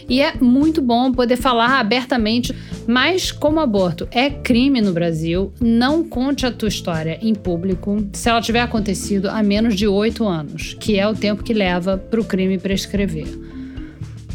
E 0.09 0.21
é 0.21 0.33
muito 0.41 0.81
bom 0.81 1.11
poder 1.11 1.37
falar 1.37 1.79
abertamente, 1.79 2.55
mas 2.87 3.31
como 3.31 3.59
aborto 3.59 4.07
é 4.11 4.29
crime 4.29 4.81
no 4.81 4.91
Brasil, 4.91 5.53
não 5.61 6.03
conte 6.03 6.47
a 6.47 6.51
tua 6.51 6.67
história 6.67 7.19
em 7.21 7.35
público 7.35 8.07
se 8.13 8.27
ela 8.27 8.41
tiver 8.41 8.61
acontecido 8.61 9.29
há 9.29 9.43
menos 9.43 9.75
de 9.75 9.87
8 9.87 10.27
anos, 10.27 10.75
que 10.79 10.97
é 10.97 11.07
o 11.07 11.13
tempo 11.13 11.43
que 11.43 11.53
leva 11.53 11.95
para 11.97 12.19
o 12.19 12.25
crime 12.25 12.57
prescrever. 12.57 13.27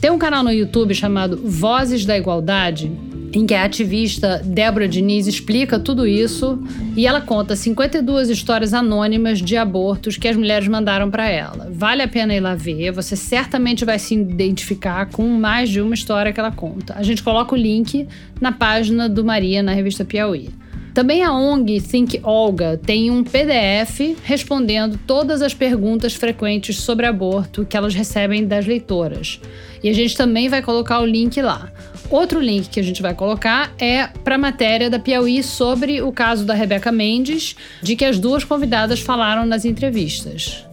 Tem 0.01 0.11
um 0.11 0.19
canal 0.19 0.45
no 0.45 0.53
YouTube 0.53 0.95
chamado 0.95 1.37
Vozes 1.43 2.05
da 2.05 2.17
Igualdade, 2.17 2.93
em 3.35 3.47
que 3.47 3.55
a 3.55 3.65
ativista 3.65 4.41
Débora 4.45 4.87
Diniz 4.87 5.27
explica 5.27 5.79
tudo 5.79 6.07
isso 6.07 6.63
e 6.97 7.07
ela 7.07 7.21
conta 7.21 7.57
52 7.57 8.31
histórias 8.31 8.73
anônimas 8.73 9.41
de 9.41 9.57
abortos 9.57 10.17
que 10.17 10.29
as 10.29 10.37
mulheres 10.37 10.69
mandaram 10.69 11.11
para 11.11 11.29
ela. 11.29 11.69
Vale 11.73 12.03
a 12.03 12.09
pena 12.09 12.35
ir 12.35 12.41
lá 12.41 12.55
ver, 12.55 12.93
você 12.93 13.17
certamente 13.17 13.85
vai 13.85 13.99
se 13.99 14.15
identificar 14.15 15.07
com 15.07 15.27
mais 15.29 15.69
de 15.69 15.81
uma 15.81 15.95
história 15.95 16.33
que 16.33 16.39
ela 16.39 16.53
conta. 16.53 16.95
A 16.97 17.03
gente 17.03 17.23
coloca 17.23 17.55
o 17.55 17.59
link 17.59 18.07
na 18.41 18.53
página 18.53 19.09
do 19.09 19.25
Maria 19.25 19.63
na 19.63 19.73
revista 19.73 20.05
Piauí. 20.05 20.51
Também 20.95 21.25
a 21.25 21.33
ONG 21.33 21.81
Think 21.81 22.21
Olga 22.23 22.81
tem 22.81 23.11
um 23.11 23.25
PDF 23.25 24.17
respondendo 24.23 24.97
todas 25.05 25.43
as 25.43 25.53
perguntas 25.53 26.15
frequentes 26.15 26.79
sobre 26.79 27.05
aborto 27.05 27.67
que 27.69 27.77
elas 27.77 27.93
recebem 27.93 28.47
das 28.47 28.65
leitoras. 28.65 29.41
E 29.83 29.89
a 29.89 29.93
gente 29.93 30.17
também 30.17 30.49
vai 30.49 30.63
colocar 30.63 31.01
o 31.01 31.05
link 31.05 31.43
lá. 31.43 31.73
Outro 32.09 32.39
link 32.39 32.69
que 32.69 32.79
a 32.79 32.83
gente 32.83 33.03
vai 33.03 33.13
colocar 33.13 33.75
é 33.77 34.07
para 34.07 34.37
a 34.37 34.39
matéria 34.39 34.89
da 34.89 35.01
Piauí 35.01 35.43
sobre 35.43 36.01
o 36.01 36.13
caso 36.13 36.45
da 36.45 36.55
Rebeca 36.55 36.93
Mendes, 36.93 37.57
de 37.83 37.97
que 37.97 38.05
as 38.05 38.21
duas 38.21 38.45
convidadas 38.45 39.01
falaram 39.01 39.45
nas 39.45 39.65
entrevistas. 39.65 40.65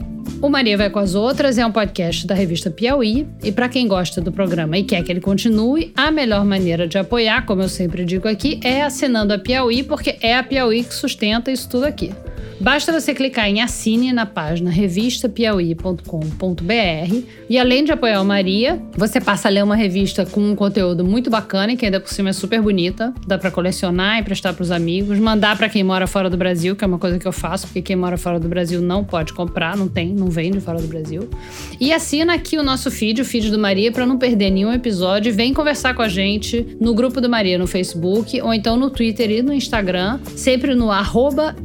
O 0.42 0.50
Maria 0.50 0.76
Vai 0.76 0.90
com 0.90 0.98
as 0.98 1.14
Outras 1.14 1.60
é 1.60 1.66
um 1.66 1.72
podcast 1.72 2.26
da 2.26 2.34
revista 2.34 2.72
Piauí 2.72 3.28
e 3.44 3.52
para 3.52 3.70
quem 3.70 3.88
gosta 3.88 4.20
do 4.20 4.32
programa 4.32 4.76
e 4.76 4.84
quer 4.84 5.04
que 5.04 5.12
ele 5.12 5.22
continue, 5.22 5.94
a 5.96 6.10
melhor 6.10 6.44
maneira 6.44 6.88
de 6.88 6.98
apoiar, 6.98 7.46
como 7.46 7.62
eu 7.62 7.70
sempre 7.70 8.04
digo 8.04 8.28
aqui, 8.28 8.60
é 8.64 8.82
assinando 8.82 9.36
a 9.36 9.38
Piauí, 9.38 9.84
porque 9.84 10.18
é 10.20 10.36
a 10.36 10.42
Piauí 10.42 10.84
que 10.84 10.96
sustenta 10.96 11.52
isso 11.52 11.70
tudo 11.70 11.86
aqui. 11.86 12.12
Basta 12.62 12.92
você 12.92 13.16
clicar 13.16 13.50
em 13.50 13.60
assine 13.60 14.14
na 14.14 14.24
página 14.24 14.70
revistapiauí.com.br 14.70 17.26
e 17.50 17.58
além 17.58 17.84
de 17.84 17.92
apoiar 17.92 18.22
o 18.22 18.26
Maria, 18.26 18.80
você 18.96 19.20
passa 19.20 19.48
a 19.48 19.52
ler 19.52 19.64
uma 19.64 19.76
revista 19.76 20.28
com 20.28 20.40
um 20.40 20.56
conteúdo 20.56 21.04
muito 21.04 21.32
bacana 21.32 21.74
e 21.74 21.76
que 21.76 21.86
ainda 21.86 22.00
por 22.00 22.10
cima 22.10 22.30
é 22.30 22.34
super 22.34 22.62
bonita. 22.62 23.12
Dá 23.26 23.40
para 23.40 23.50
colecionar 23.50 24.20
e 24.20 24.24
prestar 24.24 24.54
para 24.54 24.62
os 24.62 24.70
amigos, 24.70 25.18
mandar 25.18 25.58
para 25.58 25.70
quem 25.70 25.84
mora 25.84 26.06
fora 26.06 26.30
do 26.30 26.38
Brasil, 26.38 26.76
que 26.76 26.84
é 26.84 26.88
uma 26.88 27.00
coisa 27.00 27.18
que 27.18 27.28
eu 27.28 27.32
faço, 27.32 27.66
porque 27.66 27.82
quem 27.82 27.96
mora 27.96 28.16
fora 28.16 28.40
do 28.40 28.48
Brasil 28.48 28.80
não 28.80 29.04
pode 29.04 29.34
comprar, 29.34 29.76
não 29.76 29.88
tem, 29.88 30.14
não 30.14 30.28
vende 30.28 30.60
fora 30.60 30.80
do 30.80 30.88
Brasil. 30.88 31.28
E 31.80 31.92
assina 31.92 32.36
aqui 32.36 32.60
o 32.60 32.64
nosso 32.64 32.92
feed, 32.92 33.24
o 33.24 33.26
feed 33.26 33.50
do 33.50 33.58
Maria, 33.58 33.92
para 33.92 34.06
não 34.06 34.20
perder 34.20 34.52
nenhum 34.52 34.72
episódio. 34.72 35.34
Vem 35.34 35.52
conversar 35.52 35.96
com 35.96 36.04
a 36.04 36.08
gente 36.08 36.78
no 36.80 36.94
grupo 36.94 37.20
do 37.20 37.28
Maria 37.28 37.58
no 37.58 37.66
Facebook 37.66 38.40
ou 38.40 38.54
então 38.54 38.78
no 38.78 38.92
Twitter 38.92 39.32
e 39.32 39.42
no 39.42 39.52
Instagram, 39.52 40.20
sempre 40.36 40.76
no 40.76 40.92
arroba 40.92 41.56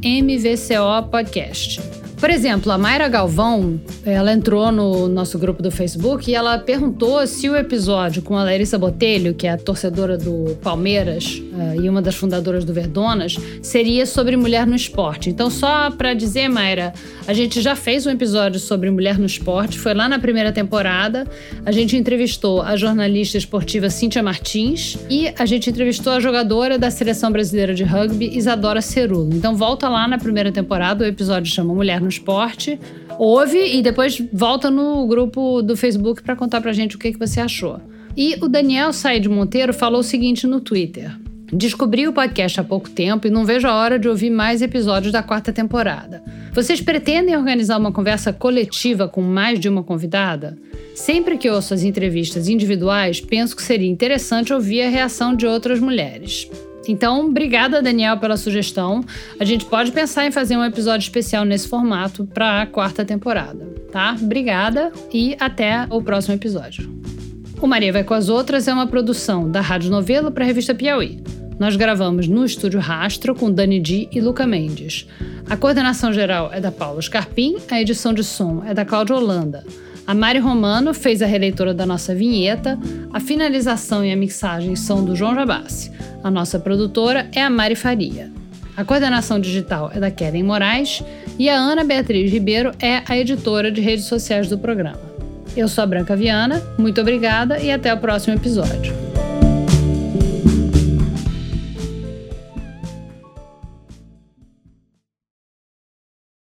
MVCO 0.87 1.11
Podcast. 1.11 2.06
Por 2.17 2.31
exemplo, 2.31 2.71
a 2.71 2.79
Mayra 2.79 3.07
Galvão, 3.07 3.79
ela 4.03 4.33
entrou 4.33 4.71
no 4.71 5.07
nosso 5.07 5.37
grupo 5.37 5.61
do 5.61 5.69
Facebook 5.69 6.31
e 6.31 6.33
ela 6.33 6.57
perguntou 6.57 7.25
se 7.27 7.47
o 7.47 7.55
episódio 7.55 8.23
com 8.23 8.35
a 8.35 8.43
Larissa 8.43 8.75
Botelho, 8.75 9.35
que 9.35 9.45
é 9.45 9.51
a 9.51 9.57
torcedora 9.57 10.17
do 10.17 10.57
Palmeiras 10.63 11.39
uh, 11.53 11.79
e 11.79 11.87
uma 11.87 12.01
das 12.01 12.15
fundadoras 12.15 12.65
do 12.65 12.73
Verdonas, 12.73 13.37
seria 13.61 14.03
sobre 14.07 14.35
mulher 14.35 14.65
no 14.65 14.75
esporte. 14.75 15.29
Então, 15.29 15.47
só 15.51 15.91
para 15.91 16.15
dizer, 16.15 16.47
Mayra, 16.47 16.91
a 17.27 17.33
gente 17.33 17.61
já 17.61 17.75
fez 17.75 18.07
um 18.07 18.09
episódio 18.09 18.59
sobre 18.59 18.89
mulher 18.89 19.19
no 19.19 19.27
esporte, 19.27 19.77
foi 19.77 19.93
lá 19.93 20.09
na 20.09 20.17
primeira 20.17 20.51
temporada. 20.51 21.27
A 21.67 21.71
gente 21.71 21.95
entrevistou 21.95 22.63
a 22.63 22.75
jornalista 22.75 23.37
esportiva 23.37 23.91
Cíntia 23.91 24.23
Martins 24.23 24.97
e 25.07 25.31
a 25.37 25.45
gente 25.45 25.69
entrevistou 25.69 26.13
a 26.13 26.19
jogadora 26.19 26.79
da 26.79 26.89
seleção 26.89 27.31
brasileira 27.31 27.75
de 27.75 27.83
rugby, 27.83 28.35
Isadora 28.35 28.81
Cerulo. 28.81 29.29
Então, 29.35 29.55
volta 29.55 29.87
lá 29.87 30.07
na 30.07 30.17
primeira 30.17 30.51
temporada, 30.51 31.05
o 31.05 31.07
episódio 31.07 31.53
chama 31.53 31.75
Mulher 31.75 32.01
no 32.01 32.06
no 32.07 32.09
esporte, 32.09 32.79
ouve 33.19 33.77
e 33.77 33.81
depois 33.81 34.23
volta 34.31 34.71
no 34.71 35.05
grupo 35.05 35.61
do 35.61 35.75
Facebook 35.75 36.23
para 36.23 36.35
contar 36.35 36.61
pra 36.61 36.71
gente 36.71 36.95
o 36.95 36.99
que, 36.99 37.11
que 37.11 37.19
você 37.19 37.41
achou. 37.41 37.81
E 38.15 38.35
o 38.41 38.47
Daniel 38.47 38.93
Said 38.93 39.27
Monteiro 39.27 39.73
falou 39.73 39.99
o 39.99 40.03
seguinte 40.03 40.47
no 40.47 40.61
Twitter. 40.61 41.11
Descobri 41.51 42.07
o 42.07 42.13
podcast 42.13 42.59
há 42.59 42.63
pouco 42.63 42.89
tempo 42.89 43.27
e 43.27 43.29
não 43.29 43.45
vejo 43.45 43.67
a 43.67 43.75
hora 43.75 43.99
de 43.99 44.09
ouvir 44.09 44.29
mais 44.29 44.61
episódios 44.61 45.13
da 45.13 45.21
quarta 45.21 45.53
temporada. 45.53 46.23
Vocês 46.53 46.81
pretendem 46.81 47.37
organizar 47.37 47.77
uma 47.77 47.91
conversa 47.91 48.33
coletiva 48.33 49.07
com 49.07 49.21
mais 49.21 49.59
de 49.59 49.69
uma 49.69 49.83
convidada? 49.83 50.57
Sempre 50.95 51.37
que 51.37 51.49
ouço 51.49 51.73
as 51.73 51.83
entrevistas 51.83 52.49
individuais, 52.49 53.21
penso 53.21 53.55
que 53.55 53.61
seria 53.61 53.87
interessante 53.87 54.51
ouvir 54.51 54.81
a 54.81 54.89
reação 54.89 55.35
de 55.35 55.45
outras 55.45 55.79
mulheres. 55.79 56.49
Então, 56.87 57.27
obrigada, 57.27 57.81
Daniel, 57.81 58.17
pela 58.17 58.37
sugestão. 58.37 59.03
A 59.39 59.45
gente 59.45 59.65
pode 59.65 59.91
pensar 59.91 60.25
em 60.25 60.31
fazer 60.31 60.57
um 60.57 60.63
episódio 60.63 61.03
especial 61.03 61.45
nesse 61.45 61.67
formato 61.67 62.25
para 62.25 62.61
a 62.61 62.65
quarta 62.65 63.03
temporada, 63.03 63.65
tá? 63.91 64.15
Obrigada 64.21 64.91
e 65.13 65.35
até 65.39 65.85
o 65.89 66.01
próximo 66.01 66.35
episódio. 66.35 66.97
O 67.61 67.67
Maria 67.67 67.91
Vai 67.91 68.03
com 68.03 68.13
as 68.13 68.29
Outras 68.29 68.67
é 68.67 68.73
uma 68.73 68.85
produção 68.85 69.49
da 69.49 69.61
Rádio 69.61 69.89
Novelo 69.89 70.31
para 70.31 70.43
a 70.43 70.47
revista 70.47 70.75
Piauí. 70.75 71.19
Nós 71.59 71.75
gravamos 71.75 72.27
no 72.27 72.45
Estúdio 72.45 72.79
Rastro 72.79 73.33
com 73.33 73.51
Dani 73.51 73.79
Di 73.79 74.07
e 74.11 74.21
Luca 74.21 74.45
Mendes. 74.45 75.07
A 75.49 75.57
coordenação 75.57 76.13
geral 76.13 76.51
é 76.53 76.61
da 76.61 76.71
Paula 76.71 77.01
Scarpim, 77.01 77.55
a 77.71 77.81
edição 77.81 78.13
de 78.13 78.23
som 78.23 78.63
é 78.63 78.75
da 78.75 78.85
Cláudia 78.85 79.15
Holanda. 79.15 79.65
A 80.07 80.13
Mari 80.13 80.39
Romano 80.39 80.93
fez 80.93 81.21
a 81.21 81.25
releitura 81.25 81.73
da 81.73 81.85
nossa 81.85 82.15
vinheta, 82.15 82.79
a 83.11 83.19
finalização 83.19 84.05
e 84.05 84.11
a 84.13 84.15
mixagem 84.15 84.73
são 84.73 85.03
do 85.03 85.13
João 85.13 85.35
Jabassi. 85.35 85.91
A 86.23 86.31
nossa 86.31 86.57
produtora 86.57 87.29
é 87.35 87.43
a 87.43 87.49
Mari 87.49 87.75
Faria. 87.75 88.31
A 88.77 88.85
coordenação 88.85 89.37
digital 89.37 89.91
é 89.93 89.99
da 89.99 90.09
Keren 90.09 90.43
Moraes 90.43 91.03
e 91.37 91.49
a 91.49 91.57
Ana 91.57 91.83
Beatriz 91.83 92.31
Ribeiro 92.31 92.71
é 92.79 93.03
a 93.05 93.17
editora 93.17 93.69
de 93.69 93.81
redes 93.81 94.05
sociais 94.05 94.47
do 94.47 94.57
programa. 94.57 95.01
Eu 95.57 95.67
sou 95.67 95.83
a 95.83 95.87
Branca 95.87 96.15
Viana, 96.15 96.63
muito 96.77 97.01
obrigada 97.01 97.59
e 97.59 97.69
até 97.69 97.93
o 97.93 97.97
próximo 97.97 98.33
episódio. 98.33 98.95